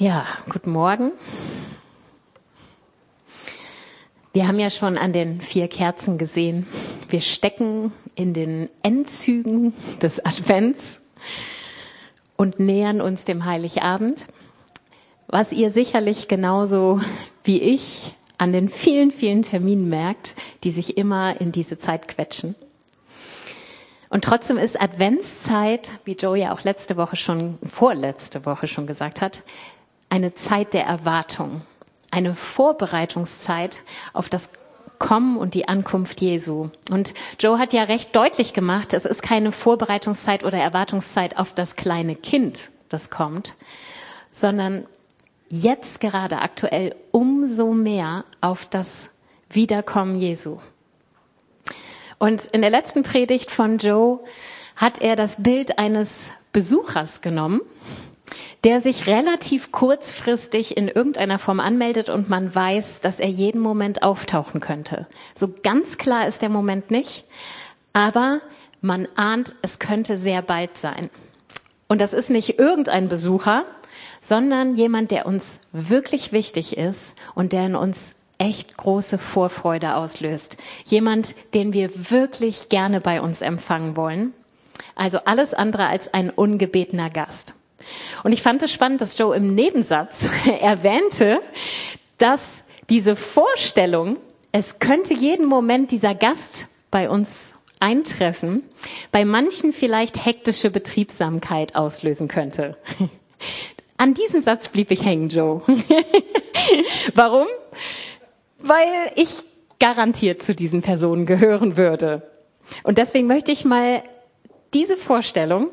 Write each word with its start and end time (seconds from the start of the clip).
Ja, 0.00 0.28
guten 0.48 0.70
Morgen. 0.70 1.10
Wir 4.32 4.46
haben 4.46 4.60
ja 4.60 4.70
schon 4.70 4.96
an 4.96 5.12
den 5.12 5.40
vier 5.40 5.66
Kerzen 5.66 6.18
gesehen, 6.18 6.68
wir 7.08 7.20
stecken 7.20 7.92
in 8.14 8.32
den 8.32 8.68
Endzügen 8.84 9.74
des 10.00 10.24
Advents 10.24 11.00
und 12.36 12.60
nähern 12.60 13.00
uns 13.00 13.24
dem 13.24 13.44
Heiligabend, 13.44 14.28
was 15.26 15.52
ihr 15.52 15.72
sicherlich 15.72 16.28
genauso 16.28 17.00
wie 17.42 17.60
ich 17.60 18.14
an 18.36 18.52
den 18.52 18.68
vielen, 18.68 19.10
vielen 19.10 19.42
Terminen 19.42 19.88
merkt, 19.88 20.36
die 20.62 20.70
sich 20.70 20.96
immer 20.96 21.40
in 21.40 21.50
diese 21.50 21.76
Zeit 21.76 22.06
quetschen. 22.06 22.54
Und 24.10 24.22
trotzdem 24.22 24.58
ist 24.58 24.80
Adventszeit, 24.80 25.90
wie 26.04 26.12
Joe 26.12 26.38
ja 26.38 26.54
auch 26.54 26.62
letzte 26.62 26.96
Woche 26.96 27.16
schon, 27.16 27.58
vorletzte 27.66 28.46
Woche 28.46 28.68
schon 28.68 28.86
gesagt 28.86 29.20
hat, 29.20 29.42
eine 30.08 30.34
Zeit 30.34 30.74
der 30.74 30.84
Erwartung, 30.84 31.62
eine 32.10 32.34
Vorbereitungszeit 32.34 33.82
auf 34.12 34.28
das 34.28 34.52
Kommen 34.98 35.36
und 35.36 35.54
die 35.54 35.68
Ankunft 35.68 36.20
Jesu. 36.20 36.70
Und 36.90 37.14
Joe 37.38 37.58
hat 37.58 37.72
ja 37.72 37.84
recht 37.84 38.16
deutlich 38.16 38.52
gemacht, 38.52 38.92
es 38.94 39.04
ist 39.04 39.22
keine 39.22 39.52
Vorbereitungszeit 39.52 40.44
oder 40.44 40.58
Erwartungszeit 40.58 41.36
auf 41.36 41.54
das 41.54 41.76
kleine 41.76 42.16
Kind, 42.16 42.70
das 42.88 43.10
kommt, 43.10 43.54
sondern 44.32 44.86
jetzt 45.48 46.00
gerade 46.00 46.38
aktuell 46.40 46.94
umso 47.12 47.72
mehr 47.72 48.24
auf 48.40 48.66
das 48.66 49.10
Wiederkommen 49.50 50.18
Jesu. 50.18 50.58
Und 52.18 52.46
in 52.46 52.60
der 52.60 52.70
letzten 52.70 53.02
Predigt 53.04 53.50
von 53.50 53.78
Joe 53.78 54.20
hat 54.74 55.00
er 55.00 55.16
das 55.16 55.42
Bild 55.42 55.78
eines 55.78 56.30
Besuchers 56.52 57.20
genommen, 57.20 57.60
der 58.64 58.80
sich 58.80 59.06
relativ 59.06 59.72
kurzfristig 59.72 60.76
in 60.76 60.88
irgendeiner 60.88 61.38
Form 61.38 61.60
anmeldet 61.60 62.08
und 62.10 62.28
man 62.28 62.54
weiß, 62.54 63.00
dass 63.00 63.20
er 63.20 63.28
jeden 63.28 63.60
Moment 63.60 64.02
auftauchen 64.02 64.60
könnte. 64.60 65.06
So 65.34 65.52
ganz 65.62 65.98
klar 65.98 66.26
ist 66.26 66.42
der 66.42 66.48
Moment 66.48 66.90
nicht, 66.90 67.24
aber 67.92 68.40
man 68.80 69.08
ahnt, 69.16 69.54
es 69.62 69.78
könnte 69.78 70.16
sehr 70.16 70.42
bald 70.42 70.78
sein. 70.78 71.08
Und 71.88 72.00
das 72.00 72.12
ist 72.12 72.30
nicht 72.30 72.58
irgendein 72.58 73.08
Besucher, 73.08 73.64
sondern 74.20 74.74
jemand, 74.74 75.10
der 75.10 75.26
uns 75.26 75.68
wirklich 75.72 76.32
wichtig 76.32 76.76
ist 76.76 77.16
und 77.34 77.52
der 77.52 77.66
in 77.66 77.76
uns 77.76 78.12
echt 78.38 78.76
große 78.76 79.18
Vorfreude 79.18 79.96
auslöst. 79.96 80.58
Jemand, 80.84 81.34
den 81.54 81.72
wir 81.72 82.10
wirklich 82.10 82.68
gerne 82.68 83.00
bei 83.00 83.20
uns 83.20 83.42
empfangen 83.42 83.96
wollen. 83.96 84.32
Also 84.94 85.18
alles 85.24 85.54
andere 85.54 85.86
als 85.86 86.14
ein 86.14 86.30
ungebetener 86.30 87.10
Gast. 87.10 87.54
Und 88.24 88.32
ich 88.32 88.42
fand 88.42 88.62
es 88.62 88.72
spannend, 88.72 89.00
dass 89.00 89.18
Joe 89.18 89.36
im 89.36 89.54
Nebensatz 89.54 90.26
erwähnte, 90.60 91.40
dass 92.18 92.66
diese 92.90 93.16
Vorstellung, 93.16 94.18
es 94.52 94.78
könnte 94.78 95.14
jeden 95.14 95.46
Moment 95.46 95.90
dieser 95.90 96.14
Gast 96.14 96.68
bei 96.90 97.08
uns 97.10 97.54
eintreffen, 97.80 98.62
bei 99.12 99.24
manchen 99.24 99.72
vielleicht 99.72 100.24
hektische 100.24 100.70
Betriebsamkeit 100.70 101.76
auslösen 101.76 102.28
könnte. 102.28 102.76
An 103.96 104.14
diesem 104.14 104.40
Satz 104.40 104.68
blieb 104.68 104.90
ich 104.90 105.04
hängen, 105.04 105.28
Joe. 105.28 105.62
Warum? 107.14 107.46
Weil 108.58 108.88
ich 109.16 109.28
garantiert 109.78 110.42
zu 110.42 110.54
diesen 110.54 110.82
Personen 110.82 111.26
gehören 111.26 111.76
würde. 111.76 112.22
Und 112.82 112.98
deswegen 112.98 113.26
möchte 113.26 113.52
ich 113.52 113.64
mal 113.64 114.02
diese 114.74 114.96
Vorstellung 114.96 115.70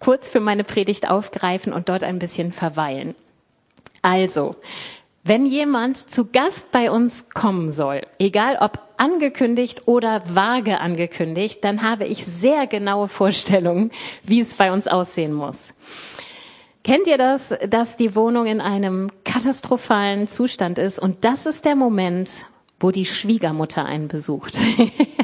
kurz 0.00 0.28
für 0.28 0.40
meine 0.40 0.64
Predigt 0.64 1.08
aufgreifen 1.08 1.72
und 1.72 1.88
dort 1.88 2.04
ein 2.04 2.18
bisschen 2.18 2.52
verweilen. 2.52 3.14
Also, 4.02 4.56
wenn 5.24 5.46
jemand 5.46 5.96
zu 5.96 6.26
Gast 6.30 6.70
bei 6.70 6.90
uns 6.90 7.30
kommen 7.30 7.72
soll, 7.72 8.02
egal 8.18 8.58
ob 8.60 8.78
angekündigt 8.96 9.82
oder 9.86 10.22
vage 10.32 10.80
angekündigt, 10.80 11.64
dann 11.64 11.82
habe 11.82 12.04
ich 12.04 12.24
sehr 12.24 12.66
genaue 12.66 13.08
Vorstellungen, 13.08 13.90
wie 14.22 14.40
es 14.40 14.54
bei 14.54 14.72
uns 14.72 14.86
aussehen 14.86 15.32
muss. 15.32 15.74
Kennt 16.84 17.08
ihr 17.08 17.18
das, 17.18 17.52
dass 17.68 17.96
die 17.96 18.14
Wohnung 18.14 18.46
in 18.46 18.60
einem 18.60 19.10
katastrophalen 19.24 20.28
Zustand 20.28 20.78
ist 20.78 21.00
und 21.00 21.24
das 21.24 21.46
ist 21.46 21.64
der 21.64 21.74
Moment, 21.74 22.46
wo 22.78 22.92
die 22.92 23.06
Schwiegermutter 23.06 23.84
einen 23.84 24.06
besucht? 24.06 24.56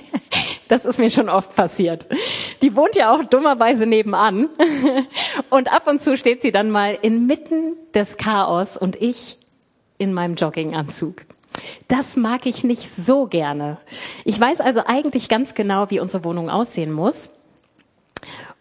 Das 0.72 0.87
ist 0.87 0.99
mir 0.99 1.10
schon 1.10 1.28
oft 1.28 1.55
passiert. 1.55 2.06
Die 2.62 2.75
wohnt 2.75 2.97
ja 2.97 3.15
auch 3.15 3.22
dummerweise 3.25 3.84
nebenan. 3.84 4.49
Und 5.50 5.71
ab 5.71 5.87
und 5.87 6.00
zu 6.00 6.16
steht 6.16 6.41
sie 6.41 6.50
dann 6.50 6.71
mal 6.71 6.97
inmitten 7.03 7.75
des 7.93 8.16
Chaos 8.16 8.78
und 8.78 8.97
ich 8.97 9.38
in 9.99 10.15
meinem 10.15 10.34
Jogginganzug. 10.34 11.27
Das 11.88 12.16
mag 12.16 12.47
ich 12.47 12.65
nicht 12.65 12.91
so 12.91 13.27
gerne. 13.27 13.81
Ich 14.25 14.41
weiß 14.41 14.62
also 14.62 14.84
eigentlich 14.87 15.28
ganz 15.28 15.53
genau, 15.53 15.91
wie 15.91 16.00
unsere 16.00 16.25
Wohnung 16.25 16.49
aussehen 16.49 16.91
muss. 16.91 17.33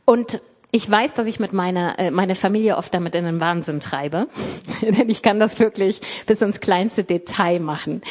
Und 0.04 0.42
ich 0.72 0.90
weiß, 0.90 1.14
dass 1.14 1.28
ich 1.28 1.40
mit 1.40 1.54
meiner 1.54 2.00
äh, 2.00 2.12
meine 2.12 2.36
Familie 2.36 2.78
oft 2.78 2.94
damit 2.94 3.14
in 3.16 3.26
den 3.26 3.42
Wahnsinn 3.42 3.80
treibe, 3.80 4.28
denn 4.82 5.10
ich 5.10 5.22
kann 5.22 5.40
das 5.40 5.60
wirklich 5.60 6.00
bis 6.26 6.42
ins 6.42 6.60
kleinste 6.60 7.04
Detail 7.04 7.60
machen. 7.60 8.02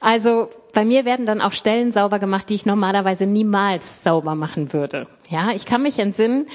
Also 0.00 0.48
bei 0.72 0.84
mir 0.84 1.04
werden 1.04 1.26
dann 1.26 1.40
auch 1.40 1.52
Stellen 1.52 1.92
sauber 1.92 2.18
gemacht, 2.18 2.48
die 2.48 2.54
ich 2.54 2.66
normalerweise 2.66 3.26
niemals 3.26 4.02
sauber 4.02 4.34
machen 4.34 4.72
würde. 4.72 5.08
Ja, 5.28 5.50
ich 5.50 5.66
kann 5.66 5.82
mich 5.82 5.98
entsinnen, 5.98 6.46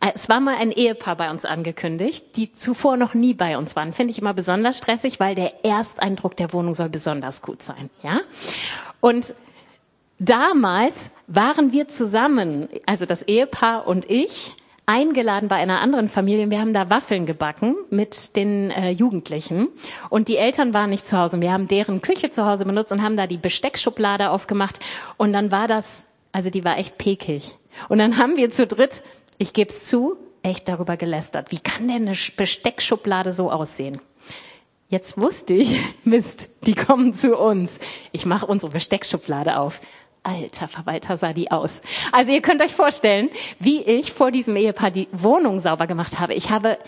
äh, 0.00 0.12
es 0.14 0.28
war 0.28 0.40
mal 0.40 0.56
ein 0.56 0.70
Ehepaar 0.70 1.16
bei 1.16 1.30
uns 1.30 1.44
angekündigt, 1.44 2.36
die 2.36 2.52
zuvor 2.54 2.96
noch 2.96 3.14
nie 3.14 3.34
bei 3.34 3.58
uns 3.58 3.76
waren. 3.76 3.92
Finde 3.92 4.12
ich 4.12 4.18
immer 4.18 4.34
besonders 4.34 4.78
stressig, 4.78 5.20
weil 5.20 5.34
der 5.34 5.64
Ersteindruck 5.64 6.36
der 6.36 6.52
Wohnung 6.52 6.74
soll 6.74 6.88
besonders 6.88 7.42
gut 7.42 7.62
sein. 7.62 7.90
Ja, 8.02 8.20
und 9.00 9.34
damals 10.18 11.10
waren 11.26 11.72
wir 11.72 11.88
zusammen, 11.88 12.68
also 12.86 13.04
das 13.04 13.22
Ehepaar 13.22 13.86
und 13.86 14.08
ich, 14.08 14.52
eingeladen 14.86 15.48
bei 15.48 15.56
einer 15.56 15.80
anderen 15.80 16.08
Familie. 16.08 16.50
Wir 16.50 16.60
haben 16.60 16.72
da 16.72 16.90
Waffeln 16.90 17.26
gebacken 17.26 17.76
mit 17.90 18.36
den 18.36 18.70
äh, 18.70 18.90
Jugendlichen. 18.90 19.68
Und 20.10 20.28
die 20.28 20.36
Eltern 20.36 20.74
waren 20.74 20.90
nicht 20.90 21.06
zu 21.06 21.18
Hause. 21.18 21.40
Wir 21.40 21.52
haben 21.52 21.68
deren 21.68 22.00
Küche 22.00 22.30
zu 22.30 22.46
Hause 22.46 22.64
benutzt 22.64 22.92
und 22.92 23.02
haben 23.02 23.16
da 23.16 23.26
die 23.26 23.36
Besteckschublade 23.36 24.30
aufgemacht. 24.30 24.80
Und 25.16 25.32
dann 25.32 25.50
war 25.50 25.68
das, 25.68 26.06
also 26.32 26.50
die 26.50 26.64
war 26.64 26.78
echt 26.78 26.98
pekig. 26.98 27.56
Und 27.88 27.98
dann 27.98 28.18
haben 28.18 28.36
wir 28.36 28.50
zu 28.50 28.66
dritt, 28.66 29.02
ich 29.38 29.52
geb's 29.52 29.84
zu, 29.84 30.16
echt 30.42 30.68
darüber 30.68 30.96
gelästert. 30.96 31.50
Wie 31.50 31.58
kann 31.58 31.88
denn 31.88 32.08
eine 32.08 32.16
Besteckschublade 32.36 33.32
so 33.32 33.50
aussehen? 33.50 34.00
Jetzt 34.88 35.18
wusste 35.18 35.54
ich, 35.54 35.80
Mist, 36.04 36.50
die 36.66 36.74
kommen 36.74 37.14
zu 37.14 37.36
uns. 37.38 37.80
Ich 38.12 38.26
mache 38.26 38.46
unsere 38.46 38.72
Besteckschublade 38.72 39.56
auf. 39.56 39.80
Alter 40.22 40.68
Verwalter 40.68 41.16
sah 41.16 41.32
die 41.32 41.50
aus. 41.50 41.82
Also 42.12 42.30
ihr 42.32 42.42
könnt 42.42 42.62
euch 42.62 42.72
vorstellen, 42.72 43.28
wie 43.58 43.82
ich 43.82 44.12
vor 44.12 44.30
diesem 44.30 44.56
Ehepaar 44.56 44.90
die 44.90 45.08
Wohnung 45.12 45.58
sauber 45.58 45.86
gemacht 45.86 46.20
habe. 46.20 46.34
Ich 46.34 46.50
habe 46.50 46.78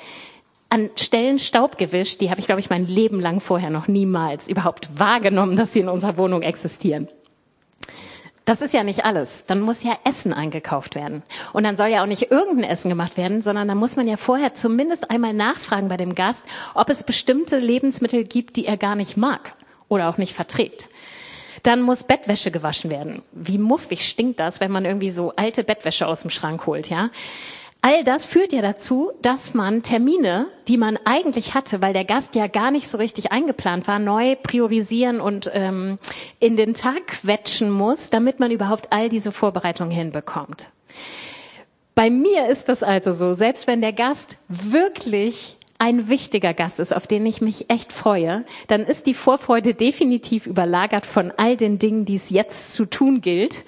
an 0.71 0.91
Stellen 0.97 1.39
Staub 1.39 1.78
gewischt, 1.78 2.21
die 2.21 2.31
habe 2.31 2.41
ich, 2.41 2.47
glaube 2.47 2.61
ich, 2.61 2.71
mein 2.71 2.87
Leben 2.87 3.21
lang 3.21 3.41
vorher 3.41 3.71
noch 3.71 3.89
niemals 3.89 4.49
überhaupt 4.49 4.89
wahrgenommen, 4.99 5.56
dass 5.56 5.72
sie 5.72 5.81
in 5.81 5.89
unserer 5.89 6.17
Wohnung 6.17 6.43
existieren. 6.43 7.09
Das 8.45 8.61
ist 8.61 8.75
ja 8.75 8.84
nicht 8.84 9.05
alles. 9.05 9.47
Dann 9.47 9.61
muss 9.61 9.83
ja 9.83 9.97
Essen 10.05 10.34
eingekauft 10.34 10.97
werden. 10.97 11.22
Und 11.55 11.65
dann 11.65 11.77
soll 11.77 11.89
ja 11.89 12.03
auch 12.03 12.06
nicht 12.06 12.31
irgendein 12.31 12.69
Essen 12.69 12.91
gemacht 12.91 13.16
werden, 13.16 13.41
sondern 13.41 13.69
dann 13.69 13.78
muss 13.78 13.97
man 13.97 14.06
ja 14.06 14.16
vorher 14.16 14.55
zumindest 14.55 15.11
einmal 15.11 15.33
nachfragen 15.33 15.89
bei 15.89 15.97
dem 15.97 16.15
Gast, 16.15 16.45
ob 16.75 16.91
es 16.91 17.05
bestimmte 17.05 17.59
Lebensmittel 17.59 18.25
gibt, 18.25 18.56
die 18.56 18.66
er 18.66 18.77
gar 18.77 18.97
nicht 18.97 19.16
mag 19.16 19.53
oder 19.89 20.11
auch 20.11 20.19
nicht 20.19 20.34
verträgt. 20.34 20.91
Dann 21.65 21.83
muss 21.83 22.05
Bettwäsche 22.05 22.53
gewaschen 22.53 22.91
werden. 22.91 23.23
Wie 23.33 23.59
muffig 23.59 24.07
stinkt 24.07 24.39
das, 24.39 24.61
wenn 24.61 24.71
man 24.71 24.85
irgendwie 24.85 25.11
so 25.11 25.33
alte 25.35 25.65
Bettwäsche 25.65 26.07
aus 26.07 26.23
dem 26.23 26.31
Schrank 26.31 26.67
holt, 26.67 26.89
ja? 26.89 27.11
All 27.87 28.03
das 28.03 28.25
führt 28.25 28.55
ja 28.55 28.63
dazu, 28.63 29.13
dass 29.21 29.53
man 29.53 29.83
Termine, 29.83 30.47
die 30.69 30.79
man 30.79 30.99
eigentlich 31.05 31.53
hatte, 31.53 31.83
weil 31.83 31.93
der 31.93 32.07
Gast 32.07 32.35
ja 32.35 32.47
gar 32.47 32.71
nicht 32.71 32.89
so 32.89 32.97
richtig 32.97 33.31
eingeplant 33.31 33.87
war, 33.87 33.99
neu 33.99 34.37
priorisieren 34.37 35.21
und 35.21 35.51
ähm, 35.53 35.99
in 36.41 36.57
den 36.57 36.72
Tag 36.72 37.09
quetschen 37.09 37.71
muss, 37.71 38.09
damit 38.09 38.41
man 38.41 38.51
überhaupt 38.51 38.91
all 38.91 39.10
diese 39.10 39.33
Vorbereitungen 39.33 39.93
hinbekommt. 39.93 40.71
Bei 41.95 42.09
mir 42.09 42.49
ist 42.49 42.71
das 42.71 42.83
also 42.83 43.13
so, 43.13 43.34
selbst 43.34 43.67
wenn 43.67 43.83
der 43.83 43.93
Gast 43.93 44.39
wirklich 44.49 45.59
ein 45.78 46.09
wichtiger 46.09 46.54
Gast 46.54 46.80
ist, 46.80 46.94
auf 46.94 47.06
den 47.06 47.26
ich 47.26 47.41
mich 47.41 47.71
echt 47.71 47.92
freue, 47.92 48.44
dann 48.68 48.82
ist 48.82 49.06
die 49.06 49.15
Vorfreude 49.15 49.74
definitiv 49.74 50.47
überlagert 50.47 51.06
von 51.06 51.32
all 51.36 51.56
den 51.56 51.78
Dingen, 51.78 52.04
die 52.04 52.16
es 52.16 52.30
jetzt 52.30 52.74
zu 52.74 52.84
tun 52.84 53.21
gilt, 53.21 53.65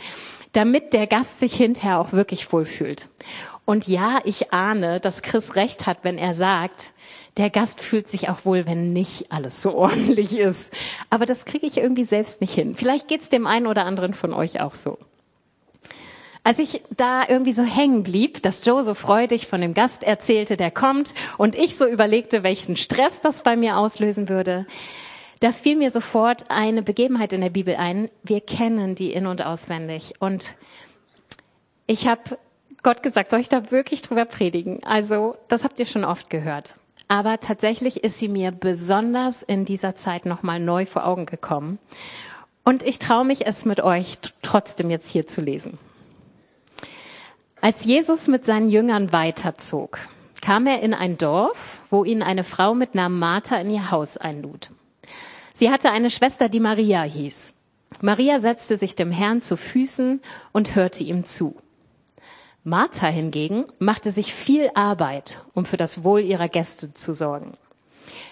damit 0.53 0.93
der 0.93 1.07
Gast 1.07 1.39
sich 1.39 1.55
hinterher 1.55 2.01
auch 2.01 2.13
wirklich 2.13 2.53
wohlfühlt. 2.53 3.09
Und 3.65 3.89
ja, 3.89 4.21
ich 4.25 4.53
ahne, 4.53 5.01
dass 5.01 5.23
Chris 5.23 5.57
recht 5.57 5.87
hat, 5.87 5.99
wenn 6.03 6.19
er 6.19 6.35
sagt, 6.35 6.93
der 7.37 7.51
Gast 7.51 7.81
fühlt 7.81 8.09
sich 8.09 8.29
auch 8.29 8.45
wohl, 8.45 8.67
wenn 8.67 8.93
nicht 8.93 9.33
alles 9.33 9.61
so 9.61 9.75
ordentlich 9.77 10.39
ist. 10.39 10.73
Aber 11.11 11.27
das 11.27 11.45
kriege 11.45 11.67
ich 11.67 11.77
irgendwie 11.77 12.05
selbst 12.05 12.41
nicht 12.41 12.55
hin. 12.55 12.75
Vielleicht 12.77 13.09
geht's 13.09 13.29
dem 13.29 13.47
einen 13.47 13.67
oder 13.67 13.85
anderen 13.85 14.15
von 14.15 14.33
euch 14.33 14.61
auch 14.61 14.75
so. 14.75 14.99
Als 16.47 16.61
ich 16.61 16.81
da 16.97 17.25
irgendwie 17.29 17.53
so 17.53 17.65
hängen 17.65 18.05
blieb, 18.05 18.41
dass 18.41 18.65
Joe 18.65 18.85
so 18.85 18.95
freudig 18.95 19.49
von 19.49 19.61
dem 19.61 19.75
Gast 19.75 20.05
erzählte, 20.05 20.57
der 20.57 20.71
kommt, 20.71 21.13
und 21.39 21.57
ich 21.57 21.75
so 21.75 21.89
überlegte, 21.89 22.45
welchen 22.45 22.77
Stress 22.77 23.21
das 23.21 23.43
bei 23.43 23.57
mir 23.57 23.77
auslösen 23.77 24.29
würde, 24.29 24.65
da 25.41 25.51
fiel 25.51 25.75
mir 25.75 25.91
sofort 25.91 26.49
eine 26.49 26.85
Begebenheit 26.85 27.33
in 27.33 27.41
der 27.41 27.51
Bibel 27.51 27.75
ein. 27.75 28.11
Wir 28.23 28.41
kennen 28.41 28.95
die 28.95 29.13
in 29.13 29.27
und 29.27 29.45
auswendig. 29.45 30.15
Und 30.21 30.55
ich 31.89 32.07
habe 32.07 32.39
Gott 32.85 33.03
gesagt, 33.03 33.33
soll 33.33 33.41
ich 33.41 33.49
da 33.49 33.73
wirklich 33.73 34.03
drüber 34.03 34.25
predigen? 34.25 34.85
Also, 34.85 35.37
das 35.49 35.65
habt 35.65 35.81
ihr 35.81 35.87
schon 35.87 36.05
oft 36.05 36.31
gehört. 36.31 36.77
Aber 37.09 37.41
tatsächlich 37.41 38.05
ist 38.05 38.21
sie 38.21 38.29
mir 38.29 38.53
besonders 38.53 39.43
in 39.43 39.65
dieser 39.65 39.97
Zeit 39.97 40.27
nochmal 40.27 40.61
neu 40.61 40.87
vor 40.87 41.07
Augen 41.07 41.27
gekommen. 41.27 41.81
Und 42.63 42.85
ich 42.85 43.01
traue 43.01 43.25
mich, 43.25 43.49
es 43.49 43.65
mit 43.65 43.81
euch 43.81 44.19
trotzdem 44.43 44.91
jetzt 44.91 45.11
hier 45.11 45.27
zu 45.27 45.41
lesen. 45.41 45.81
Als 47.67 47.85
Jesus 47.85 48.29
mit 48.29 48.45
seinen 48.45 48.69
Jüngern 48.69 49.13
weiterzog, 49.13 49.99
kam 50.41 50.69
er 50.69 50.83
in 50.83 50.95
ein 50.95 51.19
Dorf, 51.19 51.83
wo 51.91 52.05
ihn 52.05 52.23
eine 52.23 52.45
Frau 52.45 52.75
mit 52.75 52.95
Namen 52.95 53.19
Martha 53.19 53.57
in 53.57 53.71
ihr 53.71 53.91
Haus 53.91 54.17
einlud. 54.17 54.71
Sie 55.53 55.69
hatte 55.69 55.91
eine 55.91 56.11
Schwester, 56.11 56.49
die 56.49 56.61
Maria 56.61 57.03
hieß. 57.03 57.55
Maria 58.03 58.39
setzte 58.39 58.77
sich 58.77 58.95
dem 58.95 59.11
Herrn 59.11 59.43
zu 59.43 59.57
Füßen 59.57 60.23
und 60.53 60.77
hörte 60.77 61.03
ihm 61.03 61.25
zu. 61.25 61.57
Martha 62.63 63.09
hingegen 63.09 63.65
machte 63.81 64.13
sich 64.13 64.33
viel 64.33 64.71
Arbeit, 64.77 65.41
um 65.53 65.65
für 65.65 65.77
das 65.77 66.05
Wohl 66.05 66.21
ihrer 66.21 66.49
Gäste 66.49 66.95
zu 66.95 67.15
sorgen. 67.15 67.55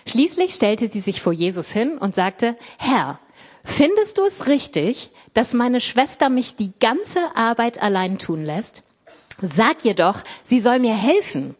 Schließlich 0.06 0.54
stellte 0.54 0.88
sie 0.88 1.00
sich 1.00 1.20
vor 1.20 1.32
Jesus 1.32 1.72
hin 1.72 1.98
und 1.98 2.14
sagte, 2.14 2.56
Herr, 2.78 3.18
findest 3.64 4.16
du 4.16 4.22
es 4.22 4.46
richtig, 4.46 5.10
dass 5.32 5.54
meine 5.54 5.80
Schwester 5.80 6.28
mich 6.28 6.54
die 6.54 6.70
ganze 6.78 7.34
Arbeit 7.34 7.82
allein 7.82 8.18
tun 8.18 8.44
lässt? 8.44 8.84
Sag 9.40 9.84
ihr 9.84 9.94
doch, 9.94 10.22
sie 10.42 10.60
soll 10.60 10.78
mir 10.78 10.96
helfen. 10.96 11.56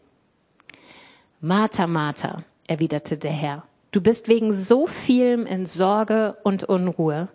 Martha, 1.41 1.87
Martha, 1.87 2.43
erwiderte 2.67 3.17
der 3.17 3.31
Herr, 3.31 3.63
Du 3.95 4.01
bist 4.01 4.27
wegen 4.27 4.51
so 4.51 4.87
vielem 4.87 5.45
in 5.45 5.65
Sorge 5.65 6.35
und 6.43 6.65
Unruhe, 6.65 7.29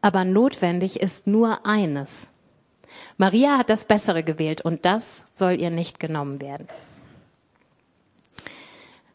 aber 0.00 0.24
notwendig 0.24 1.00
ist 1.00 1.26
nur 1.26 1.66
eines. 1.66 2.30
Maria 3.18 3.58
hat 3.58 3.70
das 3.70 3.86
Bessere 3.86 4.22
gewählt 4.22 4.60
und 4.60 4.84
das 4.84 5.24
soll 5.34 5.60
ihr 5.60 5.70
nicht 5.70 5.98
genommen 5.98 6.40
werden. 6.40 6.68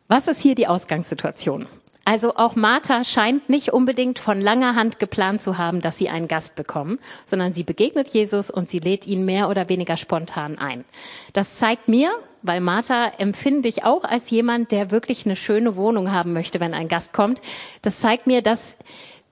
Was 0.09 0.27
ist 0.27 0.41
hier 0.41 0.53
die 0.53 0.67
Ausgangssituation? 0.67 1.65
Also 2.05 2.35
auch 2.35 2.55
Martha 2.55 3.03
scheint 3.03 3.49
nicht 3.49 3.73
unbedingt 3.73 4.19
von 4.19 4.39
langer 4.39 4.75
Hand 4.75 4.99
geplant 4.99 5.41
zu 5.41 5.57
haben, 5.57 5.81
dass 5.81 5.97
sie 5.97 6.07
einen 6.07 6.27
Gast 6.27 6.55
bekommen, 6.55 6.99
sondern 7.25 7.51
sie 7.51 7.63
begegnet 7.63 8.07
Jesus 8.09 8.51
und 8.51 8.69
sie 8.69 8.77
lädt 8.77 9.07
ihn 9.07 9.25
mehr 9.25 9.49
oder 9.49 9.69
weniger 9.69 9.97
spontan 9.97 10.59
ein. 10.59 10.85
Das 11.33 11.55
zeigt 11.55 11.87
mir, 11.87 12.11
weil 12.43 12.61
Martha 12.61 13.07
empfinde 13.17 13.67
ich 13.67 13.85
auch 13.85 14.03
als 14.03 14.29
jemand, 14.29 14.71
der 14.71 14.91
wirklich 14.91 15.25
eine 15.25 15.35
schöne 15.35 15.75
Wohnung 15.75 16.11
haben 16.11 16.31
möchte, 16.31 16.59
wenn 16.59 16.75
ein 16.75 16.87
Gast 16.87 17.11
kommt. 17.11 17.41
Das 17.81 17.97
zeigt 17.97 18.27
mir, 18.27 18.43
dass 18.43 18.77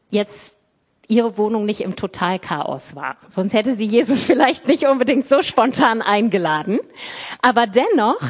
jetzt 0.10 0.58
ihre 1.08 1.38
Wohnung 1.38 1.66
nicht 1.66 1.82
im 1.82 1.96
Totalchaos 1.96 2.96
war. 2.96 3.18
Sonst 3.30 3.54
hätte 3.54 3.76
sie 3.76 3.86
Jesus 3.86 4.24
vielleicht 4.26 4.68
nicht 4.68 4.88
unbedingt 4.88 5.28
so 5.28 5.44
spontan 5.44 6.02
eingeladen. 6.02 6.80
Aber 7.44 7.68
dennoch 7.68 8.22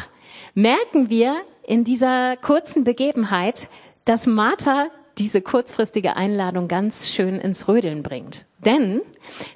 merken 0.54 1.10
wir 1.10 1.38
in 1.66 1.86
dieser 1.86 2.36
kurzen 2.36 2.84
Begebenheit, 2.84 3.69
dass 4.06 4.26
Martha 4.26 4.88
diese 5.18 5.42
kurzfristige 5.42 6.16
Einladung 6.16 6.68
ganz 6.68 7.10
schön 7.10 7.40
ins 7.40 7.68
Rödeln 7.68 8.04
bringt. 8.04 8.46
Denn 8.60 9.02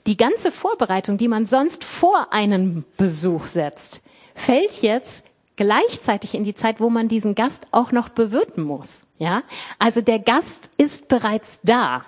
die 0.05 0.17
ganze 0.17 0.51
Vorbereitung, 0.51 1.17
die 1.17 1.27
man 1.27 1.45
sonst 1.45 1.83
vor 1.83 2.31
einem 2.31 2.85
Besuch 2.97 3.45
setzt, 3.45 4.03
fällt 4.35 4.81
jetzt 4.81 5.25
gleichzeitig 5.55 6.35
in 6.35 6.43
die 6.43 6.53
Zeit, 6.53 6.79
wo 6.79 6.89
man 6.89 7.07
diesen 7.07 7.33
Gast 7.33 7.65
auch 7.71 7.91
noch 7.91 8.09
bewirten 8.09 8.63
muss. 8.63 9.03
Ja, 9.17 9.41
also 9.79 10.01
der 10.01 10.19
Gast 10.19 10.69
ist 10.77 11.07
bereits 11.07 11.59
da. 11.63 12.05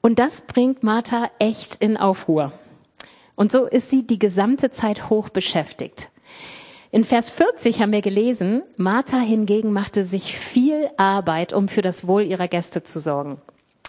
Und 0.00 0.18
das 0.18 0.40
bringt 0.42 0.82
Martha 0.82 1.30
echt 1.38 1.76
in 1.76 1.96
Aufruhr. 1.96 2.52
Und 3.36 3.52
so 3.52 3.66
ist 3.66 3.90
sie 3.90 4.06
die 4.06 4.18
gesamte 4.18 4.70
Zeit 4.70 5.08
hoch 5.08 5.28
beschäftigt. 5.28 6.10
In 6.92 7.04
Vers 7.04 7.30
40 7.30 7.80
haben 7.80 7.92
wir 7.92 8.02
gelesen, 8.02 8.62
Martha 8.76 9.18
hingegen 9.18 9.72
machte 9.72 10.02
sich 10.02 10.36
viel 10.36 10.88
Arbeit, 10.96 11.52
um 11.52 11.68
für 11.68 11.82
das 11.82 12.08
Wohl 12.08 12.22
ihrer 12.22 12.48
Gäste 12.48 12.82
zu 12.82 12.98
sorgen. 12.98 13.40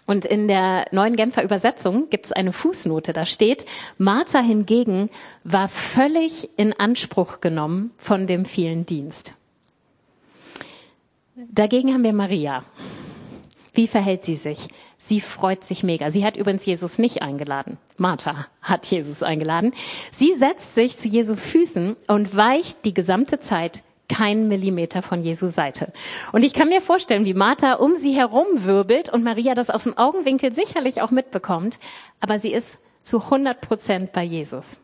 Und 0.05 0.23
in 0.25 0.47
der 0.47 0.85
neuen 0.91 1.15
Genfer 1.15 1.43
Übersetzung 1.43 2.09
gibt 2.11 2.25
es 2.25 2.31
eine 2.31 2.53
Fußnote, 2.53 3.11
da 3.13 3.25
steht, 3.25 3.65
Martha 3.97 4.39
hingegen 4.39 5.09
war 5.43 5.67
völlig 5.67 6.49
in 6.57 6.73
Anspruch 6.73 7.41
genommen 7.41 7.91
von 7.97 8.27
dem 8.27 8.45
vielen 8.45 8.85
Dienst. 8.85 9.33
Dagegen 11.35 11.93
haben 11.93 12.03
wir 12.03 12.13
Maria. 12.13 12.63
Wie 13.73 13.87
verhält 13.87 14.25
sie 14.25 14.35
sich? 14.35 14.67
Sie 14.97 15.21
freut 15.21 15.63
sich 15.63 15.83
mega. 15.83 16.11
Sie 16.11 16.25
hat 16.25 16.35
übrigens 16.35 16.65
Jesus 16.65 16.99
nicht 16.99 17.21
eingeladen. 17.21 17.77
Martha 17.97 18.47
hat 18.61 18.85
Jesus 18.87 19.23
eingeladen. 19.23 19.73
Sie 20.11 20.35
setzt 20.35 20.75
sich 20.75 20.97
zu 20.97 21.07
Jesu 21.07 21.35
Füßen 21.35 21.95
und 22.07 22.35
weicht 22.35 22.83
die 22.83 22.93
gesamte 22.93 23.39
Zeit 23.39 23.83
keinen 24.09 24.49
Millimeter 24.49 25.01
von 25.01 25.23
Jesu 25.23 25.47
Seite. 25.47 25.93
Und 26.33 26.43
ich 26.43 26.53
kann 26.53 26.67
mir 26.67 26.81
vorstellen, 26.81 27.23
wie 27.23 27.33
Martha 27.33 27.75
um 27.75 27.95
sie 27.95 28.13
herum 28.13 28.45
wirbelt 28.55 29.07
und 29.07 29.23
Maria 29.23 29.55
das 29.55 29.69
aus 29.69 29.85
dem 29.85 29.97
Augenwinkel 29.97 30.51
sicherlich 30.51 31.01
auch 31.01 31.11
mitbekommt, 31.11 31.79
aber 32.19 32.37
sie 32.37 32.51
ist 32.51 32.77
zu 33.03 33.21
100 33.21 33.61
Prozent 33.61 34.11
bei 34.11 34.23
Jesus. 34.23 34.81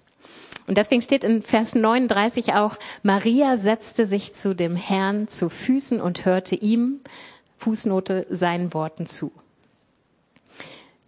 Und 0.66 0.78
deswegen 0.78 1.02
steht 1.02 1.24
in 1.24 1.42
Vers 1.42 1.76
39 1.76 2.54
auch, 2.54 2.78
Maria 3.04 3.58
setzte 3.58 4.06
sich 4.06 4.34
zu 4.34 4.54
dem 4.54 4.76
Herrn 4.76 5.28
zu 5.28 5.50
Füßen 5.50 6.02
und 6.02 6.26
hörte 6.26 6.56
ihm, 6.56 7.02
Fußnote, 7.58 8.28
seinen 8.30 8.74
Worten 8.74 9.06
zu 9.06 9.32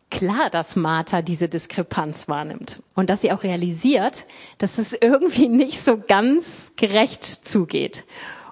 klar, 0.10 0.50
dass 0.50 0.76
Martha 0.76 1.22
diese 1.22 1.50
Diskrepanz 1.50 2.28
wahrnimmt 2.28 2.82
und 2.96 3.10
dass 3.10 3.22
sie 3.22 3.32
auch 3.32 3.44
realisiert, 3.44 4.26
dass 4.58 4.78
es 4.78 4.94
irgendwie 4.94 5.48
nicht 5.48 5.80
so 5.80 5.98
ganz 5.98 6.74
gerecht 6.76 7.24
zugeht. 7.24 8.04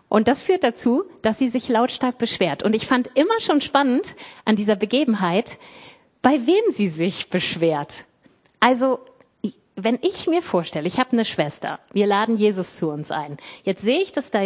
Und 0.09 0.27
das 0.27 0.43
führt 0.43 0.63
dazu, 0.63 1.03
dass 1.21 1.37
sie 1.37 1.49
sich 1.49 1.67
lautstark 1.67 2.17
beschwert. 2.17 2.63
Und 2.63 2.73
ich 2.73 2.87
fand 2.87 3.11
immer 3.15 3.39
schon 3.41 3.59
spannend 3.59 4.15
an 4.45 4.55
dieser 4.55 4.77
Begebenheit, 4.77 5.59
bei 6.21 6.45
wem 6.45 6.71
sie 6.71 6.89
sich 6.89 7.29
beschwert. 7.29 8.05
Also, 8.61 8.99
wenn 9.79 9.99
ich 10.01 10.25
mir 10.25 10.41
vorstelle, 10.41 10.87
ich 10.87 10.99
habe 10.99 11.11
eine 11.11 11.23
Schwester, 11.23 11.79
wir 11.93 12.07
laden 12.07 12.35
Jesus 12.35 12.77
zu 12.77 12.89
uns 12.89 13.11
ein. 13.11 13.37
Jetzt 13.63 13.83
sehe 13.83 14.01
ich, 14.01 14.11
dass 14.11 14.31
da 14.31 14.41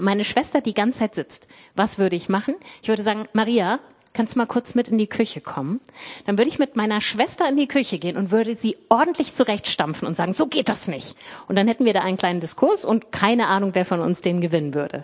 meine 0.00 0.24
Schwester 0.24 0.60
die 0.60 0.74
ganze 0.74 1.00
Zeit 1.00 1.16
sitzt. 1.16 1.48
Was 1.74 1.98
würde 1.98 2.14
ich 2.14 2.28
machen? 2.28 2.54
Ich 2.80 2.88
würde 2.88 3.02
sagen, 3.02 3.28
Maria, 3.32 3.80
kannst 4.12 4.36
du 4.36 4.38
mal 4.38 4.46
kurz 4.46 4.76
mit 4.76 4.90
in 4.90 4.96
die 4.96 5.08
Küche 5.08 5.40
kommen? 5.40 5.80
Dann 6.24 6.38
würde 6.38 6.48
ich 6.48 6.60
mit 6.60 6.76
meiner 6.76 7.00
Schwester 7.00 7.48
in 7.48 7.56
die 7.56 7.66
Küche 7.66 7.98
gehen 7.98 8.16
und 8.16 8.30
würde 8.30 8.54
sie 8.54 8.76
ordentlich 8.88 9.34
zurechtstampfen 9.34 10.06
und 10.06 10.14
sagen, 10.14 10.32
so 10.32 10.46
geht 10.46 10.68
das 10.68 10.86
nicht. 10.86 11.16
Und 11.48 11.56
dann 11.56 11.66
hätten 11.66 11.84
wir 11.84 11.92
da 11.92 12.02
einen 12.02 12.16
kleinen 12.16 12.38
Diskurs 12.38 12.84
und 12.84 13.10
keine 13.10 13.48
Ahnung, 13.48 13.70
wer 13.74 13.84
von 13.84 14.00
uns 14.00 14.20
den 14.20 14.40
gewinnen 14.40 14.72
würde. 14.72 15.02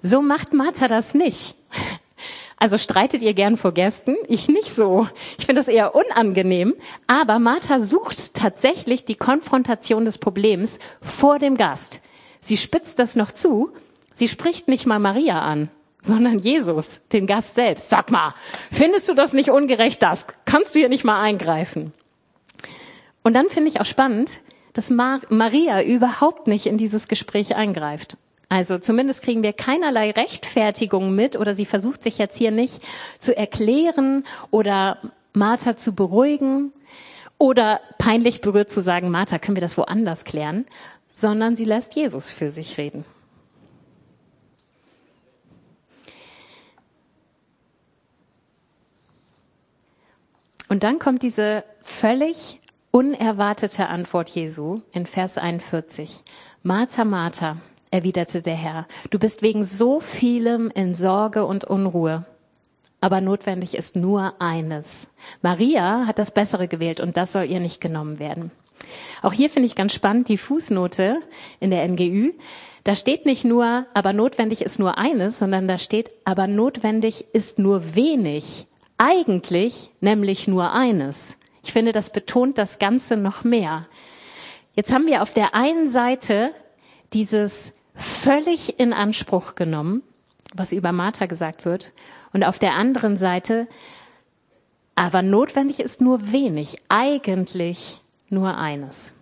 So 0.00 0.22
macht 0.22 0.54
Martha 0.54 0.88
das 0.88 1.12
nicht. 1.12 1.54
Also 2.58 2.76
streitet 2.76 3.22
ihr 3.22 3.34
gern 3.34 3.56
vor 3.56 3.72
Gästen? 3.72 4.16
Ich 4.26 4.48
nicht 4.48 4.74
so. 4.74 5.08
Ich 5.38 5.46
finde 5.46 5.60
das 5.60 5.68
eher 5.68 5.94
unangenehm. 5.94 6.74
Aber 7.06 7.38
Martha 7.38 7.80
sucht 7.80 8.34
tatsächlich 8.34 9.04
die 9.04 9.14
Konfrontation 9.14 10.04
des 10.04 10.18
Problems 10.18 10.78
vor 11.00 11.38
dem 11.38 11.56
Gast. 11.56 12.00
Sie 12.40 12.56
spitzt 12.56 12.98
das 12.98 13.16
noch 13.16 13.32
zu. 13.32 13.70
Sie 14.14 14.28
spricht 14.28 14.68
nicht 14.68 14.86
mal 14.86 14.98
Maria 14.98 15.40
an 15.40 15.70
sondern 16.00 16.38
Jesus, 16.38 17.00
den 17.12 17.26
Gast 17.26 17.54
selbst. 17.54 17.90
Sag 17.90 18.10
mal, 18.10 18.34
findest 18.70 19.08
du 19.08 19.14
das 19.14 19.32
nicht 19.32 19.50
ungerecht, 19.50 20.02
das? 20.02 20.26
Kannst 20.44 20.74
du 20.74 20.78
hier 20.78 20.88
nicht 20.88 21.04
mal 21.04 21.20
eingreifen? 21.20 21.92
Und 23.22 23.34
dann 23.34 23.48
finde 23.48 23.68
ich 23.68 23.80
auch 23.80 23.86
spannend, 23.86 24.40
dass 24.72 24.90
Maria 24.90 25.82
überhaupt 25.82 26.46
nicht 26.46 26.66
in 26.66 26.78
dieses 26.78 27.08
Gespräch 27.08 27.56
eingreift. 27.56 28.16
Also 28.48 28.78
zumindest 28.78 29.22
kriegen 29.22 29.42
wir 29.42 29.52
keinerlei 29.52 30.10
Rechtfertigung 30.10 31.14
mit 31.14 31.36
oder 31.36 31.54
sie 31.54 31.66
versucht 31.66 32.02
sich 32.02 32.16
jetzt 32.18 32.36
hier 32.36 32.50
nicht 32.50 32.80
zu 33.18 33.36
erklären 33.36 34.24
oder 34.50 34.98
Martha 35.34 35.76
zu 35.76 35.94
beruhigen 35.94 36.72
oder 37.36 37.80
peinlich 37.98 38.40
berührt 38.40 38.70
zu 38.70 38.80
sagen, 38.80 39.10
Martha, 39.10 39.38
können 39.38 39.56
wir 39.56 39.60
das 39.60 39.76
woanders 39.76 40.24
klären, 40.24 40.66
sondern 41.12 41.56
sie 41.56 41.64
lässt 41.64 41.94
Jesus 41.94 42.32
für 42.32 42.50
sich 42.50 42.78
reden. 42.78 43.04
Und 50.68 50.84
dann 50.84 50.98
kommt 50.98 51.22
diese 51.22 51.64
völlig 51.80 52.60
unerwartete 52.90 53.88
Antwort 53.88 54.30
Jesu 54.30 54.82
in 54.92 55.06
Vers 55.06 55.38
41. 55.38 56.22
Martha, 56.62 57.04
Martha, 57.04 57.56
erwiderte 57.90 58.42
der 58.42 58.54
Herr, 58.54 58.86
du 59.10 59.18
bist 59.18 59.42
wegen 59.42 59.64
so 59.64 60.00
vielem 60.00 60.70
in 60.70 60.94
Sorge 60.94 61.44
und 61.44 61.64
Unruhe. 61.64 62.24
Aber 63.00 63.20
notwendig 63.20 63.76
ist 63.76 63.96
nur 63.96 64.34
eines. 64.40 65.08
Maria 65.40 66.06
hat 66.06 66.18
das 66.18 66.32
Bessere 66.32 66.66
gewählt 66.66 67.00
und 67.00 67.16
das 67.16 67.32
soll 67.32 67.44
ihr 67.44 67.60
nicht 67.60 67.80
genommen 67.80 68.18
werden. 68.18 68.50
Auch 69.22 69.32
hier 69.32 69.50
finde 69.50 69.66
ich 69.66 69.74
ganz 69.74 69.92
spannend 69.94 70.28
die 70.28 70.38
Fußnote 70.38 71.20
in 71.60 71.70
der 71.70 71.86
NGÜ. 71.86 72.32
Da 72.84 72.96
steht 72.96 73.26
nicht 73.26 73.44
nur, 73.44 73.86
aber 73.94 74.12
notwendig 74.12 74.62
ist 74.62 74.78
nur 74.78 74.98
eines, 74.98 75.38
sondern 75.38 75.68
da 75.68 75.78
steht, 75.78 76.14
aber 76.24 76.46
notwendig 76.46 77.26
ist 77.32 77.58
nur 77.58 77.94
wenig. 77.94 78.66
Eigentlich 78.96 79.90
nämlich 80.00 80.48
nur 80.48 80.72
eines. 80.72 81.34
Ich 81.62 81.72
finde, 81.72 81.92
das 81.92 82.10
betont 82.10 82.58
das 82.58 82.78
Ganze 82.78 83.16
noch 83.16 83.44
mehr. 83.44 83.86
Jetzt 84.74 84.92
haben 84.92 85.06
wir 85.06 85.22
auf 85.22 85.32
der 85.32 85.54
einen 85.54 85.88
Seite 85.88 86.50
dieses 87.12 87.72
völlig 87.98 88.78
in 88.78 88.92
Anspruch 88.92 89.54
genommen, 89.54 90.02
was 90.54 90.72
über 90.72 90.92
Martha 90.92 91.26
gesagt 91.26 91.64
wird, 91.64 91.92
und 92.32 92.44
auf 92.44 92.58
der 92.58 92.74
anderen 92.74 93.16
Seite, 93.16 93.66
aber 94.94 95.22
notwendig 95.22 95.80
ist 95.80 96.00
nur 96.00 96.32
wenig, 96.32 96.76
eigentlich 96.88 98.00
nur 98.28 98.56
eines. 98.56 99.12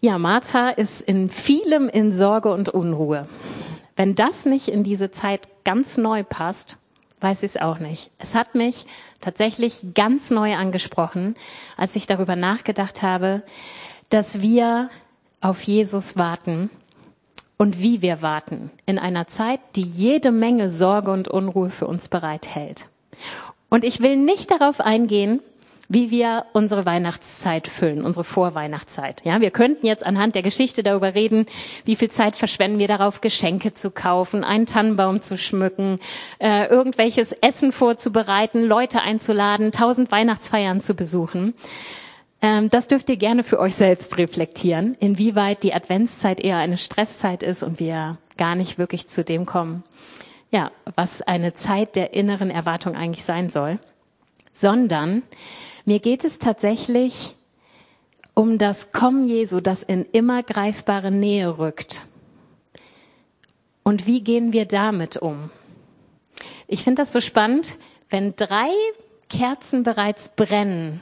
Ja, 0.00 0.18
Martha 0.18 0.68
ist 0.68 1.00
in 1.00 1.28
vielem 1.28 1.88
in 1.88 2.12
Sorge 2.12 2.52
und 2.52 2.68
Unruhe. 2.68 3.26
Wenn 3.96 4.14
das 4.14 4.44
nicht 4.44 4.68
in 4.68 4.84
diese 4.84 5.10
Zeit 5.10 5.48
ganz 5.64 5.96
neu 5.96 6.24
passt, 6.24 6.76
weiß 7.20 7.42
ich 7.42 7.52
es 7.52 7.56
auch 7.56 7.78
nicht. 7.78 8.10
Es 8.18 8.34
hat 8.34 8.54
mich 8.54 8.86
tatsächlich 9.20 9.94
ganz 9.94 10.30
neu 10.30 10.56
angesprochen, 10.56 11.36
als 11.76 11.96
ich 11.96 12.06
darüber 12.06 12.36
nachgedacht 12.36 13.02
habe, 13.02 13.42
dass 14.10 14.42
wir 14.42 14.90
auf 15.44 15.62
Jesus 15.62 16.16
warten 16.16 16.70
und 17.58 17.80
wie 17.80 18.00
wir 18.00 18.22
warten 18.22 18.70
in 18.86 18.98
einer 18.98 19.26
Zeit, 19.26 19.60
die 19.76 19.82
jede 19.82 20.32
Menge 20.32 20.70
Sorge 20.70 21.10
und 21.10 21.28
Unruhe 21.28 21.68
für 21.68 21.86
uns 21.86 22.08
bereithält. 22.08 22.88
Und 23.68 23.84
ich 23.84 24.00
will 24.00 24.16
nicht 24.16 24.50
darauf 24.50 24.80
eingehen, 24.80 25.40
wie 25.86 26.10
wir 26.10 26.46
unsere 26.54 26.86
Weihnachtszeit 26.86 27.68
füllen, 27.68 28.06
unsere 28.06 28.24
Vorweihnachtszeit. 28.24 29.22
Ja, 29.26 29.42
wir 29.42 29.50
könnten 29.50 29.84
jetzt 29.84 30.06
anhand 30.06 30.34
der 30.34 30.42
Geschichte 30.42 30.82
darüber 30.82 31.14
reden, 31.14 31.44
wie 31.84 31.94
viel 31.94 32.10
Zeit 32.10 32.36
verschwenden 32.36 32.78
wir 32.78 32.88
darauf, 32.88 33.20
Geschenke 33.20 33.74
zu 33.74 33.90
kaufen, 33.90 34.44
einen 34.44 34.64
Tannenbaum 34.64 35.20
zu 35.20 35.36
schmücken, 35.36 35.98
äh, 36.38 36.68
irgendwelches 36.68 37.32
Essen 37.32 37.70
vorzubereiten, 37.70 38.64
Leute 38.64 39.02
einzuladen, 39.02 39.72
tausend 39.72 40.10
Weihnachtsfeiern 40.10 40.80
zu 40.80 40.94
besuchen. 40.94 41.52
Ähm, 42.44 42.68
das 42.68 42.88
dürft 42.88 43.08
ihr 43.08 43.16
gerne 43.16 43.42
für 43.42 43.58
euch 43.58 43.74
selbst 43.74 44.18
reflektieren, 44.18 44.94
inwieweit 45.00 45.62
die 45.62 45.72
Adventszeit 45.72 46.40
eher 46.40 46.58
eine 46.58 46.76
Stresszeit 46.76 47.42
ist 47.42 47.62
und 47.62 47.80
wir 47.80 48.18
gar 48.36 48.54
nicht 48.54 48.76
wirklich 48.76 49.08
zu 49.08 49.24
dem 49.24 49.46
kommen, 49.46 49.82
ja, 50.50 50.70
was 50.94 51.22
eine 51.22 51.54
Zeit 51.54 51.96
der 51.96 52.12
inneren 52.12 52.50
Erwartung 52.50 52.94
eigentlich 52.94 53.24
sein 53.24 53.48
soll 53.48 53.78
sondern 54.54 55.22
mir 55.84 55.98
geht 55.98 56.24
es 56.24 56.38
tatsächlich 56.38 57.34
um 58.32 58.56
das 58.56 58.92
Kommen 58.92 59.28
Jesu, 59.28 59.60
das 59.60 59.82
in 59.82 60.06
immer 60.12 60.42
greifbare 60.42 61.10
Nähe 61.10 61.58
rückt. 61.58 62.02
Und 63.82 64.06
wie 64.06 64.22
gehen 64.22 64.52
wir 64.52 64.64
damit 64.64 65.18
um? 65.18 65.50
Ich 66.66 66.84
finde 66.84 67.02
das 67.02 67.12
so 67.12 67.20
spannend, 67.20 67.76
wenn 68.08 68.34
drei 68.34 68.70
Kerzen 69.28 69.82
bereits 69.82 70.30
brennen. 70.30 71.00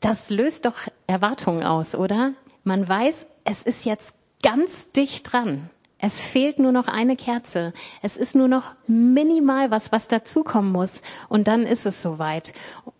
Das 0.00 0.30
löst 0.30 0.64
doch 0.64 0.76
Erwartungen 1.06 1.62
aus, 1.62 1.94
oder? 1.94 2.32
Man 2.64 2.88
weiß, 2.88 3.28
es 3.44 3.62
ist 3.62 3.84
jetzt 3.84 4.16
ganz 4.42 4.92
dicht 4.92 5.30
dran. 5.30 5.68
Es 5.98 6.18
fehlt 6.20 6.58
nur 6.58 6.72
noch 6.72 6.88
eine 6.88 7.14
Kerze. 7.14 7.74
Es 8.00 8.16
ist 8.16 8.34
nur 8.34 8.48
noch 8.48 8.72
minimal 8.86 9.70
was, 9.70 9.92
was 9.92 10.08
dazukommen 10.08 10.72
muss. 10.72 11.02
Und 11.28 11.46
dann 11.46 11.64
ist 11.64 11.84
es 11.84 12.00
soweit. 12.00 12.54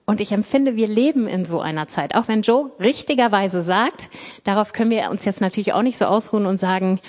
Und 0.04 0.20
ich 0.20 0.32
empfinde, 0.32 0.76
wir 0.76 0.88
leben 0.88 1.26
in 1.26 1.46
so 1.46 1.60
einer 1.60 1.88
Zeit. 1.88 2.14
Auch 2.14 2.28
wenn 2.28 2.42
Joe 2.42 2.70
richtigerweise 2.78 3.62
sagt, 3.62 4.10
darauf 4.44 4.74
können 4.74 4.90
wir 4.90 5.10
uns 5.10 5.24
jetzt 5.24 5.40
natürlich 5.40 5.72
auch 5.72 5.82
nicht 5.82 5.96
so 5.96 6.04
ausruhen 6.04 6.44
und 6.44 6.60
sagen, 6.60 7.00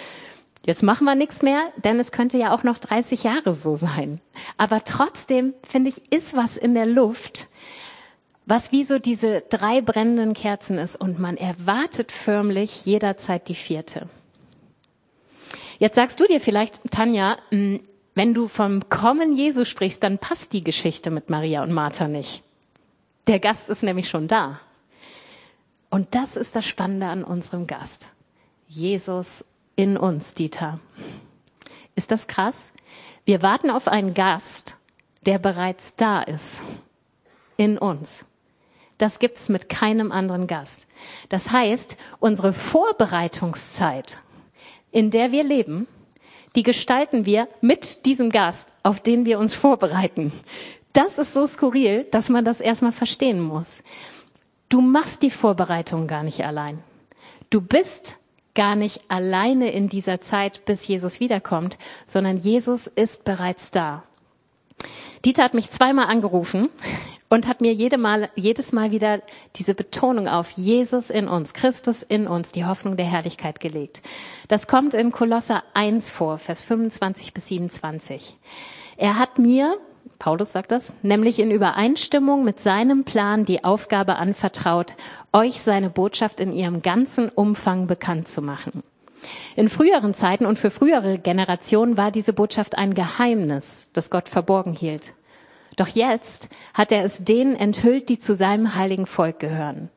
jetzt 0.66 0.84
machen 0.84 1.04
wir 1.04 1.16
nichts 1.16 1.42
mehr, 1.42 1.62
denn 1.84 2.00
es 2.00 2.14
könnte 2.14 2.38
ja 2.38 2.54
auch 2.54 2.64
noch 2.64 2.78
30 2.80 3.24
Jahre 3.24 3.54
so 3.54 3.76
sein. 3.76 4.22
Aber 4.58 4.86
trotzdem, 4.86 5.54
finde 5.64 5.90
ich, 5.90 6.14
ist 6.14 6.38
was 6.38 6.56
in 6.56 6.74
der 6.74 6.86
Luft, 6.86 7.50
was 8.46 8.72
wie 8.72 8.84
so 8.84 9.00
diese 9.00 9.42
drei 9.42 9.82
brennenden 9.82 10.34
Kerzen 10.34 10.78
ist. 10.78 10.96
Und 10.96 11.20
man 11.20 11.38
erwartet 11.38 12.12
förmlich 12.12 12.86
jederzeit 12.86 13.48
die 13.48 13.56
vierte. 13.56 14.08
Jetzt 15.80 15.96
sagst 15.96 16.20
du 16.20 16.28
dir 16.28 16.40
vielleicht, 16.40 16.92
Tanja, 16.92 17.38
hm, 17.50 17.80
wenn 18.14 18.34
du 18.34 18.48
vom 18.48 18.90
Kommen 18.90 19.36
Jesu 19.36 19.66
sprichst, 19.66 20.04
dann 20.04 20.18
passt 20.18 20.54
die 20.54 20.64
Geschichte 20.64 21.12
mit 21.12 21.30
Maria 21.30 21.64
und 21.64 21.72
Martha 21.72 22.08
nicht. 22.08 22.44
Der 23.28 23.40
Gast 23.40 23.70
ist 23.70 23.84
nämlich 23.84 24.10
schon 24.10 24.28
da. 24.28 24.60
Und 25.90 26.16
das 26.16 26.36
ist 26.36 26.56
das 26.56 26.66
Spannende 26.66 27.08
an 27.08 27.24
unserem 27.24 27.68
Gast. 27.68 28.10
Jesus 28.68 29.46
in 29.76 29.98
uns, 29.98 30.34
Dieter. 30.34 30.80
Ist 31.96 32.12
das 32.12 32.28
krass? 32.28 32.72
Wir 33.26 33.42
warten 33.42 33.70
auf 33.70 33.88
einen 33.88 34.14
Gast, 34.14 34.78
der 35.26 35.40
bereits 35.40 35.96
da 35.96 36.22
ist. 36.22 36.60
In 37.58 37.78
uns. 37.78 38.26
Das 39.02 39.20
gibt's 39.20 39.50
mit 39.50 39.70
keinem 39.70 40.12
anderen 40.12 40.48
Gast. 40.48 40.88
Das 41.30 41.52
heißt, 41.52 41.98
unsere 42.20 42.54
Vorbereitungszeit 42.54 44.20
in 44.92 45.10
der 45.10 45.32
wir 45.32 45.44
leben, 45.44 45.88
die 46.56 46.64
gestalten 46.64 47.26
wir 47.26 47.48
mit 47.62 48.06
diesem 48.06 48.30
Gast, 48.30 48.70
auf 48.84 49.00
den 49.00 49.26
wir 49.26 49.40
uns 49.40 49.54
vorbereiten. 49.56 50.32
Das 50.94 51.18
ist 51.18 51.34
so 51.34 51.48
skurril, 51.48 52.04
dass 52.12 52.30
man 52.30 52.44
das 52.44 52.60
erstmal 52.60 52.92
verstehen 52.92 53.40
muss. 53.40 53.82
Du 54.68 54.82
machst 54.82 55.24
die 55.24 55.32
Vorbereitung 55.32 56.08
gar 56.08 56.24
nicht 56.24 56.46
allein. 56.46 56.80
Du 57.50 57.62
bist 57.62 58.18
gar 58.54 58.76
nicht 58.76 59.10
alleine 59.10 59.72
in 59.72 59.88
dieser 59.88 60.20
Zeit, 60.20 60.66
bis 60.66 60.88
Jesus 60.88 61.22
wiederkommt, 61.22 61.78
sondern 62.06 62.36
Jesus 62.36 62.88
ist 62.88 63.24
bereits 63.24 63.72
da. 63.72 64.04
Dieter 65.24 65.44
hat 65.44 65.54
mich 65.54 65.70
zweimal 65.70 66.08
angerufen 66.08 66.70
und 67.32 67.48
hat 67.48 67.62
mir 67.62 67.74
jede 67.74 67.98
Mal, 67.98 68.30
jedes 68.36 68.74
Mal 68.74 68.92
wieder 68.92 69.22
diese 69.56 69.74
Betonung 69.74 70.28
auf 70.28 70.52
Jesus 70.52 71.10
in 71.10 71.30
uns, 71.30 71.54
Christus 71.54 72.04
in 72.04 72.28
uns, 72.28 72.52
die 72.52 72.66
Hoffnung 72.66 72.98
der 72.98 73.06
Herrlichkeit 73.06 73.62
gelegt. 73.62 74.02
Das 74.50 74.68
kommt 74.68 74.94
in 74.94 75.14
Kolosser 75.14 75.64
1 75.74 76.10
vor, 76.10 76.38
Vers 76.38 76.62
25 76.62 77.34
bis 77.34 77.48
27. 77.48 78.38
Er 78.98 79.18
hat 79.18 79.40
mir, 79.40 79.78
Paulus 80.20 80.52
sagt 80.52 80.74
das, 80.74 80.94
nämlich 81.04 81.40
in 81.40 81.52
Übereinstimmung 81.52 82.44
mit 82.44 82.60
seinem 82.60 83.06
Plan 83.06 83.46
die 83.46 83.64
Aufgabe 83.64 84.18
anvertraut, 84.18 84.96
euch 85.32 85.62
seine 85.62 85.90
Botschaft 85.90 86.42
in 86.42 86.52
ihrem 86.52 86.82
ganzen 86.82 87.30
Umfang 87.30 87.88
bekannt 87.88 88.28
zu 88.28 88.42
machen. 88.42 88.84
In 89.56 89.70
früheren 89.70 90.14
Zeiten 90.14 90.46
und 90.46 90.60
für 90.60 90.70
frühere 90.70 91.18
Generationen 91.18 91.96
war 91.96 92.12
diese 92.12 92.34
Botschaft 92.34 92.78
ein 92.78 92.94
Geheimnis, 92.94 93.90
das 93.94 94.10
Gott 94.10 94.28
verborgen 94.28 94.74
hielt. 94.74 95.14
Doch 95.76 95.88
jetzt 95.88 96.50
hat 96.74 96.92
er 96.92 97.04
es 97.04 97.24
denen 97.24 97.56
enthüllt, 97.56 98.10
die 98.10 98.20
zu 98.20 98.36
seinem 98.36 98.76
heiligen 98.76 99.06
Volk 99.06 99.40
gehören. 99.40 99.90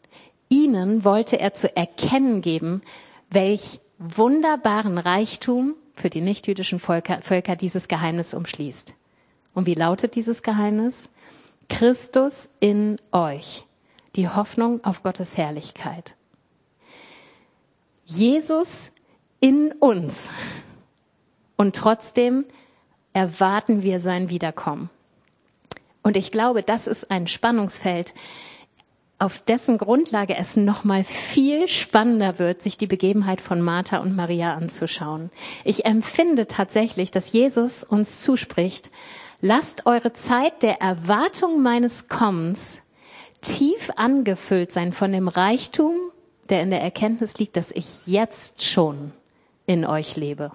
Ihnen 0.49 1.05
wollte 1.05 1.41
er 1.41 1.55
zu 1.55 1.75
erkennen 1.77 2.41
geben, 2.41 2.83
welch 3.31 3.81
wunderbaren 3.99 4.99
Reichtum 4.99 5.75
für 5.95 6.11
die 6.11 6.21
nichtjüdischen 6.21 6.79
Völker, 6.79 7.23
Völker 7.23 7.57
dieses 7.57 7.89
Geheimnis 7.89 8.35
umschließt. 8.35 8.95
Und 9.55 9.67
wie 9.67 9.75
lautet 9.75 10.15
dieses 10.15 10.43
Geheimnis? 10.43 11.09
Christus 11.69 12.51
in 12.61 12.99
euch, 13.13 13.65
die 14.17 14.29
Hoffnung 14.29 14.85
auf 14.85 15.03
Gottes 15.03 15.37
Herrlichkeit. 15.37 16.17
Jesus 18.05 18.91
in 19.41 19.73
uns. 19.73 20.29
Und 21.57 21.77
trotzdem 21.77 22.45
erwarten 23.13 23.83
wir 23.83 24.01
sein 24.01 24.29
Wiederkommen. 24.29 24.91
Und 26.05 26.19
ich 26.19 26.31
glaube, 26.31 26.63
das 26.63 26.87
ist 26.87 27.11
ein 27.11 27.27
Spannungsfeld, 27.27 28.13
auf 29.19 29.39
dessen 29.39 29.79
Grundlage 29.79 30.37
es 30.37 30.55
nochmal 30.55 31.03
viel 31.03 31.67
spannender 31.67 32.39
wird, 32.39 32.63
sich 32.63 32.77
die 32.77 32.87
Begebenheit 32.87 33.41
von 33.41 33.63
Martha 33.63 33.99
und 33.99 34.15
Maria 34.15 34.55
anzuschauen. 34.55 35.31
Ich 35.65 35.87
empfinde 35.87 36.47
tatsächlich, 36.47 37.11
dass 37.11 37.33
Jesus 37.33 37.85
uns 37.85 38.21
zuspricht, 38.21 38.91
lasst 39.41 39.87
eure 39.87 40.13
Zeit 40.13 40.63
der 40.63 40.83
Erwartung 40.83 41.63
meines 41.63 42.09
Kommens 42.09 42.81
tief 43.41 43.91
angefüllt 43.97 44.73
sein 44.73 44.93
von 44.93 45.11
dem 45.11 45.29
Reichtum, 45.29 45.95
der 46.51 46.63
in 46.63 46.71
der 46.71 46.83
Erkenntnis 46.83 47.39
liegt, 47.39 47.57
dass 47.57 47.71
ich 47.71 48.07
jetzt 48.07 48.63
schon 48.63 49.13
in 49.65 49.87
euch 49.87 50.17
lebe. 50.17 50.51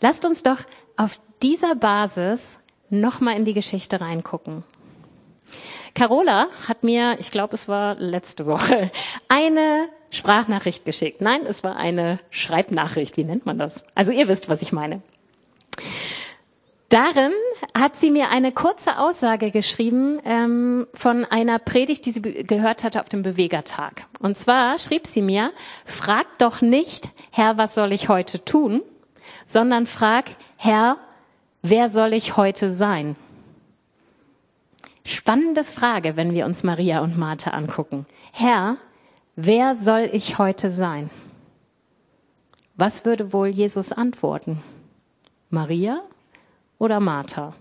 Lasst 0.00 0.24
uns 0.24 0.42
doch 0.42 0.60
auf 0.96 1.20
dieser 1.42 1.74
Basis 1.74 2.58
nochmal 2.90 3.36
in 3.36 3.44
die 3.44 3.52
Geschichte 3.52 4.00
reingucken. 4.00 4.64
Carola 5.94 6.48
hat 6.68 6.84
mir, 6.84 7.16
ich 7.18 7.30
glaube, 7.30 7.54
es 7.54 7.68
war 7.68 7.96
letzte 7.96 8.46
Woche, 8.46 8.90
eine 9.28 9.88
Sprachnachricht 10.10 10.84
geschickt. 10.84 11.20
Nein, 11.20 11.42
es 11.46 11.64
war 11.64 11.76
eine 11.76 12.18
Schreibnachricht. 12.30 13.16
Wie 13.16 13.24
nennt 13.24 13.46
man 13.46 13.58
das? 13.58 13.82
Also 13.94 14.12
ihr 14.12 14.28
wisst, 14.28 14.48
was 14.48 14.62
ich 14.62 14.72
meine. 14.72 15.02
Darin 16.90 17.30
hat 17.78 17.94
sie 17.94 18.10
mir 18.10 18.30
eine 18.30 18.50
kurze 18.50 18.98
Aussage 18.98 19.52
geschrieben 19.52 20.18
ähm, 20.24 20.88
von 20.92 21.24
einer 21.24 21.60
Predigt, 21.60 22.04
die 22.04 22.10
sie 22.10 22.20
gehört 22.20 22.82
hatte 22.82 23.00
auf 23.00 23.08
dem 23.08 23.22
Bewegertag. 23.22 24.06
Und 24.18 24.36
zwar 24.36 24.76
schrieb 24.76 25.06
sie 25.06 25.22
mir, 25.22 25.52
frag 25.84 26.38
doch 26.38 26.62
nicht, 26.62 27.08
Herr, 27.30 27.56
was 27.58 27.76
soll 27.76 27.92
ich 27.92 28.08
heute 28.08 28.44
tun, 28.44 28.82
sondern 29.46 29.86
frag, 29.86 30.30
Herr, 30.56 30.96
wer 31.62 31.88
soll 31.88 32.14
ich 32.14 32.36
heute 32.36 32.70
sein? 32.70 33.16
Spannende 35.04 35.64
Frage, 35.64 36.16
wenn 36.16 36.34
wir 36.34 36.46
uns 36.46 36.62
Maria 36.62 37.00
und 37.00 37.18
Martha 37.18 37.50
angucken. 37.50 38.06
Herr, 38.32 38.76
wer 39.36 39.74
soll 39.74 40.08
ich 40.12 40.38
heute 40.38 40.70
sein? 40.70 41.10
Was 42.76 43.04
würde 43.04 43.32
wohl 43.32 43.48
Jesus 43.48 43.92
antworten? 43.92 44.62
Maria 45.50 46.00
oder 46.78 47.00
Martha? 47.00 47.54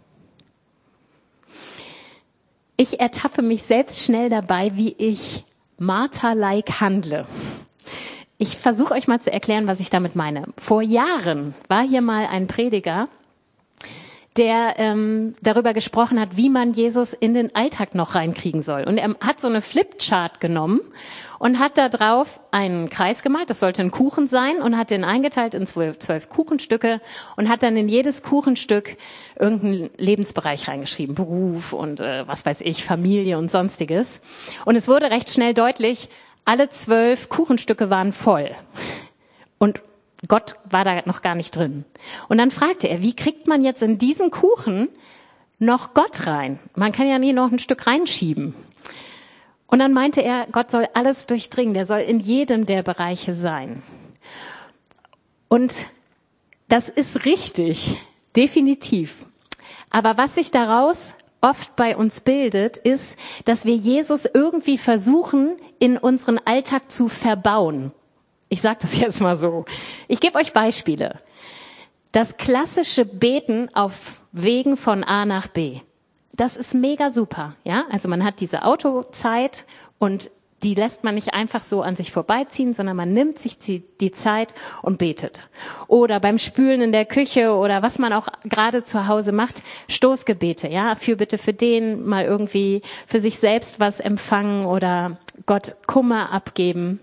Ich 2.77 3.01
ertappe 3.01 3.41
mich 3.41 3.63
selbst 3.63 4.01
schnell 4.03 4.29
dabei, 4.29 4.77
wie 4.77 4.94
ich 4.98 5.44
Martha-like 5.77 6.79
handle. 6.79 7.25
Ich 8.38 8.58
versuche 8.58 8.94
euch 8.94 9.08
mal 9.08 9.20
zu 9.20 9.34
erklären, 9.34 9.68
was 9.68 9.82
ich 9.82 9.89
damit 9.89 10.15
meine. 10.15 10.46
Vor 10.58 10.82
Jahren 10.82 11.53
war 11.68 11.82
hier 11.82 12.01
mal 12.01 12.25
ein 12.27 12.48
Prediger, 12.48 13.10
der 14.39 14.75
ähm, 14.77 15.36
darüber 15.41 15.74
gesprochen 15.74 16.17
hat, 16.17 16.38
wie 16.38 16.50
man 16.50 16.72
Jesus 16.72 17.12
in 17.12 17.34
den 17.34 17.53
Alltag 17.55 17.93
noch 17.93 18.15
reinkriegen 18.15 18.62
soll. 18.62 18.84
Und 18.84 18.98
er 18.98 19.13
hat 19.19 19.41
so 19.41 19.50
eine 19.50 19.62
Flipchart 19.62 20.39
genommen 20.39 20.79
und 21.39 21.60
hat 21.60 21.77
da 21.77 21.89
drauf 21.89 22.39
einen 22.51 22.89
Kreis 22.89 23.22
gemalt, 23.22 23.50
das 23.50 23.60
sollte 23.60 23.81
ein 23.81 23.91
Kuchen 23.91 24.27
sein, 24.27 24.62
und 24.62 24.77
hat 24.77 24.91
den 24.91 25.03
eingeteilt 25.03 25.55
in 25.55 25.65
zwölf, 25.65 26.00
zwölf 26.00 26.29
Kuchenstücke 26.29 27.01
und 27.36 27.50
hat 27.50 27.63
dann 27.63 27.75
in 27.75 27.89
jedes 27.89 28.24
Kuchenstück 28.24 28.96
irgendeinen 29.38 29.89
Lebensbereich 29.98 30.69
reingeschrieben, 30.69 31.15
Beruf 31.15 31.74
und 31.74 32.00
äh, 32.00 32.25
was 32.25 32.46
weiß 32.46 32.62
ich, 32.62 32.86
Familie 32.86 33.38
und 33.38 33.51
sonstiges. 33.51 34.22
Und 34.63 34.77
es 34.77 34.88
wurde 34.88 35.12
recht 35.12 35.29
schnell 35.29 35.53
deutlich, 35.53 36.08
alle 36.46 36.69
zwölf 36.69 37.27
Kuchenstücke 37.27 37.89
waren 37.89 38.13
voll. 38.13 38.51
Und 39.58 39.81
Gott 40.28 40.56
war 40.70 40.84
da 40.84 41.02
noch 41.06 41.22
gar 41.22 41.36
nicht 41.36 41.56
drin. 41.56 41.86
Und 42.28 42.38
dann 42.38 42.52
fragte 42.52 42.88
er, 42.88 43.02
wie 43.02 43.16
kriegt 43.16 43.48
man 43.48 43.64
jetzt 43.64 43.82
in 43.82 43.98
diesen 43.98 44.32
Kuchen 44.32 44.90
noch 45.60 45.94
Gott 45.94 46.28
rein? 46.28 46.60
Man 46.76 46.92
kann 46.92 47.08
ja 47.08 47.20
nie 47.20 47.34
noch 47.34 47.52
ein 47.52 47.60
Stück 47.60 47.88
reinschieben. 47.88 48.54
Und 49.68 49.80
dann 49.80 49.94
meinte 49.94 50.22
er, 50.22 50.48
Gott 50.52 50.72
soll 50.72 50.88
alles 50.94 51.26
durchdringen, 51.26 51.74
der 51.74 51.86
soll 51.86 52.00
in 52.00 52.20
jedem 52.20 52.66
der 52.66 52.84
Bereiche 52.84 53.34
sein. 53.34 53.84
Und 55.48 55.86
das 56.68 56.90
ist 56.90 57.26
richtig, 57.26 57.98
definitiv. 58.36 59.26
Aber 59.90 60.18
was 60.18 60.36
sich 60.36 60.52
daraus 60.52 61.14
oft 61.42 61.76
bei 61.76 61.96
uns 61.96 62.22
bildet, 62.22 62.78
ist, 62.78 63.18
dass 63.46 63.66
wir 63.66 63.76
Jesus 63.76 64.26
irgendwie 64.26 64.78
versuchen, 64.78 65.58
in 65.80 65.98
unseren 65.98 66.40
Alltag 66.40 66.92
zu 66.92 67.08
verbauen. 67.08 67.92
Ich 68.50 68.62
sage 68.62 68.79
das 68.82 68.98
jetzt 68.98 69.22
mal 69.22 69.38
so. 69.38 69.65
Ich 70.08 70.20
gebe 70.20 70.38
euch 70.38 70.53
Beispiele. 70.53 71.20
Das 72.12 72.38
klassische 72.38 73.06
Beten 73.06 73.70
auf 73.74 74.22
Wegen 74.32 74.77
von 74.77 75.03
A 75.03 75.25
nach 75.25 75.48
B 75.48 75.82
das 76.39 76.56
ist 76.56 76.74
mega 76.74 77.10
super, 77.10 77.56
ja. 77.65 77.86
Also 77.91 78.08
man 78.08 78.24
hat 78.24 78.39
diese 78.39 78.63
Autozeit 78.63 79.65
und 79.98 80.32
die 80.63 80.74
lässt 80.74 81.03
man 81.03 81.15
nicht 81.15 81.34
einfach 81.34 81.63
so 81.63 81.82
an 81.82 81.96
sich 81.96 82.12
vorbeiziehen, 82.12 82.74
sondern 82.74 82.96
man 82.96 83.13
nimmt 83.13 83.39
sich 83.39 83.58
die 83.60 84.12
Zeit 84.12 84.53
und 84.82 84.98
betet. 84.98 85.48
Oder 85.88 86.20
beim 86.20 86.38
Spülen 86.38 86.82
in 86.82 86.91
der 86.91 87.06
Küche 87.06 87.56
oder 87.56 87.82
was 87.82 87.98
man 87.98 88.12
auch 88.12 88.27
gerade 88.44 88.84
zu 88.84 89.08
Hause 89.08 89.32
macht, 89.32 89.63
Stoßgebete, 89.88 90.68
ja, 90.68 90.96
für 90.96 91.15
bitte 91.15 91.38
für 91.38 91.53
den 91.53 92.06
mal 92.06 92.25
irgendwie 92.25 92.82
für 93.06 93.22
sich 93.22 93.39
selbst 93.39 93.79
was 93.79 94.00
empfangen 94.00 94.65
oder 94.65 95.18
Gott 95.46 95.75
Kummer 95.88 96.32
abgeben. 96.32 97.00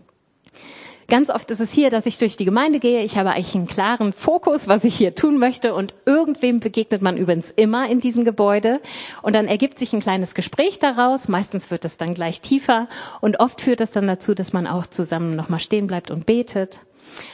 Ganz 1.08 1.30
oft 1.30 1.50
ist 1.52 1.60
es 1.60 1.72
hier, 1.72 1.90
dass 1.90 2.06
ich 2.06 2.18
durch 2.18 2.36
die 2.36 2.44
Gemeinde 2.44 2.80
gehe. 2.80 3.02
Ich 3.02 3.16
habe 3.16 3.30
eigentlich 3.30 3.54
einen 3.54 3.68
klaren 3.68 4.12
Fokus, 4.12 4.66
was 4.66 4.82
ich 4.82 4.96
hier 4.96 5.14
tun 5.14 5.38
möchte. 5.38 5.72
Und 5.72 5.94
irgendwem 6.04 6.58
begegnet 6.58 7.00
man 7.00 7.16
übrigens 7.16 7.50
immer 7.50 7.88
in 7.88 8.00
diesem 8.00 8.24
Gebäude. 8.24 8.80
Und 9.22 9.34
dann 9.34 9.46
ergibt 9.46 9.78
sich 9.78 9.92
ein 9.92 10.00
kleines 10.00 10.34
Gespräch 10.34 10.80
daraus. 10.80 11.28
Meistens 11.28 11.70
wird 11.70 11.84
es 11.84 11.96
dann 11.96 12.12
gleich 12.12 12.40
tiefer. 12.40 12.88
Und 13.20 13.38
oft 13.38 13.60
führt 13.60 13.80
es 13.80 13.92
dann 13.92 14.08
dazu, 14.08 14.34
dass 14.34 14.52
man 14.52 14.66
auch 14.66 14.86
zusammen 14.86 15.36
nochmal 15.36 15.60
stehen 15.60 15.86
bleibt 15.86 16.10
und 16.10 16.26
betet. 16.26 16.80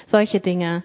Solche 0.05 0.41
Dinge 0.41 0.85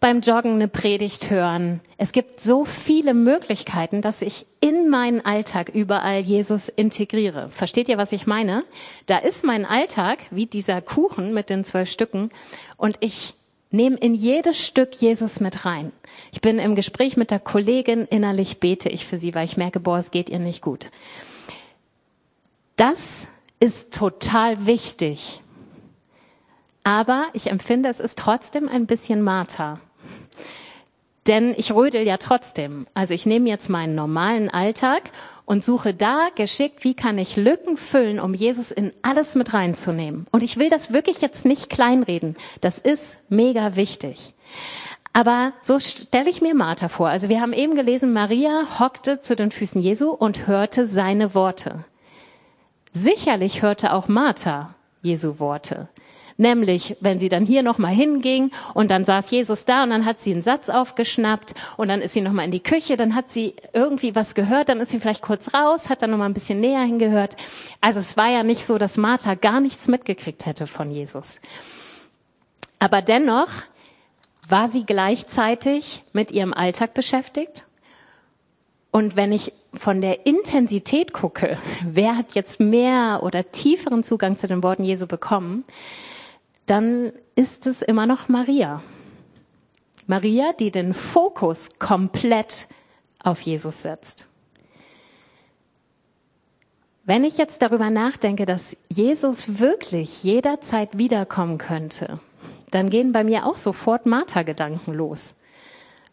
beim 0.00 0.20
Joggen 0.22 0.54
eine 0.54 0.68
Predigt 0.68 1.30
hören. 1.30 1.80
Es 1.98 2.12
gibt 2.12 2.40
so 2.40 2.64
viele 2.64 3.12
Möglichkeiten, 3.12 4.00
dass 4.00 4.22
ich 4.22 4.46
in 4.60 4.88
meinen 4.88 5.24
Alltag 5.24 5.68
überall 5.68 6.20
Jesus 6.20 6.70
integriere. 6.70 7.50
Versteht 7.50 7.88
ihr, 7.88 7.98
was 7.98 8.12
ich 8.12 8.26
meine? 8.26 8.64
Da 9.06 9.18
ist 9.18 9.44
mein 9.44 9.66
Alltag 9.66 10.20
wie 10.30 10.46
dieser 10.46 10.80
Kuchen 10.80 11.34
mit 11.34 11.50
den 11.50 11.64
zwölf 11.64 11.90
Stücken 11.90 12.30
und 12.78 12.96
ich 13.00 13.34
nehme 13.70 13.96
in 13.96 14.14
jedes 14.14 14.58
Stück 14.66 14.94
Jesus 14.94 15.38
mit 15.38 15.64
rein. 15.64 15.92
Ich 16.32 16.40
bin 16.40 16.58
im 16.58 16.74
Gespräch 16.74 17.16
mit 17.16 17.30
der 17.30 17.38
Kollegin, 17.38 18.06
innerlich 18.06 18.58
bete 18.58 18.88
ich 18.88 19.06
für 19.06 19.18
sie, 19.18 19.34
weil 19.34 19.44
ich 19.44 19.56
merke, 19.56 19.80
boah, 19.80 19.98
es 19.98 20.10
geht 20.10 20.30
ihr 20.30 20.40
nicht 20.40 20.62
gut. 20.62 20.90
Das 22.76 23.28
ist 23.60 23.94
total 23.94 24.66
wichtig. 24.66 25.42
Aber 26.82 27.26
ich 27.34 27.48
empfinde, 27.50 27.90
es 27.90 28.00
ist 28.00 28.18
trotzdem 28.18 28.68
ein 28.68 28.86
bisschen 28.86 29.22
Martha. 29.22 29.80
Denn 31.30 31.54
ich 31.56 31.72
rödel 31.72 32.04
ja 32.04 32.16
trotzdem. 32.16 32.88
Also 32.92 33.14
ich 33.14 33.24
nehme 33.24 33.48
jetzt 33.48 33.68
meinen 33.68 33.94
normalen 33.94 34.50
Alltag 34.50 35.12
und 35.44 35.64
suche 35.64 35.94
da 35.94 36.26
geschickt, 36.34 36.82
wie 36.82 36.94
kann 36.94 37.18
ich 37.18 37.36
Lücken 37.36 37.76
füllen, 37.76 38.18
um 38.18 38.34
Jesus 38.34 38.72
in 38.72 38.90
alles 39.02 39.36
mit 39.36 39.54
reinzunehmen. 39.54 40.26
Und 40.32 40.42
ich 40.42 40.56
will 40.56 40.70
das 40.70 40.92
wirklich 40.92 41.20
jetzt 41.20 41.44
nicht 41.44 41.70
kleinreden. 41.70 42.36
Das 42.60 42.78
ist 42.78 43.20
mega 43.28 43.76
wichtig. 43.76 44.34
Aber 45.12 45.52
so 45.60 45.78
stelle 45.78 46.28
ich 46.28 46.42
mir 46.42 46.56
Martha 46.56 46.88
vor. 46.88 47.08
Also 47.08 47.28
wir 47.28 47.40
haben 47.40 47.52
eben 47.52 47.76
gelesen, 47.76 48.12
Maria 48.12 48.64
hockte 48.80 49.20
zu 49.20 49.36
den 49.36 49.52
Füßen 49.52 49.80
Jesu 49.80 50.10
und 50.10 50.48
hörte 50.48 50.88
seine 50.88 51.32
Worte. 51.32 51.84
Sicherlich 52.90 53.62
hörte 53.62 53.92
auch 53.92 54.08
Martha 54.08 54.74
Jesu 55.00 55.38
Worte. 55.38 55.88
Nämlich, 56.40 56.96
wenn 57.00 57.20
sie 57.20 57.28
dann 57.28 57.44
hier 57.44 57.62
nochmal 57.62 57.92
hinging 57.92 58.50
und 58.72 58.90
dann 58.90 59.04
saß 59.04 59.30
Jesus 59.30 59.66
da 59.66 59.82
und 59.82 59.90
dann 59.90 60.06
hat 60.06 60.20
sie 60.20 60.32
einen 60.32 60.40
Satz 60.40 60.70
aufgeschnappt 60.70 61.52
und 61.76 61.88
dann 61.88 62.00
ist 62.00 62.14
sie 62.14 62.22
nochmal 62.22 62.46
in 62.46 62.50
die 62.50 62.62
Küche, 62.62 62.96
dann 62.96 63.14
hat 63.14 63.30
sie 63.30 63.54
irgendwie 63.74 64.14
was 64.14 64.34
gehört, 64.34 64.70
dann 64.70 64.80
ist 64.80 64.88
sie 64.88 65.00
vielleicht 65.00 65.20
kurz 65.20 65.52
raus, 65.52 65.90
hat 65.90 66.00
dann 66.00 66.10
nochmal 66.10 66.30
ein 66.30 66.34
bisschen 66.34 66.58
näher 66.58 66.80
hingehört. 66.80 67.36
Also 67.82 68.00
es 68.00 68.16
war 68.16 68.30
ja 68.30 68.42
nicht 68.42 68.64
so, 68.64 68.78
dass 68.78 68.96
Martha 68.96 69.34
gar 69.34 69.60
nichts 69.60 69.86
mitgekriegt 69.86 70.46
hätte 70.46 70.66
von 70.66 70.90
Jesus. 70.90 71.42
Aber 72.78 73.02
dennoch 73.02 73.50
war 74.48 74.68
sie 74.68 74.86
gleichzeitig 74.86 76.04
mit 76.14 76.30
ihrem 76.30 76.54
Alltag 76.54 76.94
beschäftigt. 76.94 77.66
Und 78.90 79.14
wenn 79.14 79.30
ich 79.30 79.52
von 79.74 80.00
der 80.00 80.24
Intensität 80.24 81.12
gucke, 81.12 81.58
wer 81.84 82.16
hat 82.16 82.34
jetzt 82.34 82.60
mehr 82.60 83.20
oder 83.22 83.52
tieferen 83.52 84.02
Zugang 84.02 84.38
zu 84.38 84.48
den 84.48 84.62
Worten 84.62 84.84
Jesu 84.84 85.06
bekommen, 85.06 85.64
dann 86.70 87.12
ist 87.34 87.66
es 87.66 87.82
immer 87.82 88.06
noch 88.06 88.28
Maria. 88.28 88.80
Maria, 90.06 90.52
die 90.52 90.70
den 90.70 90.94
Fokus 90.94 91.70
komplett 91.80 92.68
auf 93.24 93.40
Jesus 93.40 93.82
setzt. 93.82 94.28
Wenn 97.02 97.24
ich 97.24 97.38
jetzt 97.38 97.62
darüber 97.62 97.90
nachdenke, 97.90 98.46
dass 98.46 98.76
Jesus 98.88 99.58
wirklich 99.58 100.22
jederzeit 100.22 100.96
wiederkommen 100.96 101.58
könnte, 101.58 102.20
dann 102.70 102.88
gehen 102.88 103.10
bei 103.10 103.24
mir 103.24 103.46
auch 103.46 103.56
sofort 103.56 104.06
Martha-Gedanken 104.06 104.92
los. 104.92 105.40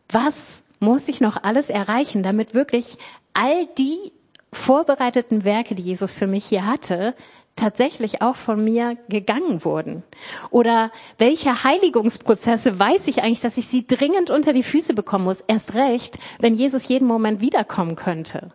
Was 0.09 0.63
muss 0.79 1.07
ich 1.07 1.21
noch 1.21 1.43
alles 1.43 1.69
erreichen, 1.69 2.23
damit 2.23 2.55
wirklich 2.55 2.97
all 3.33 3.67
die 3.77 4.11
vorbereiteten 4.51 5.43
Werke, 5.43 5.75
die 5.75 5.83
Jesus 5.83 6.15
für 6.15 6.25
mich 6.25 6.45
hier 6.45 6.65
hatte, 6.65 7.13
tatsächlich 7.57 8.21
auch 8.21 8.35
von 8.35 8.63
mir 8.63 8.97
gegangen 9.09 9.65
wurden? 9.65 10.03
Oder 10.49 10.91
welche 11.17 11.63
Heiligungsprozesse 11.63 12.79
weiß 12.79 13.07
ich 13.07 13.23
eigentlich, 13.23 13.41
dass 13.41 13.57
ich 13.57 13.67
sie 13.67 13.85
dringend 13.85 14.29
unter 14.29 14.53
die 14.53 14.63
Füße 14.63 14.93
bekommen 14.93 15.25
muss? 15.25 15.41
Erst 15.41 15.73
recht, 15.73 16.17
wenn 16.39 16.55
Jesus 16.55 16.87
jeden 16.87 17.07
Moment 17.07 17.41
wiederkommen 17.41 17.95
könnte. 17.95 18.51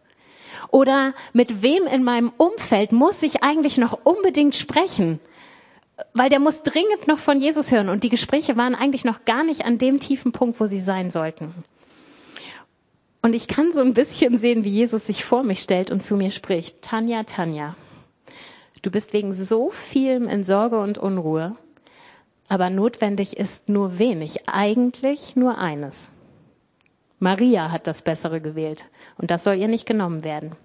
Oder 0.70 1.12
mit 1.32 1.62
wem 1.62 1.86
in 1.86 2.02
meinem 2.02 2.32
Umfeld 2.36 2.92
muss 2.92 3.22
ich 3.22 3.42
eigentlich 3.42 3.76
noch 3.76 3.98
unbedingt 4.04 4.54
sprechen? 4.54 5.20
Weil 6.14 6.30
der 6.30 6.40
muss 6.40 6.62
dringend 6.62 7.06
noch 7.06 7.18
von 7.18 7.38
Jesus 7.38 7.70
hören 7.70 7.88
und 7.88 8.02
die 8.02 8.08
Gespräche 8.08 8.56
waren 8.56 8.74
eigentlich 8.74 9.04
noch 9.04 9.24
gar 9.24 9.44
nicht 9.44 9.64
an 9.64 9.78
dem 9.78 10.00
tiefen 10.00 10.32
Punkt, 10.32 10.58
wo 10.58 10.66
sie 10.66 10.80
sein 10.80 11.10
sollten. 11.10 11.54
Und 13.22 13.34
ich 13.34 13.46
kann 13.46 13.72
so 13.72 13.80
ein 13.80 13.94
bisschen 13.94 14.36
sehen, 14.36 14.64
wie 14.64 14.70
Jesus 14.70 15.06
sich 15.06 15.24
vor 15.24 15.44
mich 15.44 15.60
stellt 15.60 15.92
und 15.92 16.02
zu 16.02 16.16
mir 16.16 16.32
spricht. 16.32 16.82
Tanja, 16.82 17.22
Tanja. 17.22 17.76
Du 18.82 18.90
bist 18.90 19.12
wegen 19.12 19.32
so 19.32 19.70
vielem 19.70 20.28
in 20.28 20.42
Sorge 20.42 20.80
und 20.80 20.98
Unruhe, 20.98 21.56
aber 22.48 22.68
notwendig 22.68 23.36
ist 23.36 23.68
nur 23.68 23.98
wenig, 23.98 24.48
eigentlich 24.48 25.36
nur 25.36 25.58
eines. 25.58 26.10
Maria 27.20 27.70
hat 27.70 27.86
das 27.86 28.02
Bessere 28.02 28.40
gewählt 28.40 28.88
und 29.16 29.30
das 29.30 29.44
soll 29.44 29.54
ihr 29.54 29.68
nicht 29.68 29.86
genommen 29.86 30.24
werden. 30.24 30.56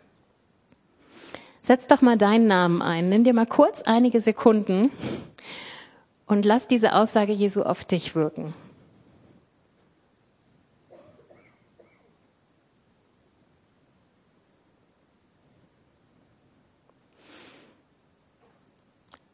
Setz 1.62 1.86
doch 1.86 2.01
mal 2.01 2.17
deinen 2.17 2.47
Namen 2.47 2.82
ein. 2.82 3.10
Nimm 3.10 3.23
dir 3.23 3.34
mal 3.34 3.45
kurz 3.45 3.84
einige 3.84 4.21
Sekunden 4.21 4.89
und 6.25 6.45
lass 6.45 6.67
diese 6.67 6.95
Aussage 6.95 7.34
Jesu 7.34 7.62
auf 7.62 7.84
dich 7.84 8.15
wirken. 8.15 8.53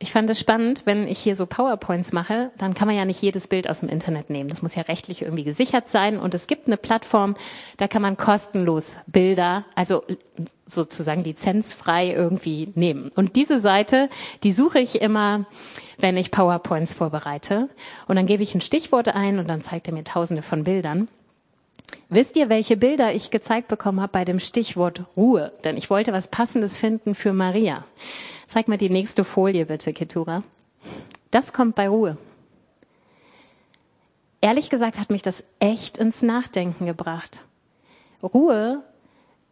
Ich 0.03 0.11
fand 0.11 0.29
es 0.29 0.37
spannend, 0.37 0.81
wenn 0.83 1.07
ich 1.07 1.17
hier 1.17 1.33
so 1.33 1.45
PowerPoints 1.45 2.11
mache, 2.11 2.51
dann 2.57 2.73
kann 2.73 2.89
man 2.89 2.97
ja 2.97 3.05
nicht 3.05 3.21
jedes 3.21 3.47
Bild 3.47 3.69
aus 3.69 3.79
dem 3.79 3.87
Internet 3.87 4.29
nehmen. 4.29 4.49
Das 4.49 4.61
muss 4.61 4.75
ja 4.75 4.81
rechtlich 4.81 5.21
irgendwie 5.21 5.45
gesichert 5.45 5.87
sein. 5.87 6.19
Und 6.19 6.33
es 6.33 6.47
gibt 6.47 6.67
eine 6.67 6.75
Plattform, 6.75 7.35
da 7.77 7.87
kann 7.87 8.01
man 8.01 8.17
kostenlos 8.17 8.97
Bilder, 9.07 9.63
also 9.75 10.03
sozusagen 10.65 11.23
lizenzfrei 11.23 12.11
irgendwie 12.11 12.73
nehmen. 12.75 13.11
Und 13.15 13.37
diese 13.37 13.61
Seite, 13.61 14.09
die 14.43 14.51
suche 14.51 14.79
ich 14.79 15.01
immer, 15.01 15.45
wenn 15.99 16.17
ich 16.17 16.31
PowerPoints 16.31 16.93
vorbereite. 16.93 17.69
Und 18.05 18.17
dann 18.17 18.25
gebe 18.25 18.43
ich 18.43 18.53
ein 18.55 18.59
Stichwort 18.59 19.07
ein 19.07 19.39
und 19.39 19.47
dann 19.47 19.61
zeigt 19.61 19.87
er 19.87 19.93
mir 19.93 20.03
tausende 20.03 20.41
von 20.41 20.65
Bildern. 20.65 21.07
Wisst 22.09 22.35
ihr, 22.35 22.49
welche 22.49 22.77
Bilder 22.77 23.13
ich 23.13 23.31
gezeigt 23.31 23.67
bekommen 23.67 24.01
habe 24.01 24.11
bei 24.11 24.25
dem 24.25 24.39
Stichwort 24.39 25.03
Ruhe? 25.17 25.51
Denn 25.63 25.77
ich 25.77 25.89
wollte 25.89 26.13
was 26.13 26.27
Passendes 26.27 26.77
finden 26.77 27.15
für 27.15 27.33
Maria. 27.33 27.85
Zeig 28.45 28.67
mal 28.67 28.77
die 28.77 28.89
nächste 28.89 29.23
Folie 29.23 29.65
bitte, 29.65 29.93
Ketura. 29.93 30.43
Das 31.31 31.53
kommt 31.53 31.75
bei 31.75 31.89
Ruhe. 31.89 32.17
Ehrlich 34.41 34.69
gesagt 34.69 34.99
hat 34.99 35.09
mich 35.09 35.21
das 35.21 35.43
echt 35.59 35.97
ins 35.97 36.21
Nachdenken 36.21 36.85
gebracht. 36.85 37.45
Ruhe, 38.21 38.83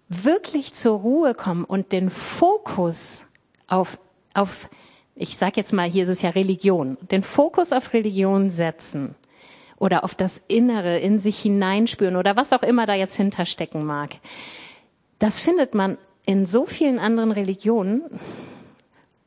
wirklich 0.09 0.73
zur 0.73 0.99
Ruhe 0.99 1.33
kommen 1.33 1.63
und 1.63 1.93
den 1.93 2.09
Fokus 2.09 3.23
auf, 3.67 3.97
auf 4.33 4.69
ich 5.15 5.37
sag 5.37 5.57
jetzt 5.57 5.73
mal, 5.73 5.89
hier 5.89 6.03
ist 6.03 6.09
es 6.09 6.21
ja 6.21 6.29
Religion, 6.31 6.97
den 7.09 7.23
Fokus 7.23 7.71
auf 7.71 7.93
Religion 7.93 8.49
setzen 8.49 9.15
oder 9.81 10.03
auf 10.03 10.13
das 10.13 10.39
Innere 10.47 10.99
in 10.99 11.17
sich 11.17 11.39
hineinspüren 11.39 12.15
oder 12.15 12.35
was 12.35 12.53
auch 12.53 12.61
immer 12.61 12.85
da 12.85 12.93
jetzt 12.93 13.15
hinterstecken 13.15 13.83
mag. 13.83 14.11
Das 15.17 15.39
findet 15.39 15.73
man 15.73 15.97
in 16.27 16.45
so 16.45 16.67
vielen 16.67 16.99
anderen 16.99 17.31
Religionen 17.31 18.03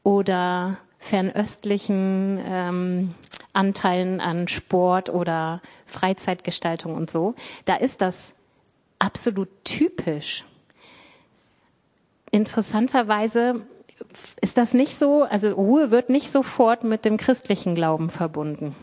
oder 0.04 0.78
fernöstlichen 1.00 2.40
ähm, 2.46 3.14
Anteilen 3.52 4.20
an 4.20 4.46
Sport 4.46 5.10
oder 5.10 5.60
Freizeitgestaltung 5.86 6.94
und 6.94 7.10
so, 7.10 7.34
da 7.64 7.74
ist 7.74 8.00
das 8.00 8.34
absolut 9.00 9.48
typisch. 9.64 10.44
Interessanterweise 12.30 13.66
ist 14.40 14.56
das 14.56 14.72
nicht 14.72 14.94
so, 14.94 15.24
also 15.24 15.50
Ruhe 15.50 15.90
wird 15.90 16.10
nicht 16.10 16.30
sofort 16.30 16.84
mit 16.84 17.04
dem 17.04 17.16
christlichen 17.16 17.74
Glauben 17.74 18.08
verbunden. 18.08 18.76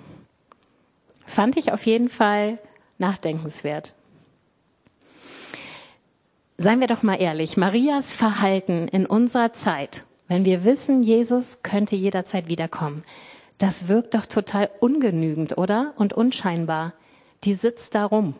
Fand 1.32 1.58
ich 1.58 1.72
auf 1.72 1.86
jeden 1.86 2.10
Fall 2.10 2.60
nachdenkenswert. 2.98 3.96
Seien 6.58 6.80
wir 6.80 6.88
doch 6.88 7.02
mal 7.02 7.20
ehrlich, 7.20 7.58
Marias 7.58 8.14
Verhalten 8.14 8.88
in 8.88 9.06
unserer 9.06 9.54
Zeit 9.54 10.04
wenn 10.32 10.46
wir 10.46 10.64
wissen, 10.64 11.04
Jesus 11.04 11.62
könnte 11.62 11.98
jederzeit 11.98 12.48
wiederkommen, 12.48 13.04
das 13.58 13.90
wirkt 13.90 14.16
doch 14.16 14.26
total 14.26 14.70
ungenügend, 14.80 15.58
oder? 15.58 15.94
Und 15.98 16.14
unscheinbar. 16.14 16.94
Die 17.44 17.54
sitzt 17.54 17.96
da 17.96 18.06
rum. 18.06 18.34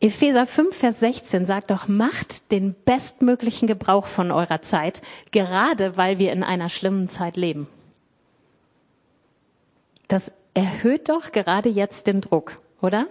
Epheser 0.00 0.46
5, 0.46 0.74
Vers 0.74 1.00
16 1.00 1.44
sagt 1.44 1.70
doch, 1.70 1.86
macht 1.86 2.50
den 2.50 2.74
bestmöglichen 2.86 3.68
Gebrauch 3.68 4.06
von 4.06 4.30
eurer 4.30 4.62
Zeit, 4.62 5.02
gerade 5.32 5.98
weil 5.98 6.18
wir 6.18 6.32
in 6.32 6.44
einer 6.44 6.70
schlimmen 6.70 7.10
Zeit 7.10 7.36
leben. 7.36 7.66
Das 10.08 10.32
erhöht 10.54 11.08
doch 11.08 11.32
gerade 11.32 11.68
jetzt 11.68 12.06
den 12.06 12.20
Druck, 12.20 12.60
oder? 12.80 13.06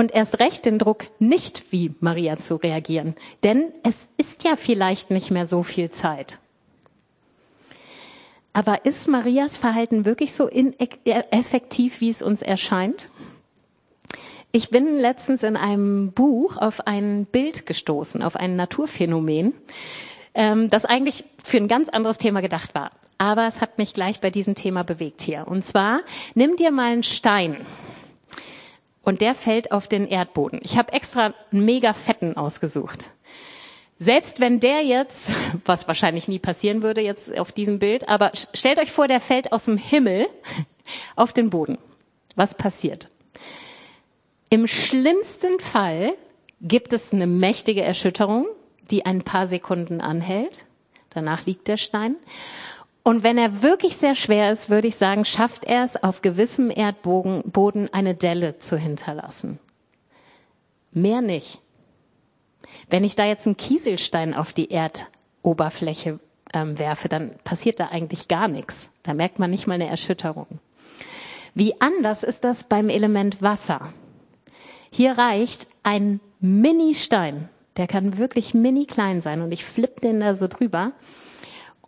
und 0.00 0.12
erst 0.12 0.40
recht 0.40 0.64
den 0.64 0.78
Druck, 0.78 1.06
nicht 1.18 1.72
wie 1.72 1.94
Maria 2.00 2.38
zu 2.38 2.56
reagieren. 2.56 3.14
Denn 3.44 3.72
es 3.82 4.08
ist 4.16 4.44
ja 4.44 4.56
vielleicht 4.56 5.10
nicht 5.10 5.30
mehr 5.30 5.46
so 5.46 5.62
viel 5.62 5.90
Zeit. 5.90 6.38
Aber 8.52 8.84
ist 8.84 9.08
Marias 9.08 9.58
Verhalten 9.58 10.04
wirklich 10.04 10.32
so 10.32 10.48
effektiv, 10.48 12.00
wie 12.00 12.10
es 12.10 12.22
uns 12.22 12.42
erscheint? 12.42 13.10
Ich 14.52 14.70
bin 14.70 14.98
letztens 14.98 15.44
in 15.44 15.56
einem 15.56 16.10
Buch 16.10 16.56
auf 16.56 16.86
ein 16.86 17.26
Bild 17.26 17.66
gestoßen, 17.66 18.22
auf 18.22 18.34
ein 18.34 18.56
Naturphänomen, 18.56 19.52
ähm, 20.34 20.70
das 20.70 20.84
eigentlich 20.84 21.24
für 21.42 21.56
ein 21.56 21.68
ganz 21.68 21.88
anderes 21.88 22.18
Thema 22.18 22.40
gedacht 22.40 22.74
war. 22.74 22.90
Aber 23.18 23.46
es 23.46 23.60
hat 23.60 23.78
mich 23.78 23.92
gleich 23.92 24.20
bei 24.20 24.30
diesem 24.30 24.54
Thema 24.54 24.82
bewegt 24.82 25.22
hier. 25.22 25.46
Und 25.46 25.62
zwar, 25.62 26.00
nimm 26.34 26.56
dir 26.56 26.70
mal 26.70 26.92
einen 26.92 27.02
Stein 27.02 27.58
und 29.02 29.20
der 29.20 29.34
fällt 29.34 29.72
auf 29.72 29.88
den 29.88 30.06
Erdboden. 30.06 30.60
Ich 30.62 30.78
habe 30.78 30.92
extra 30.92 31.34
einen 31.52 31.64
mega 31.64 31.92
fetten 31.92 32.36
ausgesucht. 32.36 33.10
Selbst 33.98 34.40
wenn 34.40 34.60
der 34.60 34.82
jetzt, 34.82 35.30
was 35.64 35.88
wahrscheinlich 35.88 36.28
nie 36.28 36.38
passieren 36.38 36.82
würde 36.82 37.00
jetzt 37.02 37.36
auf 37.38 37.52
diesem 37.52 37.78
Bild, 37.78 38.08
aber 38.08 38.32
stellt 38.54 38.78
euch 38.78 38.90
vor, 38.92 39.08
der 39.08 39.20
fällt 39.20 39.52
aus 39.52 39.66
dem 39.66 39.76
Himmel 39.76 40.26
auf 41.16 41.32
den 41.32 41.50
Boden. 41.50 41.78
Was 42.36 42.54
passiert? 42.54 43.10
Im 44.48 44.66
schlimmsten 44.66 45.60
Fall 45.60 46.14
gibt 46.60 46.92
es 46.92 47.12
eine 47.12 47.26
mächtige 47.26 47.82
Erschütterung, 47.82 48.46
die 48.90 49.06
ein 49.06 49.22
paar 49.22 49.46
Sekunden 49.46 50.00
anhält. 50.00 50.66
Danach 51.10 51.46
liegt 51.46 51.68
der 51.68 51.76
Stein. 51.76 52.16
Und 53.02 53.24
wenn 53.24 53.38
er 53.38 53.62
wirklich 53.62 53.96
sehr 53.96 54.14
schwer 54.14 54.52
ist, 54.52 54.70
würde 54.70 54.88
ich 54.88 54.96
sagen, 54.96 55.24
schafft 55.24 55.64
er 55.64 55.84
es, 55.84 56.02
auf 56.02 56.22
gewissem 56.22 56.70
Erdboden 56.70 57.92
eine 57.92 58.14
Delle 58.14 58.58
zu 58.58 58.76
hinterlassen. 58.76 59.58
Mehr 60.92 61.22
nicht. 61.22 61.60
Wenn 62.88 63.04
ich 63.04 63.16
da 63.16 63.24
jetzt 63.24 63.46
einen 63.46 63.56
Kieselstein 63.56 64.34
auf 64.34 64.52
die 64.52 64.70
Erdoberfläche 64.70 66.20
ähm, 66.52 66.78
werfe, 66.78 67.08
dann 67.08 67.36
passiert 67.42 67.80
da 67.80 67.88
eigentlich 67.88 68.28
gar 68.28 68.48
nichts. 68.48 68.90
Da 69.02 69.14
merkt 69.14 69.38
man 69.38 69.50
nicht 69.50 69.66
mal 69.66 69.74
eine 69.74 69.88
Erschütterung. 69.88 70.46
Wie 71.54 71.80
anders 71.80 72.22
ist 72.22 72.44
das 72.44 72.64
beim 72.64 72.88
Element 72.88 73.42
Wasser? 73.42 73.92
Hier 74.92 75.16
reicht 75.16 75.68
ein 75.82 76.20
Mini-Stein, 76.40 77.48
der 77.76 77.86
kann 77.86 78.18
wirklich 78.18 78.54
mini 78.54 78.86
klein 78.86 79.20
sein 79.20 79.42
und 79.42 79.52
ich 79.52 79.64
flippe 79.64 80.00
den 80.00 80.20
da 80.20 80.34
so 80.34 80.48
drüber 80.48 80.92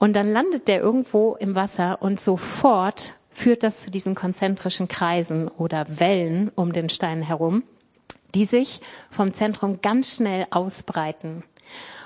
und 0.03 0.15
dann 0.15 0.33
landet 0.33 0.69
der 0.69 0.81
irgendwo 0.81 1.37
im 1.39 1.55
Wasser 1.55 2.03
und 2.03 2.21
sofort 2.21 3.15
führt 3.31 3.63
das 3.63 3.81
zu 3.81 3.91
diesen 3.91 4.15
konzentrischen 4.15 4.89
Kreisen 4.89 5.49
oder 5.49 5.87
Wellen 5.89 6.51
um 6.55 6.73
den 6.73 6.89
Stein 6.89 7.23
herum, 7.23 7.63
die 8.35 8.45
sich 8.45 8.81
vom 9.11 9.33
Zentrum 9.33 9.81
ganz 9.81 10.17
schnell 10.17 10.47
ausbreiten. 10.51 11.45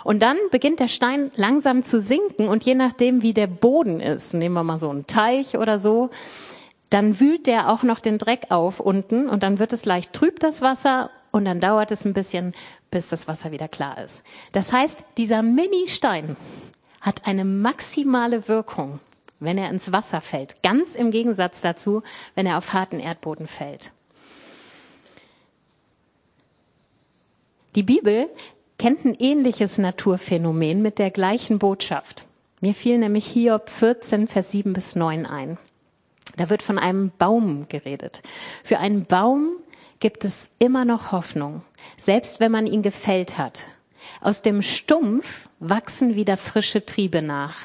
Und 0.05 0.23
dann 0.23 0.37
beginnt 0.51 0.79
der 0.79 0.89
Stein 0.89 1.33
langsam 1.35 1.83
zu 1.83 1.99
sinken 1.99 2.49
und 2.49 2.65
je 2.65 2.75
nachdem, 2.75 3.23
wie 3.23 3.33
der 3.33 3.49
Boden 3.49 4.01
ist, 4.01 4.35
nehmen 4.35 4.55
wir 4.55 4.63
mal 4.63 4.79
so 4.79 4.91
einen 4.91 5.07
Teich 5.07 5.57
oder 5.59 5.79
so, 5.79 6.11
dann 6.91 7.19
wühlt 7.19 7.47
der 7.47 7.71
auch 7.71 7.83
noch 7.83 7.99
den 7.99 8.19
Dreck 8.19 8.47
auf 8.51 8.79
unten 8.79 9.29
und 9.29 9.43
dann 9.43 9.59
wird 9.59 9.73
es 9.73 9.85
leicht 9.85 10.13
trüb, 10.13 10.39
das 10.39 10.63
Wasser, 10.63 11.11
und 11.37 11.45
dann 11.45 11.61
dauert 11.61 11.91
es 11.91 12.07
ein 12.07 12.15
bisschen, 12.15 12.55
bis 12.91 13.09
das 13.09 13.29
Wasser 13.29 13.53
wieder 13.53 13.69
klar 13.69 14.03
ist. 14.03 14.23
Das 14.53 14.73
heißt, 14.73 15.05
dieser 15.17 15.43
Mini-Stein, 15.43 16.37
hat 17.07 17.25
eine 17.25 17.45
maximale 17.45 18.49
Wirkung, 18.49 18.99
wenn 19.39 19.59
er 19.59 19.71
ins 19.71 19.93
Wasser 19.93 20.21
fällt. 20.21 20.61
Ganz 20.65 20.97
im 20.97 21.13
Gegensatz 21.13 21.63
dazu, 21.63 22.03
wenn 22.35 22.47
er 22.47 22.59
auf 22.59 22.73
harten 22.73 22.99
Erdboden 22.99 23.47
fällt. 23.47 23.93
Die 27.77 27.85
Bibel 27.85 28.29
kennt 28.79 29.05
ein 29.05 29.15
ähnliches 29.15 29.79
Naturphänomen 29.79 30.83
mit 30.83 30.99
der 30.99 31.13
gleichen 31.13 31.61
Botschaft. 31.61 32.27
Mir 32.61 32.75
fiel 32.75 32.99
nämlich 32.99 33.27
Hiob 33.27 33.71
14, 33.71 34.27
Vers 34.27 34.51
7 34.51 34.73
bis 34.73 34.97
9 34.97 35.27
ein. 35.27 35.59
Da 36.37 36.51
wird 36.51 36.63
von 36.63 36.79
einem 36.79 37.13
Baum 37.17 37.69
geredet. 37.69 38.23
Für 38.65 38.79
einen 38.79 39.05
Baum 39.05 39.51
gibt 40.01 40.25
es 40.25 40.51
immer 40.59 40.85
noch 40.85 41.13
Hoffnung, 41.13 41.63
selbst 41.99 42.41
wenn 42.41 42.53
man 42.53 42.67
ihn 42.67 42.83
gefällt 42.83 43.39
hat. 43.39 43.69
Aus 44.21 44.43
dem 44.43 44.63
Stumpf 44.63 45.49
wachsen 45.59 46.15
wieder 46.15 46.37
frische 46.37 46.85
Triebe 46.85 47.23
nach. 47.23 47.57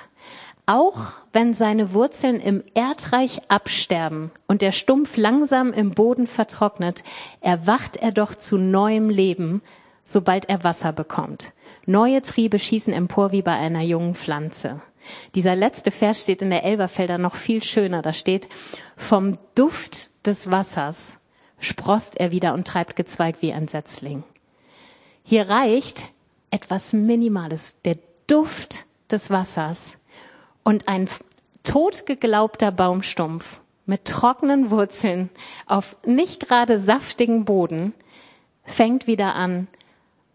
Auch 0.66 1.14
wenn 1.34 1.54
seine 1.54 1.94
Wurzeln 1.94 2.40
im 2.40 2.64
Erdreich 2.74 3.40
absterben 3.50 4.32
und 4.48 4.62
der 4.62 4.72
Stumpf 4.72 5.18
langsam 5.18 5.74
im 5.74 5.92
Boden 5.92 6.28
vertrocknet, 6.28 7.04
erwacht 7.42 7.98
er 7.98 8.12
doch 8.12 8.36
zu 8.36 8.58
neuem 8.58 9.10
Leben, 9.10 9.62
sobald 10.06 10.50
er 10.50 10.64
Wasser 10.64 10.94
bekommt. 10.94 11.52
Neue 11.86 12.22
Triebe 12.22 12.60
schießen 12.60 12.94
empor 12.94 13.32
wie 13.32 13.42
bei 13.42 13.54
einer 13.54 13.82
jungen 13.82 14.14
Pflanze. 14.14 14.82
Dieser 15.34 15.56
letzte 15.56 15.90
Vers 15.90 16.22
steht 16.22 16.42
in 16.42 16.52
der 16.52 16.64
Elberfelder 16.64 17.18
noch 17.18 17.36
viel 17.36 17.64
schöner. 17.64 18.02
Da 18.02 18.14
steht, 18.14 18.48
vom 18.96 19.38
Duft 19.56 20.26
des 20.28 20.52
Wassers 20.52 21.18
sprost 21.62 22.20
er 22.20 22.32
wieder 22.32 22.54
und 22.54 22.68
treibt 22.68 22.96
Gezweig 22.96 23.42
wie 23.42 23.54
ein 23.54 23.68
Setzling. 23.68 24.24
Hier 25.24 25.48
reicht 25.48 26.08
etwas 26.50 26.92
Minimales, 26.92 27.76
der 27.86 27.98
Duft 28.28 28.86
des 29.10 29.30
Wassers 29.30 29.96
und 30.64 30.88
ein 30.88 31.08
totgeglaubter 31.64 32.72
Baumstumpf 32.72 33.62
mit 33.86 34.06
trockenen 34.06 34.70
Wurzeln 34.70 35.30
auf 35.66 35.96
nicht 36.06 36.48
gerade 36.48 36.80
saftigen 36.80 37.46
Boden 37.46 37.94
fängt 38.64 39.08
wieder 39.08 39.36
an, 39.36 39.68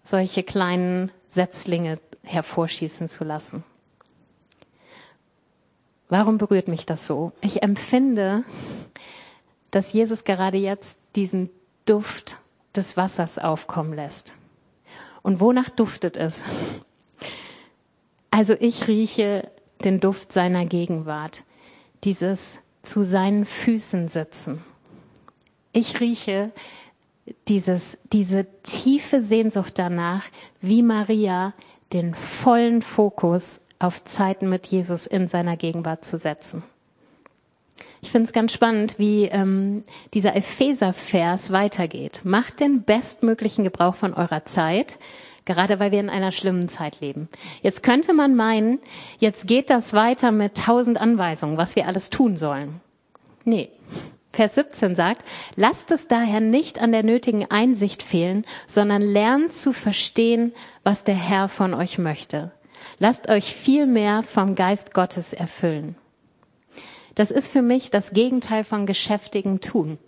solche 0.03 0.43
kleinen 0.43 1.11
Setzlinge 1.29 1.99
hervorschießen 2.23 3.09
zu 3.09 3.25
lassen. 3.25 3.65
Warum 6.09 6.39
berührt 6.39 6.69
mich 6.69 6.87
das 6.87 7.07
so? 7.07 7.33
Ich 7.41 7.63
empfinde, 7.63 8.45
dass 9.77 9.93
Jesus 9.93 10.25
gerade 10.25 10.57
jetzt 10.57 11.17
diesen 11.17 11.51
Duft 11.85 12.39
des 12.75 12.97
Wassers 12.97 13.39
aufkommen 13.39 13.93
lässt. 13.93 14.33
Und 15.21 15.39
wonach 15.39 15.69
duftet 15.69 16.17
es? 16.17 16.47
Also 18.31 18.55
ich 18.59 18.89
rieche 18.89 19.51
den 19.85 20.01
Duft 20.01 20.33
seiner 20.33 20.65
Gegenwart, 20.65 21.45
dieses 22.05 22.59
zu 22.81 23.05
seinen 23.05 23.45
Füßen 23.45 24.09
sitzen. 24.09 24.65
Ich 25.75 26.01
rieche 26.01 26.53
dieses, 27.47 27.99
diese 28.15 28.47
tiefe 28.63 29.21
Sehnsucht 29.21 29.79
danach, 29.79 30.25
wie 30.63 30.83
Maria 30.83 31.53
den 31.93 32.15
vollen 32.15 32.81
Fokus 32.81 33.61
auf 33.79 34.03
Zeiten 34.05 34.49
mit 34.49 34.69
Jesus 34.69 35.07
in 35.07 35.29
seiner 35.29 35.59
Gegenwart 35.59 36.03
zu 36.03 36.17
setzen. 36.17 36.63
Ich 38.03 38.11
finde 38.11 38.27
es 38.27 38.33
ganz 38.33 38.53
spannend, 38.53 38.99
wie 38.99 39.25
ähm, 39.25 39.85
dieser 40.15 40.37
Epheser-Vers 40.37 41.51
weitergeht. 41.53 42.23
Macht 42.25 42.61
den 42.61 42.83
bestmöglichen 42.83 43.65
Gebrauch 43.65 43.95
von 43.95 44.15
eurer 44.15 44.45
Zeit, 44.45 44.99
gerade 45.45 45.81
weil 45.81 45.93
wir 45.93 46.01
in 46.01 46.11
einer 46.11 46.33
schlimmen 46.33 46.69
Zeit 46.69 47.01
leben. 47.01 47.29
Jetzt 47.63 47.83
könnte 47.83 48.13
man 48.13 48.35
meinen, 48.35 48.81
jetzt 49.19 49.47
geht 49.47 49.71
das 49.71 49.95
weiter 49.95 50.33
mit 50.33 50.57
tausend 50.57 51.01
Anweisungen, 51.01 51.57
was 51.57 51.77
wir 51.77 51.87
alles 51.87 52.11
tun 52.11 52.37
sollen. 52.37 52.81
Nee. 53.45 53.71
Vers 54.33 54.57
17 54.57 54.95
sagt, 54.95 55.25
lasst 55.55 55.91
es 55.91 56.09
daher 56.09 56.41
nicht 56.41 56.79
an 56.79 56.93
der 56.93 57.03
nötigen 57.03 57.51
Einsicht 57.51 58.03
fehlen, 58.03 58.45
sondern 58.67 59.01
lernt 59.01 59.55
zu 59.55 59.73
verstehen, 59.73 60.53
was 60.83 61.05
der 61.05 61.15
Herr 61.15 61.49
von 61.49 61.73
euch 61.73 61.97
möchte. 61.97 62.53
Lasst 62.99 63.31
euch 63.31 63.55
viel 63.55 63.87
mehr 63.87 64.23
vom 64.23 64.55
Geist 64.55 64.93
Gottes 64.93 65.33
erfüllen. 65.33 65.97
Das 67.17 67.33
ist 67.33 67.51
für 67.51 67.63
mich 67.63 67.91
das 67.91 68.13
Gegenteil 68.13 68.63
von 68.63 68.87
geschäftigen 68.87 69.61
Tun. 69.61 69.99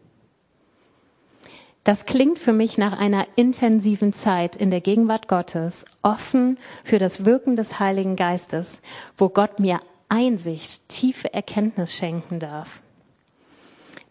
Das 1.83 2.05
klingt 2.05 2.39
für 2.39 2.53
mich 2.53 2.77
nach 2.77 2.99
einer 2.99 3.27
intensiven 3.35 4.13
Zeit 4.13 4.57
in 4.57 4.71
der 4.71 4.83
Gegenwart 4.83 5.27
Gottes, 5.27 5.87
offen 6.03 6.59
für 6.85 6.99
das 6.99 7.25
Wirken 7.25 7.57
des 7.57 7.81
Heiligen 7.81 8.15
Geistes, 8.15 8.83
wo 9.17 9.31
Gott 9.31 9.59
mir 9.59 9.81
Einsicht, 10.11 10.87
tiefe 10.91 11.33
Erkenntnis 11.33 11.95
schenken 11.95 12.41
darf. 12.41 12.83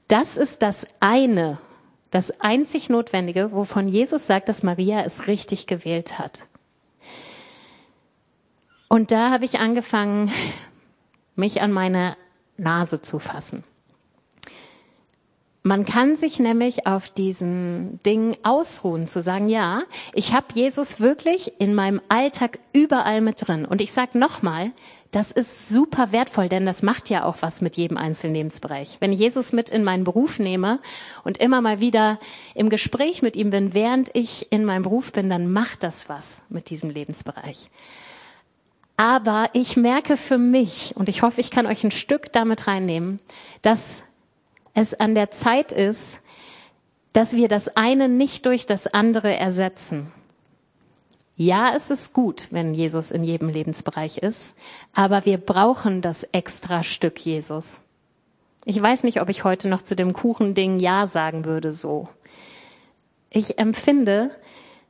Das 0.07 0.37
ist 0.37 0.63
das 0.63 0.87
eine, 0.99 1.59
das 2.09 2.41
einzig 2.41 2.89
Notwendige, 2.89 3.51
wovon 3.51 3.87
Jesus 3.87 4.25
sagt, 4.25 4.49
dass 4.49 4.63
Maria 4.63 5.03
es 5.03 5.27
richtig 5.27 5.67
gewählt 5.67 6.17
hat. 6.17 6.47
Und 8.87 9.11
da 9.11 9.29
habe 9.29 9.45
ich 9.45 9.59
angefangen, 9.59 10.31
mich 11.35 11.61
an 11.61 11.71
meine 11.71 12.17
Nase 12.57 13.01
zu 13.01 13.19
fassen. 13.19 13.63
Man 15.67 15.83
kann 15.83 16.15
sich 16.15 16.39
nämlich 16.39 16.87
auf 16.87 17.09
diesen 17.09 17.99
Ding 18.05 18.37
ausruhen, 18.43 19.05
zu 19.05 19.21
sagen, 19.21 19.49
ja, 19.49 19.83
ich 20.13 20.33
habe 20.33 20.45
Jesus 20.53 21.01
wirklich 21.01 21.59
in 21.59 21.75
meinem 21.75 21.99
Alltag 22.07 22.59
überall 22.71 23.19
mit 23.19 23.45
drin. 23.45 23.65
Und 23.65 23.81
ich 23.81 23.91
sage 23.91 24.17
nochmal, 24.17 24.71
das 25.11 25.33
ist 25.33 25.67
super 25.67 26.13
wertvoll, 26.13 26.47
denn 26.47 26.65
das 26.65 26.83
macht 26.83 27.09
ja 27.09 27.25
auch 27.25 27.37
was 27.41 27.59
mit 27.59 27.75
jedem 27.75 27.97
einzelnen 27.97 28.35
Lebensbereich. 28.35 28.97
Wenn 29.01 29.11
ich 29.11 29.19
Jesus 29.19 29.51
mit 29.51 29.69
in 29.69 29.83
meinen 29.83 30.05
Beruf 30.05 30.39
nehme 30.39 30.79
und 31.25 31.37
immer 31.37 31.59
mal 31.59 31.81
wieder 31.81 32.17
im 32.55 32.69
Gespräch 32.69 33.21
mit 33.21 33.35
ihm 33.35 33.49
bin, 33.49 33.73
während 33.73 34.09
ich 34.13 34.51
in 34.51 34.63
meinem 34.63 34.83
Beruf 34.83 35.11
bin, 35.11 35.29
dann 35.29 35.51
macht 35.51 35.83
das 35.83 36.07
was 36.07 36.43
mit 36.47 36.69
diesem 36.69 36.89
Lebensbereich. 36.89 37.69
Aber 38.97 39.51
ich 39.53 39.77
merke 39.77 40.17
für 40.17 40.39
mich, 40.39 40.95
und 40.95 41.07
ich 41.07 41.21
hoffe, 41.21 41.39
ich 41.39 41.51
kann 41.51 41.67
euch 41.67 41.83
ein 41.83 41.91
Stück 41.91 42.33
damit 42.33 42.65
reinnehmen, 42.65 43.19
dass 43.61 44.03
es 44.73 44.95
an 44.95 45.13
der 45.13 45.29
Zeit 45.29 45.71
ist, 45.71 46.19
dass 47.13 47.33
wir 47.33 47.47
das 47.47 47.77
eine 47.77 48.09
nicht 48.09 48.45
durch 48.47 48.65
das 48.65 48.87
andere 48.87 49.35
ersetzen. 49.35 50.11
Ja, 51.35 51.73
es 51.75 51.91
ist 51.91 52.13
gut, 52.13 52.47
wenn 52.49 52.73
Jesus 52.73 53.11
in 53.11 53.23
jedem 53.23 53.49
Lebensbereich 53.49 54.17
ist, 54.17 54.55
aber 54.93 55.25
wir 55.25 55.37
brauchen 55.37 56.01
das 56.01 56.23
extra 56.23 56.81
Stück 56.81 57.19
Jesus. 57.19 57.81
Ich 58.65 58.81
weiß 58.81 59.03
nicht, 59.03 59.21
ob 59.21 59.29
ich 59.29 59.43
heute 59.43 59.69
noch 59.69 59.83
zu 59.83 59.95
dem 59.95 60.13
Kuchending 60.13 60.79
Ja 60.79 61.05
sagen 61.05 61.45
würde 61.45 61.71
so. 61.71 62.09
Ich 63.29 63.59
empfinde, 63.59 64.31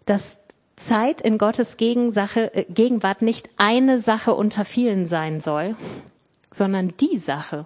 dass 0.06 0.40
Zeit 0.78 1.22
in 1.22 1.38
Gottes 1.38 1.76
äh, 1.78 2.66
Gegenwart 2.70 3.22
nicht 3.22 3.50
eine 3.58 4.00
Sache 4.00 4.34
unter 4.34 4.64
vielen 4.64 5.06
sein 5.06 5.42
soll, 5.42 5.76
sondern 6.52 6.94
die 6.98 7.18
Sache, 7.18 7.66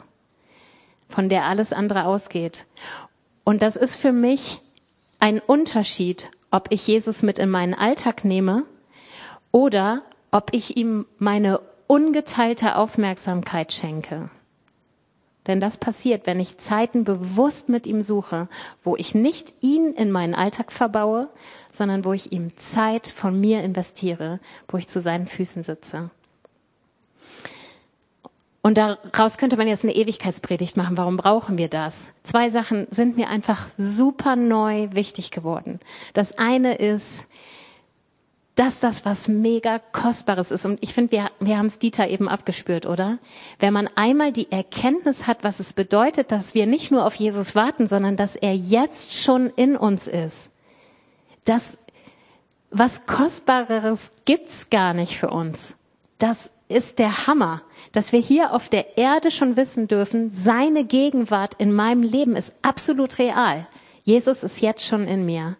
von 1.07 1.29
der 1.29 1.45
alles 1.45 1.73
andere 1.73 2.05
ausgeht. 2.05 2.65
Und 3.43 3.61
das 3.61 3.75
ist 3.75 3.97
für 3.97 4.13
mich 4.13 4.59
ein 5.19 5.39
Unterschied, 5.39 6.31
ob 6.49 6.67
ich 6.71 6.87
Jesus 6.87 7.21
mit 7.21 7.37
in 7.37 7.49
meinen 7.49 7.73
Alltag 7.73 8.25
nehme 8.25 8.63
oder 9.51 10.01
ob 10.31 10.53
ich 10.53 10.77
ihm 10.77 11.05
meine 11.17 11.59
ungeteilte 11.87 12.77
Aufmerksamkeit 12.77 13.73
schenke. 13.73 14.29
Denn 15.47 15.59
das 15.59 15.77
passiert, 15.77 16.27
wenn 16.27 16.39
ich 16.39 16.59
Zeiten 16.59 17.03
bewusst 17.03 17.67
mit 17.69 17.87
ihm 17.87 18.03
suche, 18.03 18.47
wo 18.83 18.95
ich 18.95 19.15
nicht 19.15 19.53
ihn 19.61 19.93
in 19.93 20.11
meinen 20.11 20.35
Alltag 20.35 20.71
verbaue, 20.71 21.29
sondern 21.71 22.05
wo 22.05 22.13
ich 22.13 22.31
ihm 22.31 22.55
Zeit 22.57 23.07
von 23.07 23.39
mir 23.39 23.63
investiere, 23.63 24.39
wo 24.67 24.77
ich 24.77 24.87
zu 24.87 25.01
seinen 25.01 25.25
Füßen 25.25 25.63
sitze. 25.63 26.11
Und 28.63 28.77
daraus 28.77 29.39
könnte 29.39 29.57
man 29.57 29.67
jetzt 29.67 29.83
eine 29.83 29.95
Ewigkeitspredigt 29.95 30.77
machen. 30.77 30.95
Warum 30.95 31.17
brauchen 31.17 31.57
wir 31.57 31.67
das? 31.67 32.13
Zwei 32.21 32.51
Sachen 32.51 32.85
sind 32.91 33.17
mir 33.17 33.27
einfach 33.27 33.67
super 33.75 34.35
neu 34.35 34.89
wichtig 34.91 35.31
geworden. 35.31 35.79
Das 36.13 36.37
eine 36.37 36.75
ist, 36.75 37.21
dass 38.61 38.79
das 38.79 39.05
was 39.05 39.27
mega 39.27 39.79
Kostbares 39.79 40.51
ist. 40.51 40.65
Und 40.65 40.83
ich 40.83 40.93
finde, 40.93 41.13
wir, 41.13 41.31
wir 41.39 41.57
haben 41.57 41.65
es 41.65 41.79
Dieter 41.79 42.07
eben 42.07 42.29
abgespürt, 42.29 42.85
oder? 42.85 43.17
Wenn 43.57 43.73
man 43.73 43.89
einmal 43.95 44.31
die 44.31 44.51
Erkenntnis 44.51 45.25
hat, 45.25 45.43
was 45.43 45.59
es 45.59 45.73
bedeutet, 45.73 46.31
dass 46.31 46.53
wir 46.53 46.67
nicht 46.67 46.91
nur 46.91 47.07
auf 47.07 47.15
Jesus 47.15 47.55
warten, 47.55 47.87
sondern 47.87 48.17
dass 48.17 48.35
er 48.35 48.53
jetzt 48.53 49.19
schon 49.19 49.47
in 49.55 49.75
uns 49.75 50.05
ist. 50.05 50.51
Das, 51.43 51.79
was 52.69 53.07
Kostbareres 53.07 54.17
gibt's 54.25 54.69
gar 54.69 54.93
nicht 54.93 55.17
für 55.17 55.31
uns. 55.31 55.73
Das 56.19 56.51
ist 56.69 56.99
der 56.99 57.25
Hammer, 57.25 57.63
dass 57.93 58.11
wir 58.11 58.19
hier 58.19 58.53
auf 58.53 58.69
der 58.69 58.95
Erde 58.95 59.31
schon 59.31 59.57
wissen 59.57 59.87
dürfen, 59.87 60.29
seine 60.29 60.85
Gegenwart 60.85 61.55
in 61.55 61.73
meinem 61.73 62.03
Leben 62.03 62.35
ist 62.35 62.53
absolut 62.61 63.17
real. 63.17 63.65
Jesus 64.03 64.43
ist 64.43 64.61
jetzt 64.61 64.85
schon 64.85 65.07
in 65.07 65.25
mir. 65.25 65.57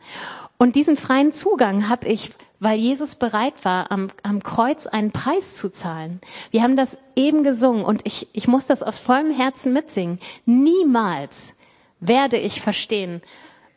Und 0.60 0.76
diesen 0.76 0.98
freien 0.98 1.32
Zugang 1.32 1.90
habe 1.90 2.08
ich, 2.08 2.30
weil 2.62 2.78
Jesus 2.80 3.16
bereit 3.16 3.56
war, 3.64 3.92
am, 3.92 4.12
am 4.22 4.44
Kreuz 4.44 4.86
einen 4.86 5.12
Preis 5.12 5.56
zu 5.56 5.70
zahlen. 5.70 6.22
Wir 6.52 6.62
haben 6.62 6.78
das 6.78 7.00
eben 7.16 7.44
gesungen 7.44 7.84
und 7.84 8.06
ich, 8.06 8.28
ich 8.34 8.48
muss 8.48 8.68
das 8.68 8.84
aus 8.84 9.00
vollem 9.00 9.32
Herzen 9.32 9.74
mitsingen. 9.74 10.20
Niemals 10.46 11.54
werde 12.00 12.38
ich 12.38 12.62
verstehen, 12.62 13.24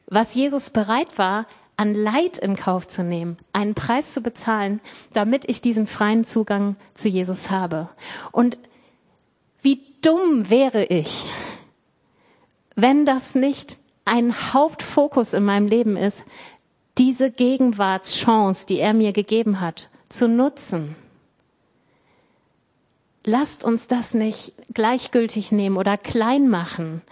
was 0.06 0.34
Jesus 0.34 0.68
bereit 0.68 1.16
war, 1.16 1.46
an 1.78 1.94
Leid 1.94 2.36
in 2.36 2.56
Kauf 2.56 2.86
zu 2.86 3.02
nehmen, 3.02 3.38
einen 3.54 3.74
Preis 3.74 4.12
zu 4.12 4.20
bezahlen, 4.20 4.80
damit 5.14 5.48
ich 5.48 5.62
diesen 5.62 5.86
freien 5.86 6.24
Zugang 6.24 6.76
zu 6.92 7.08
Jesus 7.08 7.50
habe. 7.50 7.88
Und 8.32 8.58
wie 9.62 9.80
dumm 10.02 10.50
wäre 10.50 10.84
ich, 10.84 11.24
wenn 12.76 13.06
das 13.06 13.34
nicht 13.34 13.78
ein 14.04 14.34
Hauptfokus 14.52 15.32
in 15.32 15.46
meinem 15.46 15.68
Leben 15.68 15.96
ist, 15.96 16.24
diese 16.98 17.30
Gegenwartschance, 17.30 18.66
die 18.66 18.78
er 18.78 18.94
mir 18.94 19.12
gegeben 19.12 19.60
hat, 19.60 19.90
zu 20.08 20.28
nutzen. 20.28 20.96
Lasst 23.24 23.64
uns 23.64 23.88
das 23.88 24.14
nicht 24.14 24.52
gleichgültig 24.72 25.50
nehmen 25.50 25.76
oder 25.76 25.96
klein 25.96 26.48
machen, 26.48 27.02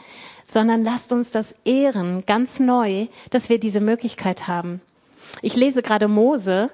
sondern 0.46 0.84
lasst 0.84 1.12
uns 1.12 1.30
das 1.30 1.56
ehren, 1.64 2.24
ganz 2.26 2.60
neu, 2.60 3.06
dass 3.30 3.48
wir 3.48 3.58
diese 3.58 3.80
Möglichkeit 3.80 4.46
haben. 4.46 4.82
Ich 5.40 5.56
lese 5.56 5.82
gerade 5.82 6.08
Mose 6.08 6.70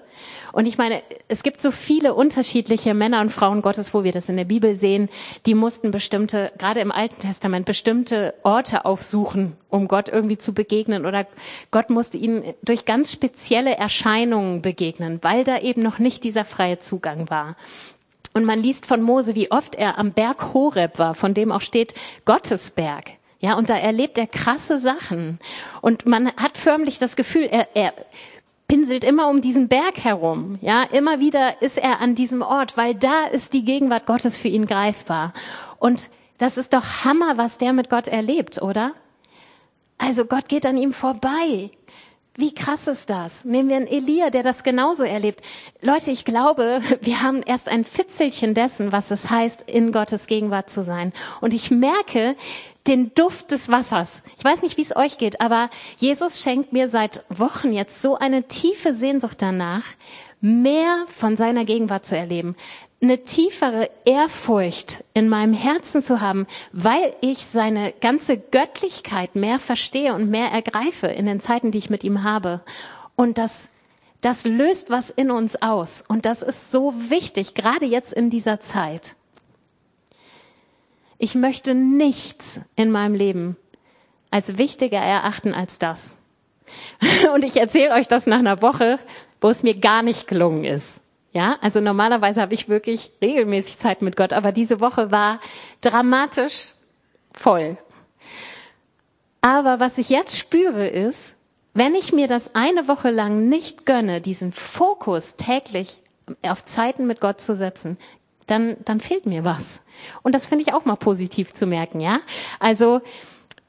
und 0.52 0.66
ich 0.66 0.78
meine, 0.78 1.02
es 1.28 1.42
gibt 1.42 1.60
so 1.60 1.70
viele 1.70 2.14
unterschiedliche 2.14 2.94
Männer 2.94 3.20
und 3.20 3.30
Frauen 3.30 3.62
Gottes, 3.62 3.94
wo 3.94 4.02
wir 4.02 4.12
das 4.12 4.28
in 4.28 4.36
der 4.36 4.44
Bibel 4.44 4.74
sehen, 4.74 5.08
die 5.46 5.54
mussten 5.54 5.90
bestimmte, 5.90 6.52
gerade 6.58 6.80
im 6.80 6.90
Alten 6.90 7.20
Testament, 7.20 7.66
bestimmte 7.66 8.34
Orte 8.42 8.84
aufsuchen, 8.84 9.56
um 9.68 9.88
Gott 9.88 10.08
irgendwie 10.08 10.38
zu 10.38 10.54
begegnen 10.54 11.06
oder 11.06 11.26
Gott 11.70 11.90
musste 11.90 12.16
ihnen 12.16 12.42
durch 12.62 12.84
ganz 12.84 13.12
spezielle 13.12 13.76
Erscheinungen 13.76 14.62
begegnen, 14.62 15.18
weil 15.22 15.44
da 15.44 15.58
eben 15.58 15.82
noch 15.82 15.98
nicht 15.98 16.24
dieser 16.24 16.44
freie 16.44 16.78
Zugang 16.78 17.30
war. 17.30 17.56
Und 18.34 18.44
man 18.44 18.60
liest 18.60 18.86
von 18.86 19.02
Mose, 19.02 19.34
wie 19.34 19.50
oft 19.50 19.74
er 19.74 19.98
am 19.98 20.12
Berg 20.12 20.54
Horeb 20.54 20.98
war, 20.98 21.14
von 21.14 21.34
dem 21.34 21.52
auch 21.52 21.60
steht 21.60 21.94
Gottesberg. 22.24 23.04
Ja, 23.40 23.54
und 23.54 23.70
da 23.70 23.76
erlebt 23.76 24.18
er 24.18 24.26
krasse 24.26 24.78
Sachen. 24.78 25.38
Und 25.80 26.06
man 26.06 26.28
hat 26.36 26.58
förmlich 26.58 26.98
das 26.98 27.14
Gefühl, 27.14 27.44
er, 27.50 27.68
er 27.74 27.92
pinselt 28.68 29.02
immer 29.02 29.28
um 29.28 29.40
diesen 29.40 29.68
Berg 29.68 30.04
herum. 30.04 30.58
Ja, 30.60 30.82
immer 30.82 31.20
wieder 31.20 31.62
ist 31.62 31.78
er 31.78 32.00
an 32.00 32.14
diesem 32.14 32.42
Ort, 32.42 32.76
weil 32.76 32.94
da 32.94 33.24
ist 33.24 33.54
die 33.54 33.64
Gegenwart 33.64 34.06
Gottes 34.06 34.38
für 34.38 34.48
ihn 34.48 34.66
greifbar. 34.66 35.32
Und 35.78 36.10
das 36.36 36.56
ist 36.56 36.74
doch 36.74 37.04
Hammer, 37.04 37.38
was 37.38 37.58
der 37.58 37.72
mit 37.72 37.90
Gott 37.90 38.06
erlebt, 38.06 38.62
oder? 38.62 38.92
Also 39.96 40.26
Gott 40.26 40.48
geht 40.48 40.66
an 40.66 40.76
ihm 40.76 40.92
vorbei. 40.92 41.70
Wie 42.40 42.54
krass 42.54 42.86
ist 42.86 43.10
das? 43.10 43.44
Nehmen 43.44 43.68
wir 43.68 43.74
einen 43.74 43.88
Elia, 43.88 44.30
der 44.30 44.44
das 44.44 44.62
genauso 44.62 45.02
erlebt. 45.02 45.42
Leute, 45.82 46.12
ich 46.12 46.24
glaube, 46.24 46.80
wir 47.00 47.20
haben 47.20 47.42
erst 47.42 47.68
ein 47.68 47.82
Fitzelchen 47.82 48.54
dessen, 48.54 48.92
was 48.92 49.10
es 49.10 49.28
heißt, 49.28 49.68
in 49.68 49.90
Gottes 49.90 50.28
Gegenwart 50.28 50.70
zu 50.70 50.84
sein. 50.84 51.12
Und 51.40 51.52
ich 51.52 51.72
merke 51.72 52.36
den 52.86 53.12
Duft 53.12 53.50
des 53.50 53.70
Wassers. 53.70 54.22
Ich 54.38 54.44
weiß 54.44 54.62
nicht, 54.62 54.76
wie 54.76 54.82
es 54.82 54.94
euch 54.94 55.18
geht, 55.18 55.40
aber 55.40 55.68
Jesus 55.96 56.40
schenkt 56.40 56.72
mir 56.72 56.88
seit 56.88 57.24
Wochen 57.28 57.72
jetzt 57.72 58.02
so 58.02 58.16
eine 58.16 58.44
tiefe 58.44 58.94
Sehnsucht 58.94 59.42
danach, 59.42 59.82
mehr 60.40 61.06
von 61.08 61.36
seiner 61.36 61.64
Gegenwart 61.64 62.06
zu 62.06 62.16
erleben 62.16 62.54
eine 63.00 63.22
tiefere 63.22 63.88
Ehrfurcht 64.04 65.04
in 65.14 65.28
meinem 65.28 65.52
Herzen 65.52 66.02
zu 66.02 66.20
haben, 66.20 66.46
weil 66.72 67.14
ich 67.20 67.38
seine 67.38 67.92
ganze 67.92 68.36
Göttlichkeit 68.38 69.36
mehr 69.36 69.58
verstehe 69.60 70.14
und 70.14 70.30
mehr 70.30 70.50
ergreife 70.50 71.06
in 71.06 71.26
den 71.26 71.40
Zeiten, 71.40 71.70
die 71.70 71.78
ich 71.78 71.90
mit 71.90 72.02
ihm 72.02 72.24
habe. 72.24 72.60
Und 73.14 73.38
das, 73.38 73.68
das 74.20 74.44
löst 74.44 74.90
was 74.90 75.10
in 75.10 75.30
uns 75.30 75.62
aus. 75.62 76.04
Und 76.06 76.24
das 76.24 76.42
ist 76.42 76.72
so 76.72 76.92
wichtig, 77.08 77.54
gerade 77.54 77.86
jetzt 77.86 78.12
in 78.12 78.30
dieser 78.30 78.58
Zeit. 78.58 79.14
Ich 81.18 81.34
möchte 81.34 81.74
nichts 81.74 82.60
in 82.74 82.90
meinem 82.90 83.14
Leben 83.14 83.56
als 84.30 84.58
wichtiger 84.58 84.98
erachten 84.98 85.54
als 85.54 85.78
das. 85.78 86.16
Und 87.34 87.44
ich 87.44 87.56
erzähle 87.56 87.94
euch 87.94 88.08
das 88.08 88.26
nach 88.26 88.38
einer 88.38 88.60
Woche, 88.60 88.98
wo 89.40 89.48
es 89.48 89.62
mir 89.62 89.78
gar 89.78 90.02
nicht 90.02 90.26
gelungen 90.26 90.64
ist. 90.64 91.00
Ja, 91.32 91.58
also 91.60 91.80
normalerweise 91.80 92.40
habe 92.40 92.54
ich 92.54 92.68
wirklich 92.68 93.12
regelmäßig 93.20 93.78
Zeit 93.78 94.02
mit 94.02 94.16
Gott, 94.16 94.32
aber 94.32 94.50
diese 94.50 94.80
Woche 94.80 95.10
war 95.10 95.40
dramatisch 95.80 96.68
voll. 97.32 97.76
Aber 99.40 99.78
was 99.78 99.98
ich 99.98 100.08
jetzt 100.08 100.38
spüre 100.38 100.88
ist, 100.88 101.34
wenn 101.74 101.94
ich 101.94 102.12
mir 102.12 102.26
das 102.26 102.54
eine 102.54 102.88
Woche 102.88 103.10
lang 103.10 103.48
nicht 103.48 103.86
gönne, 103.86 104.20
diesen 104.20 104.52
Fokus 104.52 105.36
täglich 105.36 106.00
auf 106.42 106.64
Zeiten 106.64 107.06
mit 107.06 107.20
Gott 107.20 107.40
zu 107.40 107.54
setzen, 107.54 107.98
dann, 108.46 108.76
dann 108.84 108.98
fehlt 109.00 109.26
mir 109.26 109.44
was. 109.44 109.80
Und 110.22 110.34
das 110.34 110.46
finde 110.46 110.62
ich 110.62 110.72
auch 110.72 110.84
mal 110.84 110.96
positiv 110.96 111.52
zu 111.52 111.66
merken, 111.66 112.00
ja? 112.00 112.20
Also, 112.58 113.00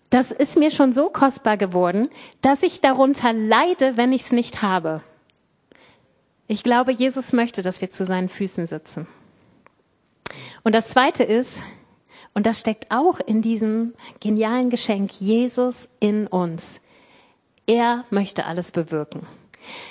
das 0.10 0.32
ist 0.32 0.58
mir 0.58 0.72
schon 0.72 0.93
so 0.93 1.10
kostbar 1.10 1.58
geworden, 1.58 2.10
dass 2.41 2.63
ich 2.63 2.82
darunter 2.82 3.32
leide, 3.34 3.95
wenn 3.95 4.12
ich 4.12 4.22
es 4.22 4.32
nicht 4.32 4.62
habe. 4.62 5.04
Ich 6.52 6.64
glaube, 6.64 6.92
Jesus 6.92 7.32
möchte, 7.32 7.62
dass 7.62 7.80
wir 7.80 7.92
zu 7.92 8.04
seinen 8.06 8.28
Füßen 8.28 8.66
sitzen. 8.66 9.06
Und 10.64 10.74
das 10.74 10.90
Zweite 10.90 11.24
ist, 11.24 11.60
und 12.34 12.48
das 12.48 12.60
steckt 12.60 12.90
auch 12.90 13.20
in 13.20 13.44
diesem 13.44 13.94
genialen 14.20 14.72
Geschenk, 14.72 15.12
Jesus 15.20 15.90
in 16.00 16.26
uns. 16.26 16.82
Er 17.68 18.04
möchte 18.10 18.48
alles 18.48 18.72
bewirken. 18.72 19.28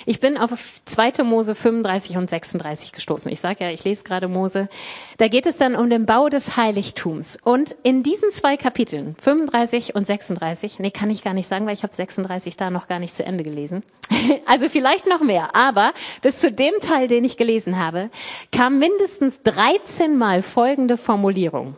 Ich 0.05 0.19
bin 0.19 0.37
auf 0.37 0.81
2. 0.85 1.23
Mose 1.23 1.55
35 1.55 2.17
und 2.17 2.29
36 2.29 2.91
gestoßen. 2.91 3.31
Ich 3.31 3.39
sage 3.39 3.63
ja, 3.63 3.71
ich 3.71 3.83
lese 3.83 4.03
gerade 4.03 4.27
Mose. 4.27 4.69
Da 5.17 5.27
geht 5.27 5.45
es 5.45 5.57
dann 5.57 5.75
um 5.75 5.89
den 5.89 6.05
Bau 6.05 6.29
des 6.29 6.57
Heiligtums. 6.57 7.37
Und 7.43 7.75
in 7.83 8.03
diesen 8.03 8.31
zwei 8.31 8.57
Kapiteln, 8.57 9.15
35 9.21 9.95
und 9.95 10.05
36, 10.05 10.79
nee, 10.79 10.91
kann 10.91 11.09
ich 11.09 11.23
gar 11.23 11.33
nicht 11.33 11.47
sagen, 11.47 11.65
weil 11.65 11.73
ich 11.73 11.83
habe 11.83 11.93
36 11.93 12.57
da 12.57 12.69
noch 12.69 12.87
gar 12.87 12.99
nicht 12.99 13.15
zu 13.15 13.25
Ende 13.25 13.43
gelesen. 13.43 13.83
Also 14.45 14.67
vielleicht 14.67 15.07
noch 15.07 15.21
mehr. 15.21 15.55
Aber 15.55 15.93
bis 16.21 16.39
zu 16.39 16.51
dem 16.51 16.73
Teil, 16.81 17.07
den 17.07 17.23
ich 17.23 17.37
gelesen 17.37 17.77
habe, 17.77 18.09
kam 18.51 18.79
mindestens 18.79 19.43
13 19.43 20.17
Mal 20.17 20.41
folgende 20.41 20.97
Formulierung. 20.97 21.77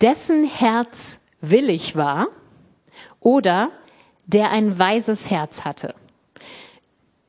Dessen 0.00 0.44
Herz 0.44 1.20
willig 1.40 1.96
war 1.96 2.28
oder 3.20 3.70
der 4.26 4.50
ein 4.50 4.78
weises 4.78 5.30
Herz 5.30 5.64
hatte. 5.64 5.94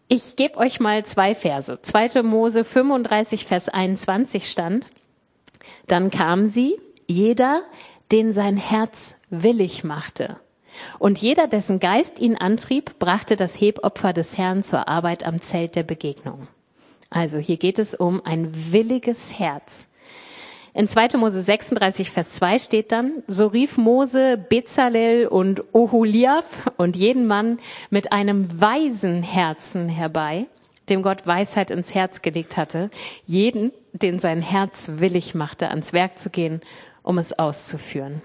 Ich 0.07 0.35
gebe 0.35 0.57
euch 0.57 0.79
mal 0.79 1.03
zwei 1.03 1.33
Verse. 1.33 1.79
2. 1.81 2.21
Mose 2.21 2.63
35, 2.63 3.45
Vers 3.45 3.69
21 3.69 4.49
stand. 4.49 4.91
Dann 5.87 6.11
kam 6.11 6.47
sie, 6.47 6.79
jeder, 7.07 7.63
den 8.11 8.31
sein 8.31 8.57
Herz 8.57 9.15
willig 9.31 9.83
machte. 9.83 10.37
Und 10.99 11.19
jeder, 11.19 11.47
dessen 11.47 11.79
Geist 11.79 12.19
ihn 12.19 12.35
antrieb, 12.35 12.99
brachte 12.99 13.35
das 13.35 13.59
Hebopfer 13.59 14.13
des 14.13 14.37
Herrn 14.37 14.61
zur 14.61 14.87
Arbeit 14.87 15.25
am 15.25 15.41
Zelt 15.41 15.75
der 15.75 15.83
Begegnung. 15.83 16.47
Also 17.09 17.39
hier 17.39 17.57
geht 17.57 17.79
es 17.79 17.95
um 17.95 18.23
ein 18.25 18.71
williges 18.71 19.39
Herz. 19.39 19.87
In 20.75 20.89
2. 20.89 21.17
Mose 21.17 21.39
36, 21.39 22.11
Vers 22.11 22.31
2 22.31 22.59
steht 22.59 22.91
dann, 22.91 23.23
so 23.27 23.47
rief 23.47 23.77
Mose 23.77 24.37
Bezalel 24.37 25.25
und 25.25 25.63
Oholiab 25.73 26.43
und 26.75 26.97
jeden 26.97 27.27
Mann 27.27 27.59
mit 27.89 28.11
einem 28.11 28.59
weisen 28.59 29.23
Herzen 29.23 29.87
herbei, 29.87 30.47
dem 30.89 31.01
Gott 31.01 31.25
Weisheit 31.25 31.71
ins 31.71 31.95
Herz 31.95 32.21
gelegt 32.21 32.57
hatte, 32.57 32.89
jeden, 33.23 33.71
den 33.93 34.19
sein 34.19 34.41
Herz 34.41 34.89
willig 34.95 35.33
machte, 35.33 35.69
ans 35.69 35.93
Werk 35.93 36.17
zu 36.17 36.29
gehen, 36.29 36.59
um 37.03 37.19
es 37.19 37.39
auszuführen. 37.39 38.21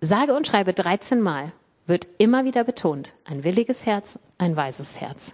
Sage 0.00 0.34
und 0.34 0.46
schreibe 0.46 0.72
13 0.72 1.20
Mal 1.20 1.52
wird 1.84 2.08
immer 2.16 2.46
wieder 2.46 2.64
betont, 2.64 3.12
ein 3.26 3.44
williges 3.44 3.84
Herz, 3.84 4.18
ein 4.38 4.56
weises 4.56 5.02
Herz. 5.02 5.32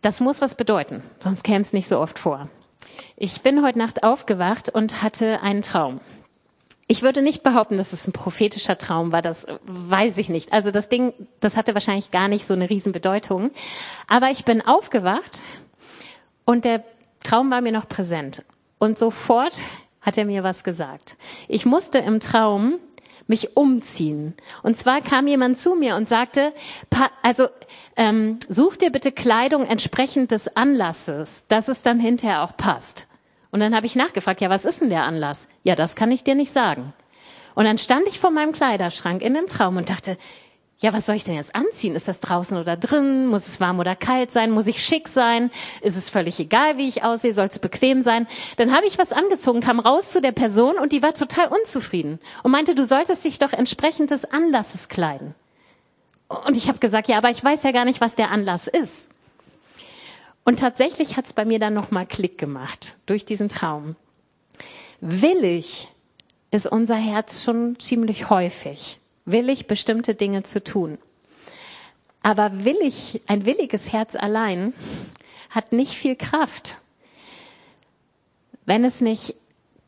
Das 0.00 0.20
muss 0.20 0.40
was 0.40 0.54
bedeuten, 0.54 1.02
sonst 1.20 1.44
käme 1.44 1.60
es 1.60 1.74
nicht 1.74 1.88
so 1.88 2.00
oft 2.00 2.18
vor. 2.18 2.48
Ich 3.16 3.42
bin 3.42 3.64
heute 3.64 3.78
Nacht 3.78 4.02
aufgewacht 4.02 4.68
und 4.68 5.02
hatte 5.02 5.42
einen 5.42 5.62
Traum. 5.62 6.00
Ich 6.86 7.02
würde 7.02 7.20
nicht 7.20 7.42
behaupten, 7.42 7.76
dass 7.76 7.92
es 7.92 8.06
ein 8.08 8.12
prophetischer 8.12 8.78
Traum 8.78 9.12
war, 9.12 9.20
das 9.20 9.46
weiß 9.66 10.16
ich 10.16 10.30
nicht. 10.30 10.54
Also 10.54 10.70
das 10.70 10.88
Ding, 10.88 11.12
das 11.40 11.56
hatte 11.56 11.74
wahrscheinlich 11.74 12.10
gar 12.10 12.28
nicht 12.28 12.46
so 12.46 12.54
eine 12.54 12.70
Riesenbedeutung. 12.70 13.50
Aber 14.06 14.30
ich 14.30 14.46
bin 14.46 14.62
aufgewacht 14.62 15.42
und 16.46 16.64
der 16.64 16.82
Traum 17.22 17.50
war 17.50 17.60
mir 17.60 17.72
noch 17.72 17.88
präsent. 17.88 18.42
Und 18.78 18.98
sofort 18.98 19.54
hat 20.00 20.16
er 20.16 20.24
mir 20.24 20.42
was 20.44 20.64
gesagt. 20.64 21.16
Ich 21.46 21.66
musste 21.66 21.98
im 21.98 22.20
Traum 22.20 22.78
mich 23.28 23.56
umziehen. 23.56 24.34
Und 24.62 24.76
zwar 24.76 25.00
kam 25.00 25.26
jemand 25.28 25.58
zu 25.58 25.74
mir 25.74 25.96
und 25.96 26.08
sagte, 26.08 26.52
also 27.22 27.46
ähm, 27.96 28.38
such 28.48 28.76
dir 28.76 28.90
bitte 28.90 29.12
Kleidung 29.12 29.64
entsprechend 29.64 30.30
des 30.30 30.56
Anlasses, 30.56 31.44
dass 31.48 31.68
es 31.68 31.82
dann 31.82 32.00
hinterher 32.00 32.42
auch 32.42 32.56
passt. 32.56 33.06
Und 33.50 33.60
dann 33.60 33.74
habe 33.74 33.86
ich 33.86 33.96
nachgefragt, 33.96 34.40
ja, 34.40 34.50
was 34.50 34.64
ist 34.64 34.80
denn 34.80 34.90
der 34.90 35.04
Anlass? 35.04 35.48
Ja, 35.62 35.74
das 35.74 35.96
kann 35.96 36.10
ich 36.10 36.24
dir 36.24 36.34
nicht 36.34 36.52
sagen. 36.52 36.92
Und 37.54 37.64
dann 37.64 37.78
stand 37.78 38.06
ich 38.06 38.18
vor 38.18 38.30
meinem 38.30 38.52
Kleiderschrank 38.52 39.22
in 39.22 39.34
dem 39.34 39.46
Traum 39.46 39.76
und 39.76 39.90
dachte, 39.90 40.16
ja, 40.80 40.92
was 40.92 41.06
soll 41.06 41.16
ich 41.16 41.24
denn 41.24 41.34
jetzt 41.34 41.56
anziehen? 41.56 41.96
Ist 41.96 42.06
das 42.06 42.20
draußen 42.20 42.56
oder 42.56 42.76
drin? 42.76 43.26
Muss 43.26 43.48
es 43.48 43.58
warm 43.58 43.80
oder 43.80 43.96
kalt 43.96 44.30
sein? 44.30 44.52
Muss 44.52 44.68
ich 44.68 44.82
schick 44.82 45.08
sein? 45.08 45.50
Ist 45.80 45.96
es 45.96 46.08
völlig 46.08 46.38
egal, 46.38 46.78
wie 46.78 46.86
ich 46.86 47.02
aussehe? 47.02 47.34
Soll 47.34 47.48
es 47.48 47.58
bequem 47.58 48.00
sein? 48.00 48.28
Dann 48.58 48.72
habe 48.72 48.86
ich 48.86 48.96
was 48.96 49.12
angezogen, 49.12 49.60
kam 49.60 49.80
raus 49.80 50.10
zu 50.10 50.20
der 50.20 50.30
Person 50.30 50.78
und 50.78 50.92
die 50.92 51.02
war 51.02 51.14
total 51.14 51.48
unzufrieden 51.48 52.20
und 52.44 52.52
meinte, 52.52 52.76
du 52.76 52.84
solltest 52.84 53.24
dich 53.24 53.40
doch 53.40 53.52
entsprechend 53.52 54.10
des 54.10 54.24
Anlasses 54.24 54.88
kleiden. 54.88 55.34
Und 56.28 56.56
ich 56.56 56.68
habe 56.68 56.78
gesagt, 56.78 57.08
ja, 57.08 57.18
aber 57.18 57.30
ich 57.30 57.42
weiß 57.42 57.64
ja 57.64 57.72
gar 57.72 57.84
nicht, 57.84 58.00
was 58.00 58.14
der 58.14 58.30
Anlass 58.30 58.68
ist. 58.68 59.08
Und 60.44 60.60
tatsächlich 60.60 61.16
hat 61.16 61.26
es 61.26 61.32
bei 61.32 61.44
mir 61.44 61.58
dann 61.58 61.74
nochmal 61.74 62.06
Klick 62.06 62.38
gemacht 62.38 62.96
durch 63.06 63.24
diesen 63.24 63.48
Traum. 63.48 63.96
Willig 65.00 65.88
ist 66.52 66.66
unser 66.66 66.96
Herz 66.96 67.42
schon 67.42 67.80
ziemlich 67.80 68.30
häufig. 68.30 69.00
Willig, 69.30 69.66
bestimmte 69.66 70.14
Dinge 70.14 70.42
zu 70.42 70.62
tun. 70.62 70.98
Aber 72.22 72.64
willig, 72.64 73.20
ein 73.26 73.44
williges 73.44 73.92
Herz 73.92 74.16
allein 74.16 74.72
hat 75.50 75.72
nicht 75.72 75.94
viel 75.94 76.16
Kraft, 76.16 76.78
wenn 78.64 78.84
es 78.84 79.00
nicht 79.00 79.34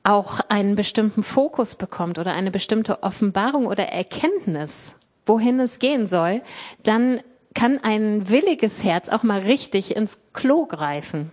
auch 0.04 0.40
einen 0.48 0.74
bestimmten 0.74 1.22
Fokus 1.22 1.76
bekommt 1.76 2.18
oder 2.18 2.32
eine 2.32 2.50
bestimmte 2.50 3.02
Offenbarung 3.02 3.66
oder 3.66 3.88
Erkenntnis, 3.88 4.94
wohin 5.26 5.60
es 5.60 5.78
gehen 5.78 6.06
soll, 6.06 6.42
dann 6.82 7.20
kann 7.54 7.78
ein 7.82 8.28
williges 8.30 8.82
Herz 8.84 9.08
auch 9.08 9.22
mal 9.22 9.40
richtig 9.40 9.96
ins 9.96 10.32
Klo 10.32 10.66
greifen. 10.66 11.30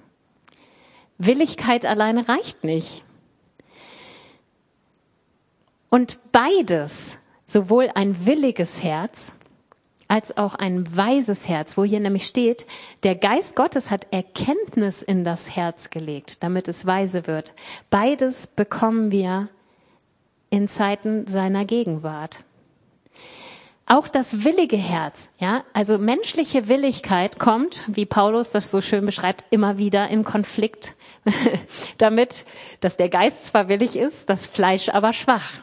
Willigkeit 1.18 1.86
alleine 1.86 2.28
reicht 2.28 2.64
nicht. 2.64 3.04
Und 5.90 6.20
beides, 6.32 7.18
sowohl 7.48 7.90
ein 7.96 8.26
williges 8.26 8.84
Herz 8.84 9.32
als 10.08 10.38
auch 10.38 10.56
ein 10.56 10.96
weises 10.96 11.48
Herz, 11.48 11.78
wo 11.78 11.84
hier 11.84 12.00
nämlich 12.00 12.26
steht, 12.28 12.66
der 13.04 13.16
Geist 13.16 13.56
Gottes 13.56 13.92
hat 13.92 14.08
Erkenntnis 14.12 15.02
in 15.02 15.26
das 15.26 15.56
Herz 15.56 15.90
gelegt, 15.90 16.44
damit 16.44 16.68
es 16.68 16.86
weise 16.86 17.28
wird. 17.28 17.54
Beides 17.90 18.48
bekommen 18.48 19.12
wir 19.12 19.50
in 20.50 20.68
Zeiten 20.68 21.28
seiner 21.28 21.66
Gegenwart. 21.66 22.44
Auch 23.86 24.10
das 24.10 24.44
willige 24.44 24.76
Herz, 24.76 25.32
ja, 25.40 25.64
also 25.72 25.98
menschliche 25.98 26.68
Willigkeit 26.68 27.40
kommt, 27.40 27.86
wie 27.88 28.06
Paulus 28.06 28.52
das 28.52 28.70
so 28.70 28.82
schön 28.82 29.06
beschreibt, 29.06 29.46
immer 29.50 29.78
wieder 29.78 30.10
in 30.10 30.26
Konflikt 30.26 30.96
damit, 31.98 32.46
dass 32.82 32.98
der 32.98 33.08
Geist 33.08 33.46
zwar 33.46 33.70
willig 33.70 33.96
ist, 33.96 34.30
das 34.30 34.46
Fleisch 34.46 34.90
aber 34.90 35.14
schwach. 35.14 35.62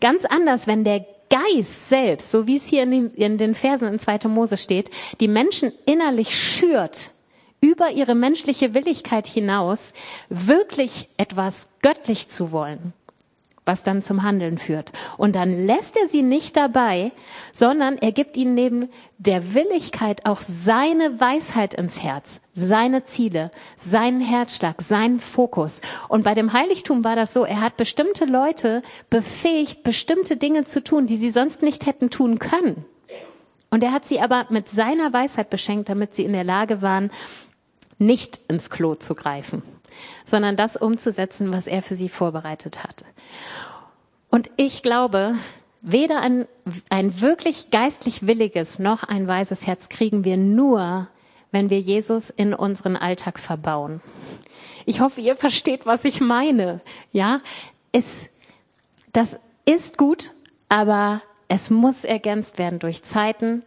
Ganz 0.00 0.26
anders, 0.26 0.66
wenn 0.66 0.84
der 0.84 1.06
Geist 1.32 1.88
selbst, 1.88 2.30
so 2.30 2.46
wie 2.46 2.56
es 2.56 2.66
hier 2.66 2.82
in 2.82 2.90
den, 2.90 3.10
in 3.10 3.38
den 3.38 3.54
Versen 3.54 3.90
in 3.90 3.98
2. 3.98 4.28
Mose 4.28 4.58
steht, 4.58 4.90
die 5.18 5.28
Menschen 5.28 5.72
innerlich 5.86 6.38
schürt, 6.38 7.10
über 7.62 7.90
ihre 7.90 8.14
menschliche 8.14 8.74
Willigkeit 8.74 9.26
hinaus, 9.26 9.94
wirklich 10.28 11.08
etwas 11.16 11.70
göttlich 11.80 12.28
zu 12.28 12.52
wollen 12.52 12.92
was 13.64 13.84
dann 13.84 14.02
zum 14.02 14.22
Handeln 14.22 14.58
führt. 14.58 14.92
Und 15.16 15.36
dann 15.36 15.52
lässt 15.52 15.96
er 15.96 16.08
sie 16.08 16.22
nicht 16.22 16.56
dabei, 16.56 17.12
sondern 17.52 17.96
er 17.98 18.12
gibt 18.12 18.36
ihnen 18.36 18.54
neben 18.54 18.88
der 19.18 19.54
Willigkeit 19.54 20.26
auch 20.26 20.38
seine 20.38 21.20
Weisheit 21.20 21.74
ins 21.74 22.02
Herz, 22.02 22.40
seine 22.54 23.04
Ziele, 23.04 23.50
seinen 23.76 24.20
Herzschlag, 24.20 24.82
seinen 24.82 25.20
Fokus. 25.20 25.80
Und 26.08 26.24
bei 26.24 26.34
dem 26.34 26.52
Heiligtum 26.52 27.04
war 27.04 27.14
das 27.14 27.32
so, 27.32 27.44
er 27.44 27.60
hat 27.60 27.76
bestimmte 27.76 28.24
Leute 28.24 28.82
befähigt, 29.10 29.84
bestimmte 29.84 30.36
Dinge 30.36 30.64
zu 30.64 30.82
tun, 30.82 31.06
die 31.06 31.16
sie 31.16 31.30
sonst 31.30 31.62
nicht 31.62 31.86
hätten 31.86 32.10
tun 32.10 32.40
können. 32.40 32.84
Und 33.70 33.82
er 33.82 33.92
hat 33.92 34.04
sie 34.04 34.20
aber 34.20 34.46
mit 34.50 34.68
seiner 34.68 35.12
Weisheit 35.12 35.50
beschenkt, 35.50 35.88
damit 35.88 36.14
sie 36.14 36.24
in 36.24 36.32
der 36.32 36.44
Lage 36.44 36.82
waren, 36.82 37.10
nicht 37.98 38.40
ins 38.48 38.68
Klo 38.70 38.96
zu 38.96 39.14
greifen 39.14 39.62
sondern 40.24 40.56
das 40.56 40.76
umzusetzen, 40.76 41.52
was 41.52 41.66
er 41.66 41.82
für 41.82 41.96
sie 41.96 42.08
vorbereitet 42.08 42.84
hat. 42.84 43.04
Und 44.30 44.50
ich 44.56 44.82
glaube, 44.82 45.34
weder 45.82 46.20
ein, 46.20 46.46
ein 46.90 47.20
wirklich 47.20 47.70
geistlich 47.70 48.26
williges 48.26 48.78
noch 48.78 49.02
ein 49.04 49.28
weises 49.28 49.66
Herz 49.66 49.88
kriegen 49.88 50.24
wir 50.24 50.36
nur, 50.36 51.08
wenn 51.50 51.70
wir 51.70 51.80
Jesus 51.80 52.30
in 52.30 52.54
unseren 52.54 52.96
Alltag 52.96 53.38
verbauen. 53.38 54.00
Ich 54.86 55.00
hoffe, 55.00 55.20
ihr 55.20 55.36
versteht, 55.36 55.86
was 55.86 56.04
ich 56.04 56.20
meine. 56.20 56.80
Ja, 57.12 57.40
es, 57.92 58.26
das 59.12 59.38
ist 59.64 59.98
gut, 59.98 60.32
aber 60.68 61.22
es 61.48 61.68
muss 61.70 62.04
ergänzt 62.04 62.58
werden 62.58 62.78
durch 62.78 63.02
Zeiten, 63.02 63.62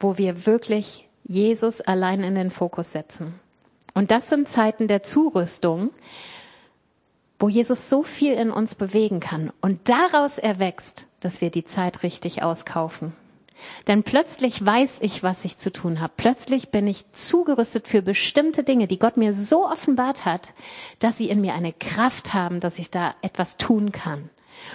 wo 0.00 0.18
wir 0.18 0.46
wirklich 0.46 1.06
Jesus 1.24 1.80
allein 1.80 2.22
in 2.22 2.34
den 2.34 2.50
Fokus 2.50 2.92
setzen. 2.92 3.38
Und 3.96 4.10
das 4.10 4.28
sind 4.28 4.46
Zeiten 4.46 4.88
der 4.88 5.02
Zurüstung, 5.02 5.88
wo 7.38 7.48
Jesus 7.48 7.88
so 7.88 8.02
viel 8.02 8.34
in 8.34 8.50
uns 8.50 8.74
bewegen 8.74 9.20
kann. 9.20 9.50
Und 9.62 9.88
daraus 9.88 10.36
erwächst, 10.36 11.06
dass 11.20 11.40
wir 11.40 11.48
die 11.48 11.64
Zeit 11.64 12.02
richtig 12.02 12.42
auskaufen. 12.42 13.14
Denn 13.86 14.02
plötzlich 14.02 14.64
weiß 14.64 14.98
ich, 15.00 15.22
was 15.22 15.46
ich 15.46 15.56
zu 15.56 15.72
tun 15.72 16.02
habe. 16.02 16.12
Plötzlich 16.14 16.68
bin 16.68 16.86
ich 16.86 17.10
zugerüstet 17.12 17.88
für 17.88 18.02
bestimmte 18.02 18.64
Dinge, 18.64 18.86
die 18.86 18.98
Gott 18.98 19.16
mir 19.16 19.32
so 19.32 19.66
offenbart 19.66 20.26
hat, 20.26 20.52
dass 20.98 21.16
sie 21.16 21.30
in 21.30 21.40
mir 21.40 21.54
eine 21.54 21.72
Kraft 21.72 22.34
haben, 22.34 22.60
dass 22.60 22.78
ich 22.78 22.90
da 22.90 23.14
etwas 23.22 23.56
tun 23.56 23.92
kann. 23.92 24.28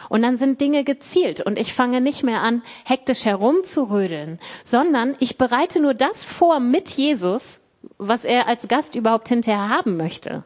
Und 0.10 0.24
dann 0.24 0.36
sind 0.36 0.62
Dinge 0.62 0.84
gezielt 0.84 1.42
und 1.42 1.60
ich 1.60 1.76
fange 1.76 2.02
nicht 2.02 2.24
mehr 2.24 2.42
an, 2.42 2.64
hektisch 2.86 3.26
herumzurödeln, 3.26 4.40
sondern 4.64 5.16
ich 5.20 5.38
bereite 5.38 5.80
nur 5.80 5.94
das 5.94 6.26
vor 6.26 6.60
mit 6.60 6.90
Jesus, 6.90 7.71
was 7.98 8.26
er 8.26 8.48
als 8.48 8.68
Gast 8.68 8.96
überhaupt 8.96 9.30
hinterher 9.30 9.70
haben 9.70 9.98
möchte. 9.98 10.44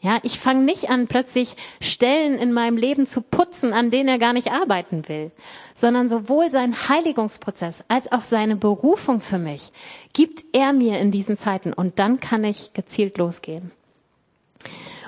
Ja, 0.00 0.20
ich 0.22 0.38
fange 0.38 0.62
nicht 0.62 0.90
an, 0.90 1.08
plötzlich 1.08 1.56
Stellen 1.80 2.38
in 2.38 2.52
meinem 2.52 2.76
Leben 2.76 3.04
zu 3.04 3.20
putzen, 3.20 3.72
an 3.72 3.90
denen 3.90 4.08
er 4.08 4.18
gar 4.18 4.32
nicht 4.32 4.52
arbeiten 4.52 5.08
will, 5.08 5.32
sondern 5.74 6.08
sowohl 6.08 6.50
sein 6.50 6.88
Heiligungsprozess 6.88 7.84
als 7.88 8.12
auch 8.12 8.22
seine 8.22 8.54
Berufung 8.54 9.20
für 9.20 9.38
mich 9.38 9.72
gibt 10.12 10.44
er 10.52 10.72
mir 10.72 11.00
in 11.00 11.10
diesen 11.10 11.36
Zeiten 11.36 11.72
und 11.72 11.98
dann 11.98 12.20
kann 12.20 12.44
ich 12.44 12.74
gezielt 12.74 13.18
losgehen. 13.18 13.72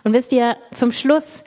Und 0.02 0.12
wisst 0.12 0.32
ihr, 0.32 0.56
zum 0.74 0.90
Schluss 0.90 1.44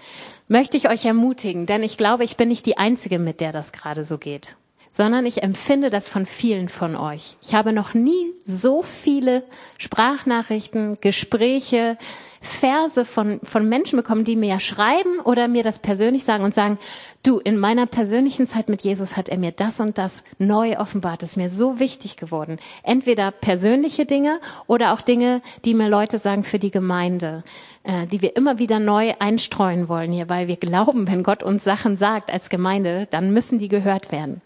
möchte 0.48 0.78
ich 0.78 0.88
euch 0.88 1.04
ermutigen, 1.04 1.66
denn 1.66 1.84
ich 1.84 1.98
glaube, 1.98 2.24
ich 2.24 2.38
bin 2.38 2.48
nicht 2.48 2.66
die 2.66 2.78
Einzige, 2.78 3.20
mit 3.20 3.42
der 3.42 3.52
das 3.52 3.74
gerade 3.74 4.06
so 4.06 4.18
geht 4.18 4.56
sondern 4.94 5.26
ich 5.26 5.42
empfinde 5.42 5.90
das 5.90 6.08
von 6.08 6.28
vielen 6.28 6.70
von 6.70 6.96
euch. 6.96 7.36
Ich 7.42 7.56
habe 7.56 7.74
noch 7.74 7.96
nie 7.96 8.32
so 8.46 8.84
viele 8.84 9.44
Sprachnachrichten, 9.80 11.00
Gespräche, 11.02 11.98
Verse 12.42 13.04
von, 13.04 13.40
von 13.42 13.68
Menschen 13.68 13.98
bekommen, 13.98 14.24
die 14.24 14.36
mir 14.36 14.60
schreiben 14.60 15.20
oder 15.24 15.48
mir 15.48 15.64
das 15.64 15.80
persönlich 15.80 16.26
sagen 16.26 16.44
und 16.44 16.54
sagen, 16.54 16.78
du, 17.24 17.40
in 17.40 17.58
meiner 17.58 17.88
persönlichen 17.88 18.46
Zeit 18.46 18.70
mit 18.70 18.82
Jesus 18.82 19.18
hat 19.18 19.30
er 19.30 19.38
mir 19.38 19.52
das 19.52 19.80
und 19.80 19.98
das 19.98 20.24
neu 20.38 20.78
offenbart. 20.78 21.24
Ist 21.24 21.38
mir 21.38 21.50
so 21.50 21.80
wichtig 21.80 22.18
geworden. 22.18 22.58
Entweder 22.84 23.32
persönliche 23.32 24.06
Dinge 24.06 24.40
oder 24.68 24.94
auch 24.94 25.02
Dinge, 25.02 25.42
die 25.66 25.74
mir 25.74 25.90
Leute 25.90 26.20
sagen 26.20 26.44
für 26.44 26.60
die 26.60 26.72
Gemeinde 26.72 27.44
äh, 27.84 28.08
die 28.08 28.22
wir 28.22 28.36
immer 28.36 28.60
wieder 28.60 28.80
neu 28.80 29.14
einstreuen 29.20 29.90
wollen 29.90 30.12
hier, 30.12 30.30
weil 30.30 30.48
wir 30.48 30.56
glauben, 30.56 31.08
wenn 31.08 31.24
Gott 31.24 31.44
uns 31.44 31.64
Sachen 31.64 31.98
sagt 31.98 32.32
als 32.32 32.50
Gemeinde, 32.50 33.08
dann 33.10 33.32
müssen 33.32 33.60
die 33.60 33.68
gehört 33.68 34.12
werden. 34.12 34.42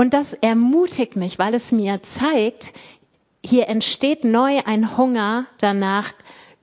Und 0.00 0.14
das 0.14 0.32
ermutigt 0.32 1.16
mich, 1.16 1.38
weil 1.38 1.52
es 1.52 1.72
mir 1.72 2.02
zeigt, 2.02 2.72
hier 3.44 3.68
entsteht 3.68 4.24
neu 4.24 4.62
ein 4.64 4.96
Hunger 4.96 5.44
danach, 5.58 6.14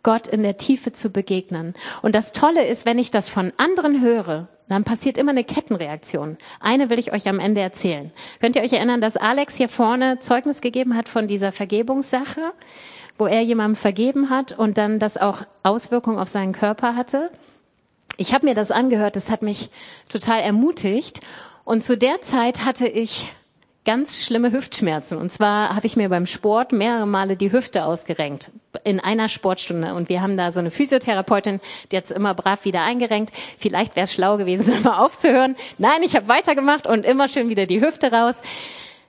Gott 0.01 0.25
in 0.25 0.41
der 0.41 0.57
Tiefe 0.57 0.91
zu 0.91 1.11
begegnen. 1.11 1.75
Und 2.01 2.15
das 2.15 2.31
Tolle 2.31 2.65
ist, 2.65 2.87
wenn 2.87 2.97
ich 2.97 3.11
das 3.11 3.29
von 3.29 3.53
anderen 3.57 4.01
höre, 4.01 4.47
dann 4.69 4.83
passiert 4.83 5.19
immer 5.19 5.33
eine 5.33 5.43
Kettenreaktion. 5.43 6.39
Eine 6.59 6.89
will 6.89 6.97
ich 6.97 7.13
euch 7.13 7.29
am 7.29 7.37
Ende 7.37 7.61
erzählen. 7.61 8.11
Könnt 8.39 8.55
ihr 8.55 8.63
euch 8.63 8.73
erinnern, 8.73 9.01
dass 9.01 9.17
Alex 9.17 9.55
hier 9.55 9.69
vorne 9.69 10.17
Zeugnis 10.17 10.61
gegeben 10.61 10.95
hat 10.95 11.07
von 11.07 11.27
dieser 11.27 11.51
Vergebungssache, 11.51 12.53
wo 13.19 13.27
er 13.27 13.41
jemandem 13.41 13.75
vergeben 13.75 14.31
hat 14.31 14.57
und 14.57 14.79
dann 14.79 14.97
das 14.97 15.15
auch 15.15 15.43
Auswirkungen 15.61 16.17
auf 16.17 16.29
seinen 16.29 16.53
Körper 16.53 16.95
hatte? 16.95 17.29
Ich 18.17 18.33
habe 18.33 18.47
mir 18.47 18.55
das 18.55 18.71
angehört, 18.71 19.15
das 19.15 19.29
hat 19.29 19.43
mich 19.43 19.69
total 20.09 20.39
ermutigt 20.39 21.21
und 21.67 21.83
zu 21.83 21.97
der 21.97 22.21
Zeit 22.21 22.63
hatte 22.63 22.87
ich 22.87 23.33
ganz 23.83 24.23
schlimme 24.23 24.53
Hüftschmerzen. 24.53 25.17
Und 25.17 25.33
zwar 25.33 25.75
habe 25.75 25.85
ich 25.85 25.97
mir 25.97 26.07
beim 26.07 26.25
Sport 26.25 26.71
mehrere 26.71 27.05
Male 27.05 27.35
die 27.35 27.51
Hüfte 27.51 27.83
ausgerenkt 27.83 28.51
in 28.85 29.01
einer 29.01 29.27
Sportstunde. 29.27 29.93
Und 29.93 30.07
wir 30.07 30.21
haben 30.21 30.37
da 30.37 30.53
so 30.53 30.61
eine 30.61 30.71
Physiotherapeutin, 30.71 31.59
die 31.91 31.97
hat 31.97 32.09
immer 32.11 32.33
brav 32.35 32.63
wieder 32.63 32.83
eingerenkt. 32.83 33.33
Vielleicht 33.57 33.97
wäre 33.97 34.05
es 34.05 34.13
schlau 34.13 34.37
gewesen, 34.37 34.81
mal 34.83 34.97
aufzuhören. 34.97 35.57
Nein, 35.77 36.03
ich 36.03 36.15
habe 36.15 36.29
weitergemacht 36.29 36.87
und 36.87 37.05
immer 37.05 37.27
schön 37.27 37.49
wieder 37.49 37.65
die 37.65 37.81
Hüfte 37.81 38.13
raus 38.13 38.43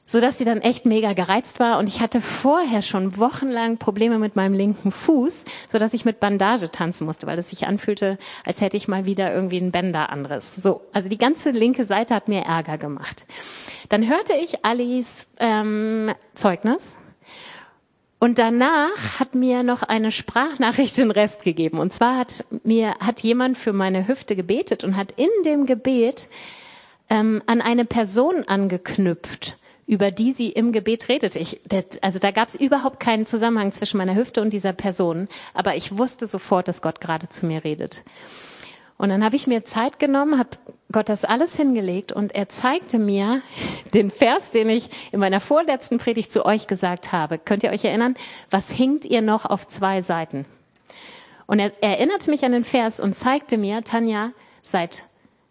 so 0.09 0.21
dass 0.21 0.39
sie 0.39 0.45
dann 0.47 0.63
echt 0.63 0.87
mega 0.87 1.13
gereizt 1.13 1.61
war 1.61 1.79
und 1.79 1.87
ich 1.87 2.01
hatte 2.01 2.23
vorher 2.23 2.81
schon 2.81 3.19
wochenlang 3.19 3.77
Probleme 3.77 4.19
mit 4.19 4.37
meinem 4.37 4.55
linken 4.55 4.91
Fuß, 4.91 5.45
so 5.71 5.79
dass 5.79 5.93
ich 5.93 6.07
mit 6.07 6.19
Bandage 6.19 6.73
tanzen 6.73 7.05
musste, 7.05 7.27
weil 7.27 7.39
es 7.39 7.51
sich 7.51 7.67
anfühlte, 7.67 8.17
als 8.45 8.63
hätte 8.63 8.79
ich 8.79 8.89
mal 8.89 9.05
wieder 9.05 9.33
irgendwie 9.33 9.59
einen 9.59 9.71
Bänderandriss. 9.71 10.57
So, 10.57 10.81
also 10.95 11.11
die 11.11 11.19
ganze 11.19 11.51
linke 11.51 11.85
Seite 11.85 12.15
hat 12.15 12.27
mir 12.27 12.41
Ärger 12.41 12.79
gemacht. 12.79 13.27
Dann 13.91 14.09
hörte 14.09 14.33
ich 14.43 14.65
Alis 14.65 15.29
ähm, 15.41 16.11
Zeugnis 16.35 16.97
und 18.19 18.39
danach 18.39 19.21
hat 19.21 19.35
mir 19.35 19.63
noch 19.63 19.83
eine 19.83 20.11
Sprachnachricht 20.11 20.97
den 20.97 21.11
Rest 21.11 21.43
gegeben. 21.43 21.79
Und 21.79 21.93
zwar 21.93 22.17
hat 22.17 22.47
mir 22.65 22.95
hat 22.99 23.21
jemand 23.21 23.59
für 23.59 23.75
meine 23.75 24.09
Hüfte 24.09 24.37
gebetet 24.37 24.85
und 24.85 24.97
hat 24.97 25.13
in 25.13 25.29
dem 25.45 25.67
Gebet 25.67 26.31
ähm, 27.11 27.43
an 27.45 27.61
eine 27.61 27.85
Person 27.85 28.45
angeknüpft 28.47 29.58
über 29.89 30.11
die 30.11 30.33
sie 30.33 30.51
im 30.51 30.71
Gebet 30.71 31.09
redet. 31.09 31.35
Ich, 31.35 31.61
also 32.03 32.19
da 32.19 32.31
gab 32.31 32.49
es 32.49 32.55
überhaupt 32.55 33.01
keinen 33.01 33.25
Zusammenhang 33.25 33.73
zwischen 33.73 33.97
meiner 33.97 34.15
Hüfte 34.15 34.43
und 34.43 34.53
dieser 34.53 34.75
Person, 34.75 35.29
aber 35.55 35.75
ich 35.77 35.97
wusste 35.97 36.27
sofort, 36.27 36.69
dass 36.69 36.83
Gott 36.83 37.01
gerade 37.01 37.31
zu 37.31 37.47
mir 37.47 37.65
redet. 37.65 38.05
Und 38.99 39.09
dann 39.09 39.25
habe 39.25 39.37
ich 39.37 39.47
mir 39.47 39.65
Zeit 39.65 39.99
genommen, 39.99 40.39
habe 40.39 40.51
Gott 40.93 41.09
das 41.09 41.25
alles 41.25 41.57
hingelegt 41.57 42.13
und 42.13 42.35
er 42.35 42.51
zeigte 42.51 42.99
mir 42.99 43.41
den 43.95 44.11
Vers, 44.11 44.51
den 44.51 44.69
ich 44.69 44.91
in 45.11 45.21
meiner 45.21 45.41
vorletzten 45.41 45.97
Predigt 45.97 46.31
zu 46.31 46.45
euch 46.45 46.67
gesagt 46.67 47.11
habe. 47.11 47.39
Könnt 47.39 47.63
ihr 47.63 47.71
euch 47.71 47.85
erinnern? 47.85 48.15
Was 48.51 48.71
hinkt 48.71 49.07
ihr 49.07 49.23
noch 49.23 49.47
auf 49.47 49.67
zwei 49.67 50.03
Seiten? 50.03 50.45
Und 51.47 51.61
er 51.61 51.73
erinnerte 51.83 52.29
mich 52.29 52.45
an 52.45 52.53
den 52.53 52.65
Vers 52.65 53.01
und 53.01 53.15
zeigte 53.15 53.57
mir, 53.57 53.83
Tanja, 53.83 54.33
seit 54.61 55.05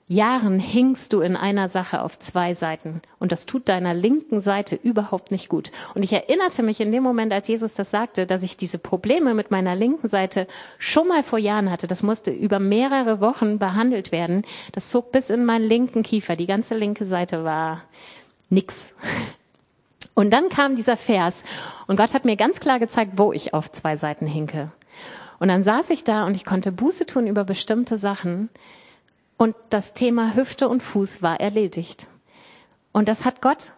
Jahren 0.10 0.60
hingst 0.62 1.12
du 1.12 1.20
in 1.20 1.36
einer 1.36 1.68
Sache 1.68 2.02
auf 2.02 2.18
zwei 2.18 2.54
Seiten 2.54 3.02
und 3.20 3.34
das 3.34 3.46
tut 3.46 3.68
deiner 3.68 3.94
linken 3.94 4.40
Seite 4.40 4.78
überhaupt 4.82 5.32
nicht 5.32 5.50
gut. 5.50 5.70
Und 5.96 6.04
ich 6.04 6.14
erinnerte 6.14 6.64
mich 6.64 6.80
in 6.80 6.94
dem 6.94 7.04
Moment, 7.04 7.34
als 7.34 7.50
Jesus 7.50 7.74
das 7.74 7.92
sagte, 7.92 8.26
dass 8.26 8.42
ich 8.42 8.56
diese 8.56 8.78
Probleme 8.78 9.34
mit 9.34 9.52
meiner 9.52 9.76
linken 9.76 10.08
Seite 10.08 10.48
schon 10.78 11.10
mal 11.10 11.24
vor 11.24 11.40
Jahren 11.40 11.70
hatte. 11.70 11.88
Das 11.88 12.04
musste 12.04 12.32
über 12.32 12.60
mehrere 12.60 13.20
Wochen 13.20 13.60
behandelt 13.60 14.14
werden. 14.14 14.44
Das 14.72 14.88
zog 14.88 15.12
bis 15.12 15.30
in 15.30 15.44
meinen 15.44 15.66
linken 15.66 16.04
Kiefer. 16.04 16.38
Die 16.38 16.48
ganze 16.48 16.76
linke 16.76 17.06
Seite 17.06 17.44
war 17.44 17.84
nix. 18.50 18.94
Und 20.14 20.32
dann 20.32 20.48
kam 20.48 20.78
dieser 20.78 20.96
Vers 20.96 21.44
und 21.86 21.98
Gott 21.98 22.14
hat 22.14 22.24
mir 22.24 22.38
ganz 22.38 22.62
klar 22.62 22.80
gezeigt, 22.80 23.14
wo 23.18 23.34
ich 23.34 23.54
auf 23.54 23.72
zwei 23.74 23.98
Seiten 23.98 24.26
hinke. 24.26 24.72
Und 25.40 25.50
dann 25.50 25.64
saß 25.64 25.90
ich 25.90 26.06
da 26.06 26.26
und 26.26 26.34
ich 26.34 26.46
konnte 26.46 26.72
Buße 26.72 27.06
tun 27.06 27.28
über 27.28 27.44
bestimmte 27.44 27.98
Sachen 27.98 28.50
und 29.38 29.56
das 29.70 29.94
Thema 29.94 30.36
Hüfte 30.36 30.68
und 30.68 30.82
Fuß 30.82 31.22
war 31.22 31.40
erledigt. 31.40 32.08
Und 32.92 33.08
das 33.08 33.26
hat 33.26 33.42
Gott 33.42 33.74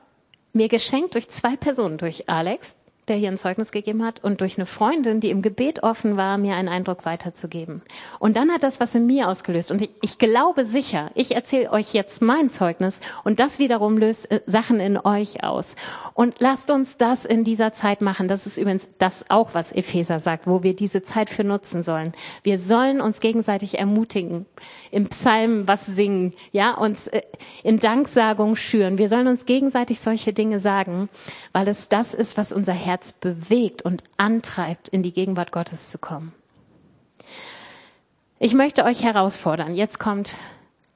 mir 0.54 0.70
geschenkt 0.70 1.14
durch 1.14 1.30
zwei 1.30 1.56
Personen, 1.56 1.98
durch 1.98 2.30
Alex, 2.30 2.78
der 3.10 3.18
hier 3.18 3.30
ein 3.30 3.38
Zeugnis 3.38 3.72
gegeben 3.72 4.06
hat, 4.06 4.24
und 4.24 4.42
durch 4.42 4.58
eine 4.58 4.66
Freundin, 4.66 5.20
die 5.20 5.32
im 5.32 5.42
Gebet 5.42 5.84
offen 5.84 6.18
war, 6.18 6.38
mir 6.38 6.56
einen 6.56 6.70
Eindruck 6.70 7.06
weiterzugeben. 7.06 7.82
Und 8.20 8.38
dann 8.38 8.52
hat 8.52 8.64
das 8.64 8.80
was 8.80 8.96
in 8.96 9.06
mir 9.06 9.28
ausgelöst. 9.28 9.72
Und 9.72 9.82
ich, 9.82 9.90
ich 10.02 10.18
glaube 10.18 10.66
sicher, 10.66 11.12
ich 11.16 11.36
erzähle 11.36 11.72
euch 11.72 11.94
jetzt 11.94 12.22
mein 12.22 12.50
Zeugnis 12.50 13.02
und 13.24 13.40
das 13.40 13.60
wiederum 13.60 13.98
löst 13.98 14.32
äh, 14.32 14.42
Sachen 14.46 14.80
in 14.80 14.98
euch 14.98 15.44
aus. 15.44 15.76
Und 16.14 16.36
lasst 16.40 16.70
uns 16.72 16.98
das 16.98 17.26
in 17.26 17.44
dieser 17.44 17.74
Zeit 17.74 18.02
machen. 18.02 18.28
Das 18.28 18.46
ist 18.46 18.58
übrigens 18.58 18.88
das 18.98 19.30
auch, 19.30 19.54
was 19.54 19.72
Epheser 19.72 20.20
sagt, 20.20 20.48
wo 20.48 20.64
wir 20.64 20.76
diese 20.76 21.04
Zeit 21.04 21.30
für 21.30 21.44
nutzen 21.44 21.84
sollen. 21.84 22.14
Wir 22.44 22.60
sollen 22.60 23.02
uns 23.02 23.20
gegenseitig 23.20 23.80
ermutigen, 23.80 24.46
im 24.92 25.08
Psalm 25.08 25.68
was 25.68 25.86
singen, 25.86 26.34
ja, 26.52 26.74
uns 26.74 27.08
äh, 27.08 27.22
in 27.64 27.80
Danksagung 27.80 28.56
schüren. 28.56 28.98
Wir 28.98 29.10
sollen 29.10 29.28
uns 29.28 29.46
gegenseitig 29.46 30.00
solche 30.00 30.34
Dinge 30.34 30.60
sagen, 30.60 31.10
weil 31.54 31.68
es 31.68 31.90
das 31.90 32.14
ist, 32.14 32.38
was 32.38 32.52
unser 32.52 32.74
Herz 32.74 32.99
Herz 33.00 33.14
bewegt 33.14 33.82
und 33.82 34.04
antreibt, 34.18 34.90
in 34.90 35.04
die 35.04 35.14
Gegenwart 35.14 35.54
Gottes 35.54 35.90
zu 35.90 36.00
kommen. 36.00 36.34
Ich 38.40 38.54
möchte 38.54 38.84
euch 38.84 39.04
herausfordern. 39.04 39.74
Jetzt 39.74 40.00
kommt 40.00 40.32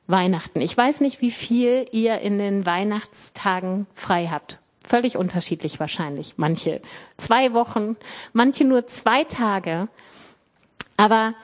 Weihnachten. 0.08 0.60
Ich 0.60 0.76
weiß 0.76 1.00
nicht, 1.00 1.22
wie 1.22 1.32
viel 1.32 1.86
ihr 1.94 2.20
in 2.20 2.40
den 2.40 2.66
Weihnachtstagen 2.66 3.88
frei 3.94 4.28
habt. 4.28 4.60
Völlig 4.86 5.16
unterschiedlich 5.16 5.80
wahrscheinlich. 5.80 6.34
Manche 6.36 6.82
zwei 7.16 7.54
Wochen, 7.54 7.96
manche 8.34 8.66
nur 8.66 8.86
zwei 8.88 9.24
Tage. 9.24 9.88
Aber 10.98 11.36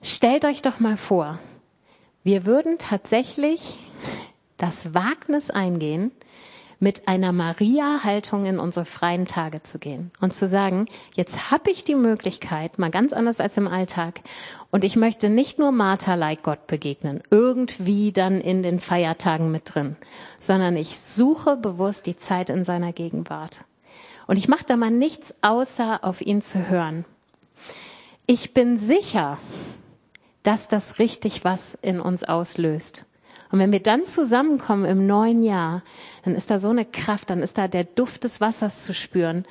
stellt 0.00 0.44
euch 0.44 0.62
doch 0.62 0.78
mal 0.78 0.96
vor, 0.96 1.40
wir 2.22 2.46
würden 2.46 2.78
tatsächlich 2.78 3.80
das 4.58 4.94
Wagnis 4.94 5.50
eingehen, 5.50 6.12
mit 6.78 7.08
einer 7.08 7.32
Maria-Haltung 7.32 8.46
in 8.46 8.58
unsere 8.58 8.84
freien 8.84 9.26
Tage 9.26 9.62
zu 9.62 9.78
gehen 9.78 10.10
und 10.20 10.34
zu 10.34 10.46
sagen, 10.46 10.86
jetzt 11.14 11.50
habe 11.50 11.70
ich 11.70 11.84
die 11.84 11.94
Möglichkeit, 11.94 12.78
mal 12.78 12.90
ganz 12.90 13.12
anders 13.12 13.40
als 13.40 13.56
im 13.56 13.68
Alltag, 13.68 14.20
und 14.70 14.82
ich 14.82 14.96
möchte 14.96 15.28
nicht 15.28 15.60
nur 15.60 15.70
Martha-like 15.70 16.42
Gott 16.42 16.66
begegnen, 16.66 17.22
irgendwie 17.30 18.10
dann 18.10 18.40
in 18.40 18.62
den 18.64 18.80
Feiertagen 18.80 19.52
mit 19.52 19.74
drin, 19.74 19.96
sondern 20.38 20.76
ich 20.76 20.98
suche 20.98 21.56
bewusst 21.56 22.06
die 22.06 22.16
Zeit 22.16 22.50
in 22.50 22.64
seiner 22.64 22.92
Gegenwart. 22.92 23.60
Und 24.26 24.36
ich 24.36 24.48
mache 24.48 24.64
da 24.66 24.76
mal 24.76 24.90
nichts 24.90 25.34
außer 25.42 26.00
auf 26.02 26.20
ihn 26.20 26.42
zu 26.42 26.68
hören. 26.68 27.04
Ich 28.26 28.54
bin 28.54 28.78
sicher, 28.78 29.38
dass 30.42 30.68
das 30.68 30.98
richtig 30.98 31.44
was 31.44 31.74
in 31.74 32.00
uns 32.00 32.24
auslöst. 32.24 33.04
Und 33.54 33.60
wenn 33.60 33.70
wir 33.70 33.84
dann 33.84 34.04
zusammenkommen 34.04 34.84
im 34.84 35.06
neuen 35.06 35.44
Jahr, 35.44 35.84
dann 36.24 36.34
ist 36.34 36.50
da 36.50 36.58
so 36.58 36.70
eine 36.70 36.84
Kraft, 36.84 37.30
dann 37.30 37.40
ist 37.40 37.56
da 37.56 37.68
der 37.68 37.84
Duft 37.84 38.24
des 38.24 38.40
Wassers 38.40 38.82
zu 38.82 38.92
spüren. 38.92 39.44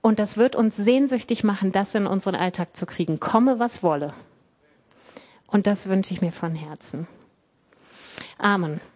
Und 0.00 0.18
das 0.18 0.38
wird 0.38 0.56
uns 0.56 0.78
sehnsüchtig 0.78 1.44
machen, 1.44 1.70
das 1.70 1.94
in 1.94 2.06
unseren 2.06 2.36
Alltag 2.36 2.74
zu 2.74 2.86
kriegen. 2.86 3.20
Komme, 3.20 3.58
was 3.58 3.82
wolle. 3.82 4.14
Und 5.46 5.66
das 5.66 5.90
wünsche 5.90 6.14
ich 6.14 6.22
mir 6.22 6.32
von 6.32 6.54
Herzen. 6.54 7.06
Amen. 8.38 8.80